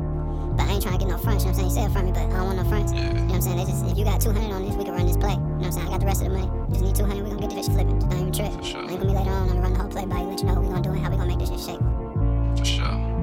But 0.55 0.67
I 0.67 0.73
ain't 0.73 0.83
trying 0.83 0.99
to 0.99 1.05
get 1.05 1.09
no 1.09 1.17
fronts, 1.17 1.43
you 1.45 1.51
know 1.51 1.57
what 1.57 1.63
I'm 1.63 1.69
saying? 1.69 1.85
He 1.85 1.89
said 1.89 1.93
from 1.93 2.05
me, 2.05 2.11
but 2.11 2.21
I 2.21 2.29
don't 2.29 2.45
want 2.45 2.57
no 2.57 2.65
fronts. 2.65 2.93
You 2.93 3.01
know 3.01 3.23
what 3.25 3.33
I'm 3.33 3.41
saying? 3.41 3.57
They 3.57 3.65
just, 3.65 3.85
if 3.85 3.97
you 3.97 4.05
got 4.05 4.21
200 4.21 4.53
on 4.53 4.65
this, 4.65 4.75
we 4.75 4.83
can 4.83 4.93
run 4.93 5.07
this 5.07 5.17
play. 5.17 5.33
You 5.33 5.39
know 5.39 5.53
what 5.57 5.65
I'm 5.65 5.71
saying? 5.71 5.87
I 5.87 5.91
got 5.91 5.99
the 5.99 6.05
rest 6.05 6.21
of 6.21 6.31
the 6.31 6.37
money. 6.37 6.51
Just 6.69 6.81
need 6.81 6.95
200, 6.95 7.23
we 7.23 7.29
gonna 7.29 7.41
get 7.41 7.49
this 7.49 7.65
shit 7.65 7.75
flipping. 7.75 7.99
Just 7.99 8.11
don't 8.11 8.19
even 8.21 8.33
trip. 8.33 8.51
I 8.51 8.53
ain't 8.53 9.01
gonna 9.01 9.05
be 9.05 9.17
later 9.17 9.31
on, 9.31 9.41
I'm 9.41 9.47
gonna 9.47 9.61
run 9.61 9.73
the 9.73 9.79
whole 9.79 9.89
play 9.89 10.05
by 10.05 10.19
you, 10.21 10.27
let 10.27 10.39
you 10.39 10.45
know 10.45 10.53
what 10.53 10.63
we 10.63 10.69
gonna 10.69 10.81
do 10.81 10.91
and 10.91 10.99
how 10.99 11.09
we 11.09 11.17
gonna 11.17 11.29
make 11.29 11.39
this 11.39 11.49
shit 11.49 11.59
shake. 11.59 11.81
For 12.57 12.65
sure. 12.65 13.13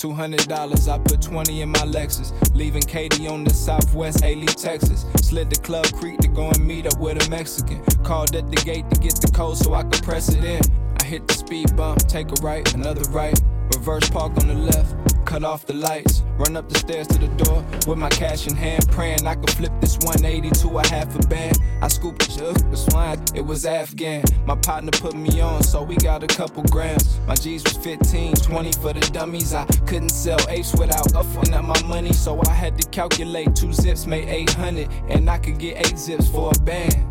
Two 0.00 0.12
hundred 0.12 0.48
dollars, 0.48 0.88
I 0.88 0.98
put 0.98 1.20
twenty 1.20 1.60
in 1.60 1.68
my 1.68 1.80
Lexus. 1.80 2.32
Leaving 2.54 2.80
Katie 2.80 3.28
on 3.28 3.44
the 3.44 3.52
southwest, 3.52 4.24
A 4.24 4.34
Texas. 4.46 5.04
Slid 5.16 5.50
the 5.50 5.60
club 5.60 5.92
creek 5.92 6.18
to 6.20 6.28
go 6.28 6.48
and 6.48 6.66
meet 6.66 6.86
up 6.86 6.98
with 6.98 7.22
a 7.22 7.28
Mexican. 7.28 7.84
Called 8.02 8.34
at 8.34 8.50
the 8.50 8.56
gate 8.64 8.88
to 8.88 8.98
get 8.98 9.20
the 9.20 9.30
code 9.30 9.58
so 9.58 9.74
I 9.74 9.82
could 9.82 10.02
press 10.02 10.30
it 10.30 10.42
in. 10.42 10.62
I 11.00 11.04
hit 11.04 11.28
the 11.28 11.34
speed 11.34 11.76
bump, 11.76 11.98
take 12.08 12.30
a 12.30 12.34
right, 12.42 12.72
another 12.72 13.02
right. 13.10 13.38
Reverse 13.74 14.08
park 14.08 14.32
on 14.38 14.48
the 14.48 14.54
left, 14.54 14.94
cut 15.30 15.44
off 15.44 15.64
the 15.64 15.74
lights. 15.74 16.24
Run 16.38 16.56
up 16.56 16.68
the 16.68 16.76
stairs 16.76 17.06
to 17.06 17.18
the 17.18 17.28
door 17.44 17.64
with 17.86 17.98
my 17.98 18.08
cash 18.08 18.48
in 18.48 18.56
hand, 18.56 18.84
praying 18.90 19.24
I 19.24 19.36
could 19.36 19.50
flip 19.50 19.70
this 19.80 19.96
180 19.98 20.50
to 20.62 20.78
a 20.78 20.86
half 20.88 21.14
a 21.14 21.24
band. 21.28 21.56
I 21.80 21.86
scooped 21.86 22.26
the 22.26 22.32
shit, 22.32 22.42
uh, 22.42 22.70
the 22.70 22.76
swine, 22.76 23.22
it 23.36 23.42
was 23.42 23.64
Afghan. 23.64 24.24
My 24.44 24.56
partner 24.56 24.90
put 24.90 25.14
me 25.14 25.40
on, 25.40 25.62
so 25.62 25.84
we 25.84 25.94
got 25.94 26.24
a 26.24 26.26
couple 26.26 26.64
grams. 26.64 27.20
My 27.28 27.36
G's 27.36 27.62
was 27.62 27.76
15, 27.76 28.34
20 28.34 28.72
for 28.72 28.92
the 28.92 29.00
dummies. 29.12 29.54
I 29.54 29.66
couldn't 29.86 30.08
sell 30.08 30.40
apes 30.48 30.72
without 30.76 31.14
upping 31.14 31.54
up 31.54 31.64
my 31.64 31.80
money, 31.84 32.12
so 32.12 32.40
I 32.48 32.52
had 32.52 32.76
to 32.80 32.88
calculate 32.88 33.54
two 33.54 33.72
zips 33.72 34.06
made 34.06 34.28
800, 34.28 34.88
and 35.10 35.30
I 35.30 35.38
could 35.38 35.58
get 35.60 35.78
eight 35.78 35.96
zips 35.96 36.28
for 36.28 36.50
a 36.52 36.58
band. 36.62 37.06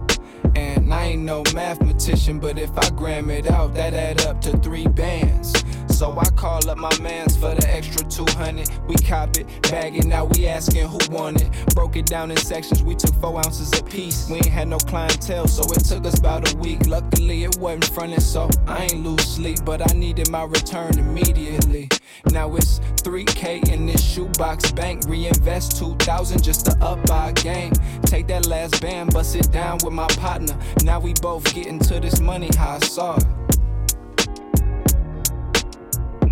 And 0.57 0.93
I 0.93 1.05
ain't 1.11 1.23
no 1.23 1.43
mathematician, 1.53 2.39
but 2.39 2.59
if 2.59 2.77
I 2.77 2.89
gram 2.89 3.29
it 3.29 3.49
out, 3.49 3.75
that 3.75 3.93
add 3.93 4.25
up 4.25 4.41
to 4.41 4.57
three 4.57 4.87
bands. 4.87 5.53
So 5.99 6.17
I 6.17 6.29
call 6.29 6.69
up 6.69 6.77
my 6.77 6.97
mans 6.99 7.35
for 7.35 7.53
the 7.53 7.69
extra 7.69 8.07
200. 8.07 8.69
We 8.87 8.95
cop 8.95 9.35
it, 9.35 9.45
bag 9.63 9.97
it, 9.97 10.05
now 10.05 10.23
we 10.23 10.47
asking 10.47 10.87
who 10.87 10.97
want 11.11 11.41
it. 11.41 11.75
Broke 11.75 11.97
it 11.97 12.05
down 12.05 12.31
in 12.31 12.37
sections, 12.37 12.81
we 12.81 12.95
took 12.95 13.13
four 13.15 13.35
ounces 13.35 13.77
a 13.77 13.83
piece. 13.83 14.29
We 14.29 14.37
ain't 14.37 14.45
had 14.45 14.69
no 14.69 14.77
clientele, 14.77 15.49
so 15.49 15.61
it 15.63 15.83
took 15.83 16.05
us 16.05 16.17
about 16.17 16.53
a 16.53 16.57
week. 16.59 16.87
Luckily, 16.87 17.43
it 17.43 17.57
wasn't 17.57 17.89
fronted, 17.89 18.21
so 18.21 18.49
I 18.65 18.83
ain't 18.83 19.03
lose 19.03 19.27
sleep, 19.27 19.57
but 19.65 19.91
I 19.91 19.93
needed 19.93 20.31
my 20.31 20.45
return 20.45 20.97
immediately. 20.97 21.89
Now 22.31 22.55
it's 22.55 22.79
3K 23.03 23.67
in 23.67 23.85
this 23.85 24.01
shoebox 24.01 24.71
bank. 24.71 25.03
Reinvest 25.05 25.77
2,000 25.79 26.41
just 26.41 26.65
to 26.67 26.77
up 26.81 27.11
our 27.11 27.33
game. 27.33 27.73
Take 28.03 28.27
that 28.27 28.47
last 28.47 28.81
band, 28.81 29.11
bust 29.11 29.35
it 29.35 29.51
down 29.51 29.79
with 29.83 29.91
my 29.91 30.07
partner. 30.07 30.57
Now 30.81 31.01
we 31.01 31.13
both 31.21 31.53
getting 31.53 31.79
to 31.79 31.99
this 31.99 32.21
money, 32.21 32.49
how 32.57 32.77
I 32.77 32.79
saw 32.85 33.17
it. 33.17 33.48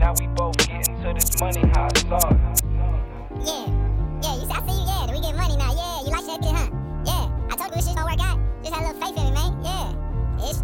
Now 0.08 0.16
we 0.18 0.28
both 0.28 0.58
getting 0.60 1.04
to 1.04 1.12
this 1.14 1.38
money, 1.42 1.60
how 1.76 1.90
I 1.94 2.00
saw 2.00 2.16
it. 2.32 2.40
Yeah, 3.44 3.68
yeah, 4.24 4.40
you 4.40 4.48
see, 4.48 4.56
I 4.56 4.64
see 4.64 4.72
you, 4.72 4.88
yeah, 4.88 5.04
we 5.12 5.20
get 5.20 5.36
money 5.36 5.58
now, 5.60 5.76
yeah, 5.76 6.00
you 6.00 6.12
like 6.16 6.24
that 6.32 6.40
kid, 6.40 6.56
huh? 6.56 6.72
Yeah, 7.04 7.28
I 7.52 7.58
told 7.58 7.72
you 7.72 7.76
this 7.76 7.88
shit 7.88 7.96
gonna 7.98 8.08
work 8.08 8.24
out. 8.24 8.40
Just 8.64 8.74
had 8.74 8.88
a 8.88 8.88
little 8.88 9.02
faith 9.04 9.20
in 9.20 9.26
me, 9.28 9.32
man, 9.36 9.52
yeah. 9.68 10.48
Ish. 10.48 10.64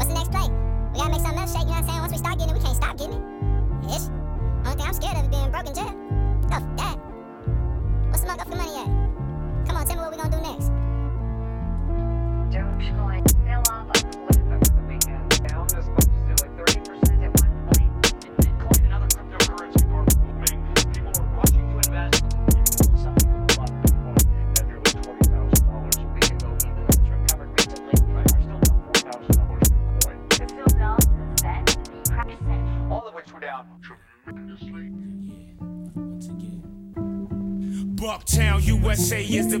What's 0.00 0.08
the 0.08 0.16
next 0.16 0.32
play? 0.32 0.48
We 0.48 1.04
gotta 1.04 1.12
make 1.12 1.20
something 1.20 1.36
else 1.36 1.52
shake, 1.52 1.68
you 1.68 1.76
know 1.76 1.84
what 1.84 1.84
I'm 1.84 1.88
saying? 1.92 2.00
Once 2.00 2.12
we 2.12 2.16
start 2.16 2.38
getting 2.38 2.56
it, 2.56 2.56
we 2.56 2.64
can't 2.64 2.76
stop 2.80 2.96
getting 2.96 3.12
it. 3.12 3.24
Ish. 3.92 4.08
Only 4.64 4.72
thing 4.72 4.88
I'm 4.88 4.96
scared 4.96 5.20
of 5.20 5.24
is 5.24 5.32
being 5.36 5.50
broke 5.52 5.68
in 5.68 5.74
jail. 5.76 5.92
Oh, 6.48 6.64
that. 6.80 6.96
What's 8.08 8.24
the 8.24 8.28
motherfucking 8.32 8.56
money 8.56 8.72
at? 8.72 8.88
Come 9.68 9.76
on, 9.76 9.84
tell 9.84 10.00
me 10.00 10.08
what 10.08 10.12
we 10.12 10.16
gonna 10.16 10.32
do 10.32 10.40
next. 10.40 10.72
Dogecoin 12.56 13.20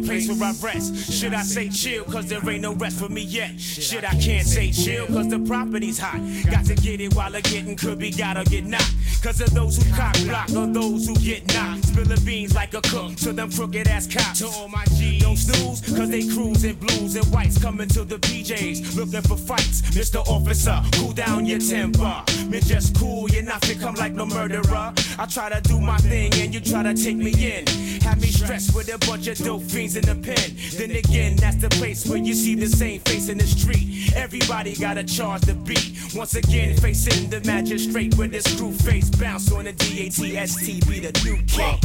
place 0.08 0.28
where 0.28 0.48
I 0.48 0.54
rest. 0.62 1.12
Should 1.12 1.34
I 1.34 1.42
say 1.42 1.68
chill, 1.68 2.04
cause 2.04 2.26
there 2.26 2.40
ain't 2.48 2.62
no 2.62 2.74
rest 2.74 2.98
for 2.98 3.08
me 3.10 3.22
yet? 3.22 3.60
Shit, 3.60 4.04
I 4.04 4.14
can't 4.16 4.46
say 4.46 4.72
chill, 4.72 5.06
cause 5.06 5.28
the 5.28 5.38
property's 5.40 5.98
hot. 5.98 6.20
Got 6.50 6.64
to 6.66 6.74
get 6.74 7.00
it 7.00 7.14
while 7.14 7.36
I 7.36 7.42
getting 7.42 7.76
could 7.76 7.98
be, 7.98 8.10
gotta 8.10 8.44
get 8.44 8.64
knocked. 8.64 8.94
Cause 9.22 9.40
of 9.40 9.52
those 9.52 9.76
who 9.76 9.94
cock 9.94 10.16
block 10.24 10.50
or 10.50 10.66
those 10.66 11.06
who 11.06 11.14
get 11.16 11.46
knocked. 11.52 11.84
Spilling 11.88 12.24
beans 12.24 12.54
like 12.54 12.72
a 12.74 12.80
cook 12.80 13.16
to 13.16 13.32
them 13.32 13.50
crooked 13.52 13.86
ass 13.86 14.06
cops. 14.06 14.38
To 14.38 14.46
all 14.46 14.68
my 14.68 14.84
G's, 14.96 15.24
don't 15.28 15.36
snooze, 15.36 15.80
cause 15.96 16.08
they 16.08 16.26
cruise 16.26 16.64
in 16.64 16.74
blues 16.76 17.14
and 17.16 17.26
whites. 17.26 17.58
Coming 17.58 17.88
to 17.88 18.04
the 18.04 18.16
PJs, 18.16 18.96
looking 18.96 19.20
for 19.22 19.36
fights. 19.36 19.82
Mr. 19.92 20.26
Officer, 20.26 20.80
cool 20.94 21.12
down 21.12 21.44
your 21.44 21.58
temper. 21.58 22.22
Me 22.48 22.60
just 22.60 22.96
cool, 22.96 23.28
you're 23.28 23.42
not 23.42 23.60
to 23.62 23.74
come 23.74 23.94
like 23.96 24.12
no 24.12 24.24
murderer. 24.24 24.92
I 25.18 25.26
try 25.26 25.50
to 25.50 25.60
do 25.60 25.80
my 25.80 25.98
thing 25.98 26.32
and 26.34 26.54
you 26.54 26.60
try 26.60 26.82
to 26.82 26.94
take 26.94 27.16
me 27.16 27.32
in. 27.32 27.66
Have 28.02 28.20
me 28.20 28.28
stressed 28.28 28.74
with 28.74 28.92
a 28.94 28.98
bunch 29.06 29.26
of 29.26 29.36
dope 29.38 29.62
fiends 29.62 29.96
in 29.96 30.04
the 30.04 30.14
pen. 30.14 30.56
Then 30.78 30.96
again, 30.96 31.36
that's 31.36 31.56
the 31.56 31.68
place 31.68 32.06
where 32.06 32.18
you 32.18 32.32
see 32.32 32.54
the 32.54 32.68
same 32.68 33.00
face 33.00 33.28
in 33.28 33.38
the 33.38 33.46
street. 33.46 34.12
Everybody 34.14 34.76
gotta 34.76 35.04
charge 35.04 35.42
the 35.42 35.54
beat. 35.54 35.92
Once 36.14 36.34
again, 36.34 36.74
facing 36.76 37.28
the 37.28 37.40
magistrate 37.42 38.16
with 38.16 38.32
his 38.32 38.44
screw 38.44 38.72
face 38.72 39.10
bounce 39.10 39.52
on 39.52 39.64
the 39.64 39.72
DATST 39.74 40.88
be 40.88 41.00
the 41.00 41.12
new 41.24 41.36
king. 41.44 41.78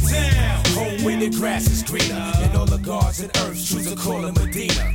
Home 0.77 1.03
where 1.03 1.19
the 1.19 1.29
grass 1.29 1.67
is 1.67 1.83
greener 1.83 2.31
and 2.37 2.55
all 2.55 2.65
the 2.65 2.77
gods 2.77 3.19
and 3.19 3.32
earth 3.41 3.65
choose 3.65 3.89
to 3.89 3.95
call 3.95 4.25
it 4.25 4.35
Medina. 4.39 4.93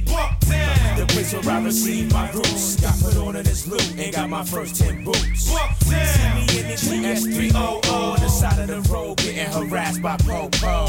The 0.97 1.07
place 1.09 1.33
where 1.33 1.55
I 1.55 1.63
received 1.63 2.13
my 2.13 2.31
roots. 2.33 2.81
Got 2.81 2.99
put 3.01 3.17
on 3.17 3.37
in 3.37 3.45
this 3.45 3.67
loot 3.67 3.97
and 3.99 4.15
got 4.15 4.29
my 4.29 4.45
first 4.45 4.77
10 4.77 5.05
boots. 5.05 5.45
See 5.45 6.29
me 6.35 6.43
in 6.59 6.69
the 6.69 6.75
GS300 6.75 7.93
on 7.93 8.21
the 8.21 8.29
side 8.29 8.59
of 8.59 8.69
the 8.69 8.93
road 8.93 9.19
getting 9.19 9.51
harassed 9.53 10.03
by 10.03 10.17
pro 10.19 10.49
Popo. 10.49 10.87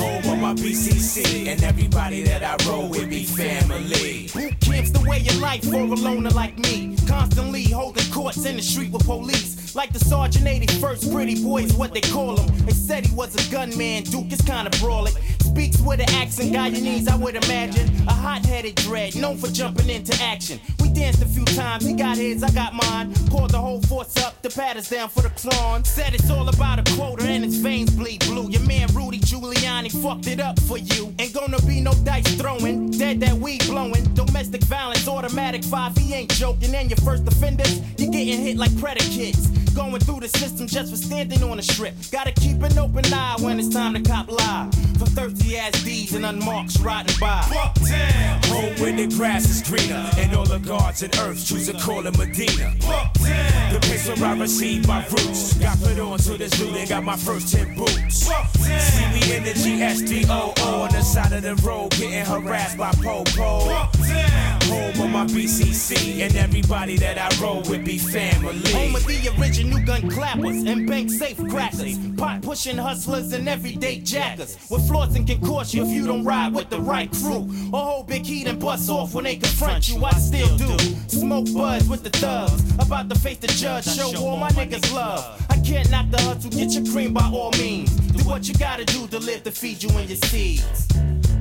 Home 0.00 0.26
on 0.26 0.40
my 0.40 0.54
BCC 0.54 1.46
and 1.48 1.62
everybody 1.62 2.22
that 2.22 2.42
I 2.42 2.56
roll 2.68 2.88
with 2.88 3.08
be 3.10 3.24
family. 3.24 4.28
Boot 4.32 4.60
camps 4.60 4.90
the 4.90 5.06
way 5.08 5.20
of 5.20 5.40
life 5.40 5.64
for 5.64 5.76
a 5.76 5.84
loner 5.84 6.30
like 6.30 6.58
me. 6.58 6.96
Constantly 7.06 7.64
holding 7.64 8.10
courts 8.12 8.44
in 8.44 8.56
the 8.56 8.62
street 8.62 8.92
with 8.92 9.04
police. 9.04 9.59
Like 9.74 9.92
the 9.92 10.00
Sergeant 10.00 10.46
81st 10.46 11.12
pretty 11.12 11.42
boys, 11.42 11.72
what 11.74 11.94
they 11.94 12.00
call 12.00 12.36
him. 12.36 12.66
They 12.66 12.72
said 12.72 13.06
he 13.06 13.14
was 13.14 13.34
a 13.34 13.50
gunman, 13.52 14.02
Duke 14.02 14.32
is 14.32 14.40
kinda 14.40 14.70
brawling. 14.80 15.14
Speaks 15.40 15.78
with 15.80 16.00
an 16.00 16.10
accent, 16.10 16.52
Guyanese, 16.52 17.08
I 17.08 17.16
would 17.16 17.36
imagine. 17.36 17.88
A 18.08 18.12
hot 18.12 18.44
headed 18.44 18.74
dread, 18.76 19.14
known 19.16 19.36
for 19.36 19.48
jumping 19.48 19.88
into 19.88 20.16
action. 20.22 20.60
We 20.80 20.88
danced 20.88 21.22
a 21.22 21.26
few 21.26 21.44
times, 21.44 21.84
he 21.84 21.94
got 21.94 22.16
his, 22.16 22.42
I 22.42 22.50
got 22.50 22.74
mine. 22.74 23.14
Called 23.30 23.50
the 23.50 23.58
whole 23.58 23.80
force 23.82 24.16
up, 24.16 24.42
the 24.42 24.50
pat 24.50 24.76
down 24.88 25.08
for 25.08 25.22
the 25.22 25.30
clone. 25.30 25.84
Said 25.84 26.14
it's 26.14 26.30
all 26.30 26.48
about 26.48 26.80
a 26.80 26.94
quota 26.94 27.24
and 27.24 27.44
his 27.44 27.56
veins 27.56 27.90
bleed 27.90 28.24
blue. 28.26 28.48
Your 28.50 28.62
man 28.62 28.88
Rudy 28.92 29.20
Giuliani 29.20 29.90
fucked 30.02 30.26
it 30.26 30.40
up 30.40 30.58
for 30.60 30.78
you. 30.78 31.14
Ain't 31.18 31.32
gonna 31.32 31.60
be 31.62 31.80
no 31.80 31.92
dice 32.04 32.26
throwing, 32.34 32.90
dead 32.90 33.20
that 33.20 33.34
weed 33.34 33.64
blowing. 33.66 34.04
Domestic 34.14 34.62
violence, 34.64 35.06
automatic 35.06 35.62
five, 35.64 35.96
he 35.96 36.12
ain't 36.14 36.30
joking. 36.30 36.74
And 36.74 36.90
your 36.90 36.98
first 36.98 37.26
offenders, 37.28 37.80
you're 37.98 38.10
getting 38.10 38.40
hit 38.40 38.56
like 38.56 38.76
predicates. 38.78 39.59
Going 39.74 40.00
through 40.00 40.20
the 40.20 40.28
system 40.28 40.66
just 40.66 40.90
for 40.90 40.96
standing 40.96 41.42
on 41.42 41.58
a 41.58 41.62
strip. 41.62 41.94
Gotta 42.10 42.32
keep 42.32 42.62
an 42.62 42.76
open 42.78 43.04
eye 43.12 43.36
when 43.40 43.58
it's 43.58 43.68
time 43.68 43.94
to 43.94 44.00
cop 44.02 44.30
live. 44.30 44.74
For 44.98 45.06
thirsty 45.06 45.56
ass 45.56 45.82
deeds 45.82 46.12
and 46.14 46.26
unmarked 46.26 46.78
riding 46.80 47.16
by. 47.20 47.40
Bucktown, 47.42 48.44
home 48.46 48.74
where 48.80 48.92
the 48.92 49.06
grass 49.16 49.48
is 49.48 49.62
greener 49.62 50.10
and 50.18 50.34
all 50.34 50.44
the 50.44 50.58
gods 50.58 51.02
and 51.02 51.16
earth 51.18 51.46
choose 51.46 51.68
to 51.68 51.78
call 51.78 52.06
it 52.06 52.18
Medina. 52.18 52.74
Bucktown, 52.80 53.72
the 53.72 53.80
place 53.80 54.06
where 54.08 54.28
I 54.28 54.38
received 54.38 54.86
my 54.86 55.06
roots. 55.06 55.54
Got 55.54 55.78
put 55.80 55.98
on 55.98 56.18
to 56.18 56.36
this 56.36 56.60
loot 56.60 56.76
and 56.76 56.88
got 56.88 57.04
my 57.04 57.16
first 57.16 57.54
10 57.54 57.76
boots. 57.76 58.26
See 58.26 59.06
me 59.14 59.36
in 59.36 59.44
the 59.44 59.52
GSDO 59.52 60.58
on 60.66 60.92
the 60.92 61.02
side 61.02 61.32
of 61.32 61.42
the 61.42 61.54
road 61.66 61.90
getting 61.92 62.24
harassed 62.24 62.76
by 62.76 62.90
Popo. 62.92 63.64
Bucktown, 63.70 64.39
Home 64.70 65.00
of 65.00 65.10
my 65.10 65.24
BCC 65.26 66.20
and 66.20 66.36
everybody 66.36 66.96
that 66.98 67.18
I 67.18 67.28
roll 67.42 67.60
with 67.68 67.84
be 67.84 67.98
family. 67.98 68.60
Home 68.70 68.94
of 68.94 69.04
the 69.04 69.34
original 69.36 69.84
gun 69.84 70.08
clappers 70.08 70.62
and 70.62 70.86
bank 70.86 71.10
safe 71.10 71.36
crackers. 71.48 71.98
Pot 72.16 72.42
pushing 72.42 72.76
hustlers 72.76 73.32
and 73.32 73.48
everyday 73.48 73.98
jackers. 73.98 74.56
With 74.70 74.86
flaws 74.86 75.16
and 75.16 75.26
can 75.26 75.40
cost 75.40 75.74
you 75.74 75.82
if 75.82 75.88
you 75.88 76.06
don't 76.06 76.22
ride 76.22 76.54
with 76.54 76.70
the 76.70 76.80
right 76.80 77.10
crew. 77.10 77.50
Or 77.72 77.80
hold 77.80 78.06
big 78.06 78.24
heat 78.24 78.46
and 78.46 78.60
bust 78.60 78.88
off 78.88 79.12
when 79.12 79.24
they 79.24 79.34
confront 79.34 79.88
you. 79.88 80.04
I 80.04 80.12
still 80.12 80.56
do. 80.56 80.78
Smoke 81.08 81.52
buzz 81.52 81.88
with 81.88 82.04
the 82.04 82.10
thugs. 82.10 82.62
About 82.78 83.10
to 83.10 83.18
face 83.18 83.38
the 83.38 83.48
judge, 83.48 83.86
show 83.86 84.16
all 84.24 84.36
my 84.36 84.50
niggas 84.50 84.94
love. 84.94 85.44
I 85.50 85.58
can't 85.58 85.90
knock 85.90 86.10
the 86.10 86.22
hustle, 86.22 86.50
get 86.50 86.70
your 86.70 86.84
cream 86.92 87.12
by 87.12 87.28
all 87.32 87.50
means. 87.58 87.90
Do 87.90 88.22
what 88.22 88.46
you 88.46 88.54
gotta 88.54 88.84
do 88.84 89.08
to 89.08 89.18
live 89.18 89.42
to 89.42 89.50
feed 89.50 89.82
you 89.82 89.90
and 89.98 90.08
your 90.08 90.18
seeds. 90.18 90.86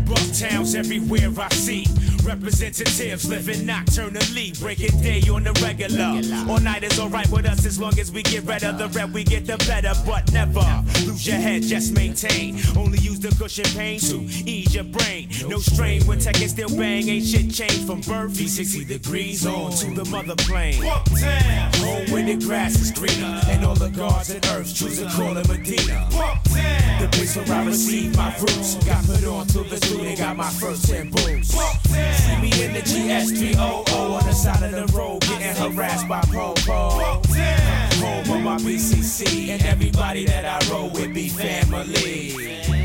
Bucktowns 0.09 0.75
everywhere 0.75 1.29
I 1.37 1.49
see. 1.49 1.85
Representatives 2.23 3.29
living 3.29 3.65
nocturnally, 3.65 4.59
breaking 4.59 4.99
day 5.01 5.21
on 5.31 5.43
the 5.43 5.53
regular. 5.63 6.19
All 6.51 6.59
night 6.59 6.83
is 6.83 6.99
alright 6.99 7.29
with 7.29 7.45
us 7.45 7.65
as 7.65 7.79
long 7.79 7.97
as 7.99 8.11
we 8.11 8.23
get 8.23 8.43
rid 8.43 8.63
of 8.63 8.77
the 8.77 8.87
red, 8.89 9.13
we 9.13 9.23
get 9.23 9.45
the 9.45 9.57
better, 9.67 9.93
but 10.05 10.31
never 10.33 10.83
lose 11.05 11.27
your 11.27 11.37
head, 11.37 11.61
just 11.61 11.93
maintain. 11.93 12.59
Only 12.75 12.97
use 12.99 13.19
the 13.19 13.29
cushion 13.37 13.65
pain 13.75 13.99
to 13.99 14.17
ease 14.49 14.73
your 14.73 14.83
brain. 14.83 15.29
No 15.47 15.59
strain 15.59 16.03
when 16.07 16.19
tech 16.19 16.41
is 16.41 16.51
still 16.51 16.69
bang, 16.69 17.07
ain't 17.07 17.25
shit 17.25 17.51
changed 17.51 17.85
from 17.85 18.01
birth. 18.01 18.35
60 18.35 18.85
degrees 18.85 19.45
on 19.45 19.71
to 19.71 19.93
the 19.93 20.05
mother 20.05 20.35
plane. 20.35 20.81
Home 20.81 22.11
where 22.11 22.25
the 22.25 22.37
grass 22.45 22.75
is 22.81 22.91
greener, 22.91 23.41
and 23.47 23.63
all 23.63 23.75
the 23.75 23.89
gods 23.89 24.31
and 24.31 24.43
earth 24.47 24.73
choose 24.73 24.99
to 24.99 25.07
call 25.09 25.37
it 25.37 25.47
Medina. 25.47 26.07
The 26.99 27.07
place 27.11 27.35
where 27.37 27.57
I 27.57 27.65
received 27.65 28.17
my 28.17 28.35
roots. 28.39 28.75
Got 28.85 29.05
put 29.05 29.23
on 29.25 29.47
to 29.47 29.63
the 29.63 29.77
studio, 29.99 30.15
got 30.15 30.37
my 30.37 30.49
first 30.49 30.89
10 30.89 31.09
boots. 31.09 31.49
See 31.49 32.41
me 32.41 32.63
in 32.63 32.73
the 32.73 32.81
GS300 32.81 33.89
on 33.89 34.25
the 34.25 34.33
side 34.33 34.63
of 34.63 34.71
the 34.71 34.97
road, 34.97 35.21
getting 35.21 35.55
harassed 35.55 36.07
by 36.07 36.21
Popo. 36.21 36.89
Home 37.99 38.37
of 38.37 38.41
my 38.43 38.57
BCC, 38.57 39.49
and 39.49 39.61
everybody 39.63 40.25
that 40.25 40.45
I 40.45 40.71
roll 40.71 40.89
with 40.89 41.13
be 41.13 41.29
family. 41.29 42.78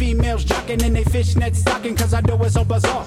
Females 0.00 0.46
jocking 0.46 0.82
in 0.82 0.94
they 0.94 1.04
fishnet 1.04 1.54
stocking, 1.54 1.94
cause 1.94 2.14
I 2.14 2.22
do 2.22 2.42
it 2.42 2.52
so 2.52 2.64
bizarre. 2.64 3.04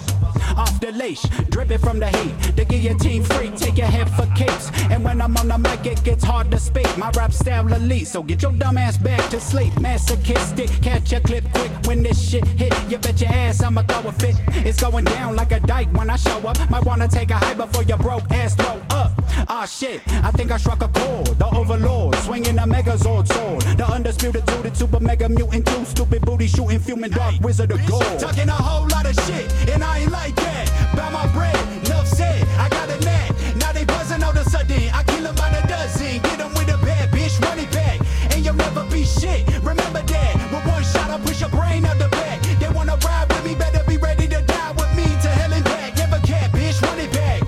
Off 0.55 0.79
the 0.79 0.91
leash, 0.91 1.23
dripping 1.49 1.79
from 1.79 1.97
the 1.99 2.07
heat. 2.17 2.55
The 2.55 2.65
guillotine 2.65 3.23
free, 3.23 3.49
take 3.49 3.77
your 3.79 3.87
head 3.87 4.07
for 4.11 4.27
kicks. 4.35 4.69
And 4.91 5.03
when 5.03 5.19
I'm 5.19 5.35
on 5.37 5.47
the 5.47 5.57
mic, 5.57 5.85
it 5.87 6.03
gets 6.03 6.23
hard 6.23 6.51
to 6.51 6.59
speak. 6.59 6.87
My 6.95 7.09
rap 7.17 7.33
style 7.33 7.73
elite, 7.73 8.07
so 8.07 8.21
get 8.21 8.43
your 8.43 8.51
dumb 8.51 8.77
ass 8.77 8.97
back 8.97 9.27
to 9.31 9.39
sleep. 9.39 9.73
Masochistic, 9.79 10.69
catch 10.83 11.11
a 11.13 11.19
clip 11.19 11.45
quick 11.53 11.71
when 11.85 12.03
this 12.03 12.29
shit 12.29 12.45
hit. 12.45 12.73
You 12.87 12.99
bet 12.99 13.19
your 13.19 13.31
ass 13.31 13.63
I'ma 13.63 13.81
throw 13.83 14.09
a 14.09 14.13
fit. 14.13 14.35
It's 14.67 14.79
going 14.79 15.05
down 15.05 15.35
like 15.35 15.51
a 15.51 15.59
dike 15.61 15.91
when 15.93 16.11
I 16.11 16.17
show 16.17 16.37
up. 16.47 16.57
Might 16.69 16.85
wanna 16.85 17.07
take 17.07 17.31
a 17.31 17.37
hike 17.37 17.57
before 17.57 17.83
your 17.83 17.97
broke 17.97 18.31
ass 18.31 18.53
throw 18.53 18.79
up. 18.91 19.11
Ah 19.47 19.65
shit, 19.65 20.01
I 20.23 20.31
think 20.31 20.51
I 20.51 20.57
struck 20.57 20.83
a 20.83 20.87
chord. 20.87 21.27
The 21.39 21.47
overlord, 21.47 22.15
swinging 22.17 22.59
a 22.59 22.67
megazord 22.67 23.27
sword. 23.27 23.61
The 23.77 23.85
undisputed 23.85 24.45
dude, 24.45 24.77
super 24.77 24.99
mega 24.99 25.27
mutant, 25.27 25.65
two 25.65 25.85
stupid 25.85 26.22
booty 26.33 26.47
shooting, 26.47 26.79
fuming 26.79 27.11
dark 27.11 27.35
wizard 27.41 27.71
of 27.71 27.85
gold. 27.85 28.19
Talking 28.19 28.49
a 28.49 28.53
whole 28.53 28.87
lot 28.87 29.05
of 29.05 29.13
shit, 29.25 29.45
and 29.69 29.83
I 29.83 29.99
ain't 29.99 30.11
like 30.11 30.35
that. 30.37 30.65
Bout 30.95 31.13
my 31.13 31.27
bread, 31.27 31.55
enough 31.85 32.07
said, 32.07 32.41
I 32.57 32.69
got 32.69 32.89
a 32.89 32.97
net. 33.05 33.29
Now 33.57 33.71
they 33.71 33.85
buzzing 33.85 34.23
all 34.23 34.31
of 34.31 34.37
a 34.37 34.49
sudden. 34.49 34.89
I 34.91 35.03
kill 35.03 35.27
'em 35.27 35.35
by 35.35 35.49
the 35.51 35.61
dozen, 35.67 36.21
get 36.23 36.39
'em 36.39 36.51
with 36.55 36.73
a 36.73 36.77
bad 36.83 37.11
bitch, 37.11 37.39
run 37.45 37.59
it 37.59 37.71
back. 37.71 37.99
And 38.31 38.43
you'll 38.43 38.55
never 38.55 38.83
be 38.85 39.03
shit, 39.05 39.45
remember 39.61 40.01
that. 40.01 40.33
With 40.51 40.65
one 40.65 40.83
shot, 40.83 41.09
I 41.11 41.19
push 41.19 41.39
your 41.41 41.51
brain 41.51 41.85
out 41.85 41.99
the 41.99 42.09
back. 42.09 42.39
They 42.59 42.69
wanna 42.69 42.97
ride 43.05 43.27
with 43.29 43.43
me, 43.45 43.53
better 43.53 43.83
be 43.87 43.97
ready 43.97 44.27
to 44.27 44.41
die 44.41 44.73
with 44.75 44.91
me. 44.97 45.05
To 45.23 45.29
hell 45.29 45.53
and 45.53 45.63
back, 45.63 45.95
never 45.97 46.19
cat, 46.25 46.51
bitch, 46.51 46.81
run 46.81 46.99
it 46.99 47.11
back. 47.13 47.41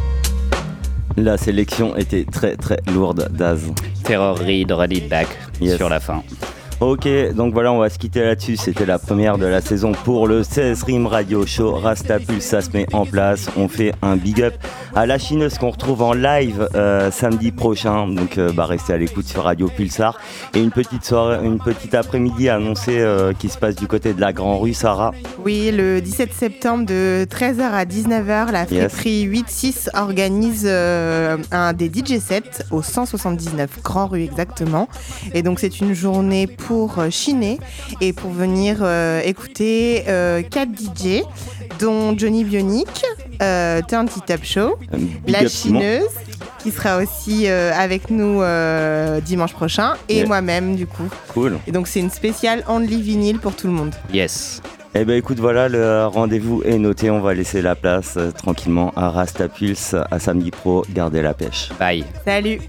La 1.17 1.37
sélection 1.37 1.95
était 1.95 2.25
très 2.25 2.55
très 2.55 2.79
lourde, 2.93 3.29
Daz. 3.31 3.61
Terror 4.03 4.37
Read, 4.37 4.71
Run 4.71 4.91
It 4.91 5.09
Back 5.09 5.27
Yes. 5.59 5.77
sur 5.77 5.89
la 5.89 5.99
fin. 5.99 6.21
Ok, 6.81 7.07
donc 7.33 7.53
voilà, 7.53 7.71
on 7.71 7.79
va 7.79 7.89
se 7.89 7.97
quitter 7.97 8.21
là-dessus. 8.21 8.57
C'était 8.57 8.85
la 8.85 8.99
première 8.99 9.37
de 9.37 9.45
la 9.45 9.61
saison 9.61 9.93
pour 10.03 10.27
le 10.27 10.43
16 10.43 10.83
Rim 10.83 11.07
Radio 11.07 11.45
Show. 11.45 11.71
Rastapul, 11.75 12.41
ça 12.41 12.61
se 12.61 12.71
met 12.71 12.85
en 12.93 13.05
place. 13.05 13.49
On 13.55 13.69
fait 13.69 13.93
un 14.01 14.17
big 14.17 14.41
up 14.41 14.53
à 14.93 15.05
la 15.05 15.17
chineuse 15.17 15.57
qu'on 15.57 15.69
retrouve 15.71 16.01
en 16.01 16.11
live 16.13 16.67
euh, 16.75 17.11
samedi 17.11 17.53
prochain. 17.53 18.09
Donc 18.09 18.37
euh, 18.37 18.51
bah, 18.51 18.65
restez 18.65 18.91
à 18.91 18.97
l'écoute 18.97 19.25
sur 19.25 19.43
Radio 19.43 19.67
Pulsar. 19.69 20.19
Et 20.53 20.59
une 20.59 20.69
petite 20.71 21.05
soirée, 21.05 21.45
une 21.45 21.59
petite 21.59 21.95
après-midi 21.95 22.49
annoncée 22.49 22.99
euh, 22.99 23.31
qui 23.31 23.47
se 23.47 23.57
passe 23.57 23.75
du 23.77 23.87
côté 23.87 24.13
de 24.13 24.19
la 24.19 24.33
Grand 24.33 24.59
Rue, 24.59 24.73
Sarah. 24.73 25.11
Oui, 25.45 25.71
le 25.73 26.01
17 26.01 26.33
septembre 26.33 26.85
de 26.85 27.25
13h 27.31 27.61
à 27.61 27.85
19h, 27.85 28.51
la 28.51 28.65
Yes. 28.65 28.91
friperie 28.91 29.25
8-6 29.27 29.89
organise 29.95 30.67
un 30.67 31.73
des 31.73 31.87
DJ 31.87 32.19
sets 32.19 32.65
au 32.71 32.81
179 32.81 33.81
Grand 33.81 34.07
Rue 34.07 34.23
exactement. 34.23 34.89
Et 35.33 35.41
donc 35.41 35.59
c'est 35.61 35.79
une 35.79 35.93
journée 35.93 36.47
pour 36.47 36.64
euh, 36.71 37.09
chiner 37.09 37.59
et 38.01 38.13
pour 38.13 38.31
venir 38.31 38.77
euh, 38.81 39.21
écouter 39.23 40.03
euh, 40.07 40.41
4 40.41 40.69
DJ, 40.69 41.21
dont 41.79 42.17
Johnny 42.17 42.43
Bionic, 42.43 42.87
euh, 43.41 43.81
Turn 43.87 44.07
It 44.15 44.31
Up 44.31 44.39
Show, 44.43 44.75
La. 45.27 45.47
Chineuse, 45.47 46.03
qui 46.59 46.71
sera 46.71 46.97
aussi 46.97 47.47
euh, 47.47 47.71
avec 47.73 48.09
nous 48.09 48.41
euh, 48.41 49.19
dimanche 49.21 49.53
prochain, 49.53 49.93
et 50.09 50.15
Yeah. 50.17 50.27
moi-même 50.27 50.75
du 50.75 50.87
coup. 50.87 51.07
Cool. 51.33 51.57
Et 51.67 51.71
donc 51.71 51.87
c'est 51.87 51.99
une 51.99 52.09
spéciale 52.09 52.63
Only 52.67 53.01
Vinyl 53.01 53.39
pour 53.39 53.55
tout 53.55 53.67
le 53.67 53.73
monde. 53.73 53.93
Yes. 54.13 54.61
Eh 54.97 55.03
ben 55.03 55.17
écoute, 55.17 55.39
voilà, 55.41 55.67
le 55.67 56.05
rendez-vous 56.07 56.61
est 56.63 56.77
noté. 56.77 57.09
On 57.11 57.19
va 57.19 57.33
laisser 57.33 57.61
la 57.61 57.75
place 57.75 58.13
euh, 58.15 58.31
tranquillement 58.31 58.93
à 58.95 59.09
Rastapulse, 59.09 59.93
à 60.09 60.19
Samedi 60.19 60.51
Pro. 60.51 60.85
Gardez 60.93 61.21
la 61.21 61.33
pêche. 61.33 61.69
Bye. 61.77 62.05
Salut 62.23 62.61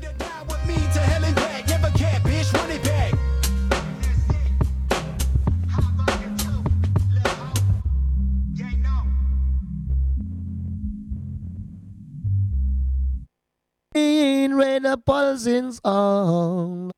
in 13.97 14.55
red 14.55 14.83
pulsings 15.07 15.81
on. 15.85 16.91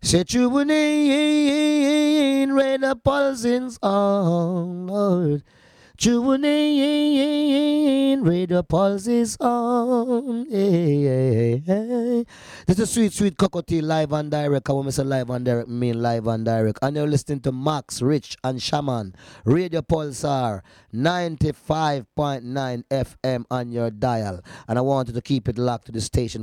Set 0.00 0.32
you 0.32 0.48
in 0.58 2.52
red 2.54 2.80
pulsings 2.80 3.78
on, 3.82 4.86
Lord. 4.86 5.42
Tune 5.98 6.42
Radio 8.22 8.62
Pulse 8.62 9.36
on. 9.40 10.46
Hey, 10.48 11.02
hey, 11.02 11.62
hey. 11.66 12.24
This 12.68 12.78
is 12.78 12.90
Sweet 12.90 13.12
Sweet 13.12 13.36
Cockatoo 13.36 13.80
live 13.80 14.12
and 14.12 14.30
direct. 14.30 14.70
I 14.70 14.74
want 14.74 14.92
to 14.92 15.02
live 15.02 15.28
and 15.30 15.44
direct, 15.44 15.68
mean 15.68 16.00
live 16.00 16.28
and 16.28 16.44
direct. 16.44 16.78
And 16.82 16.94
you're 16.94 17.08
listening 17.08 17.40
to 17.40 17.50
Max, 17.50 18.00
Rich, 18.00 18.36
and 18.44 18.62
Shaman. 18.62 19.16
Radio 19.44 19.82
Pulsar 19.82 20.60
95.9 20.94 22.84
FM 22.90 23.44
on 23.50 23.72
your 23.72 23.90
dial. 23.90 24.40
And 24.68 24.78
I 24.78 24.82
want 24.82 25.08
you 25.08 25.14
to 25.14 25.22
keep 25.22 25.48
it 25.48 25.58
locked 25.58 25.86
to 25.86 25.92
the 25.92 26.00
station 26.00 26.36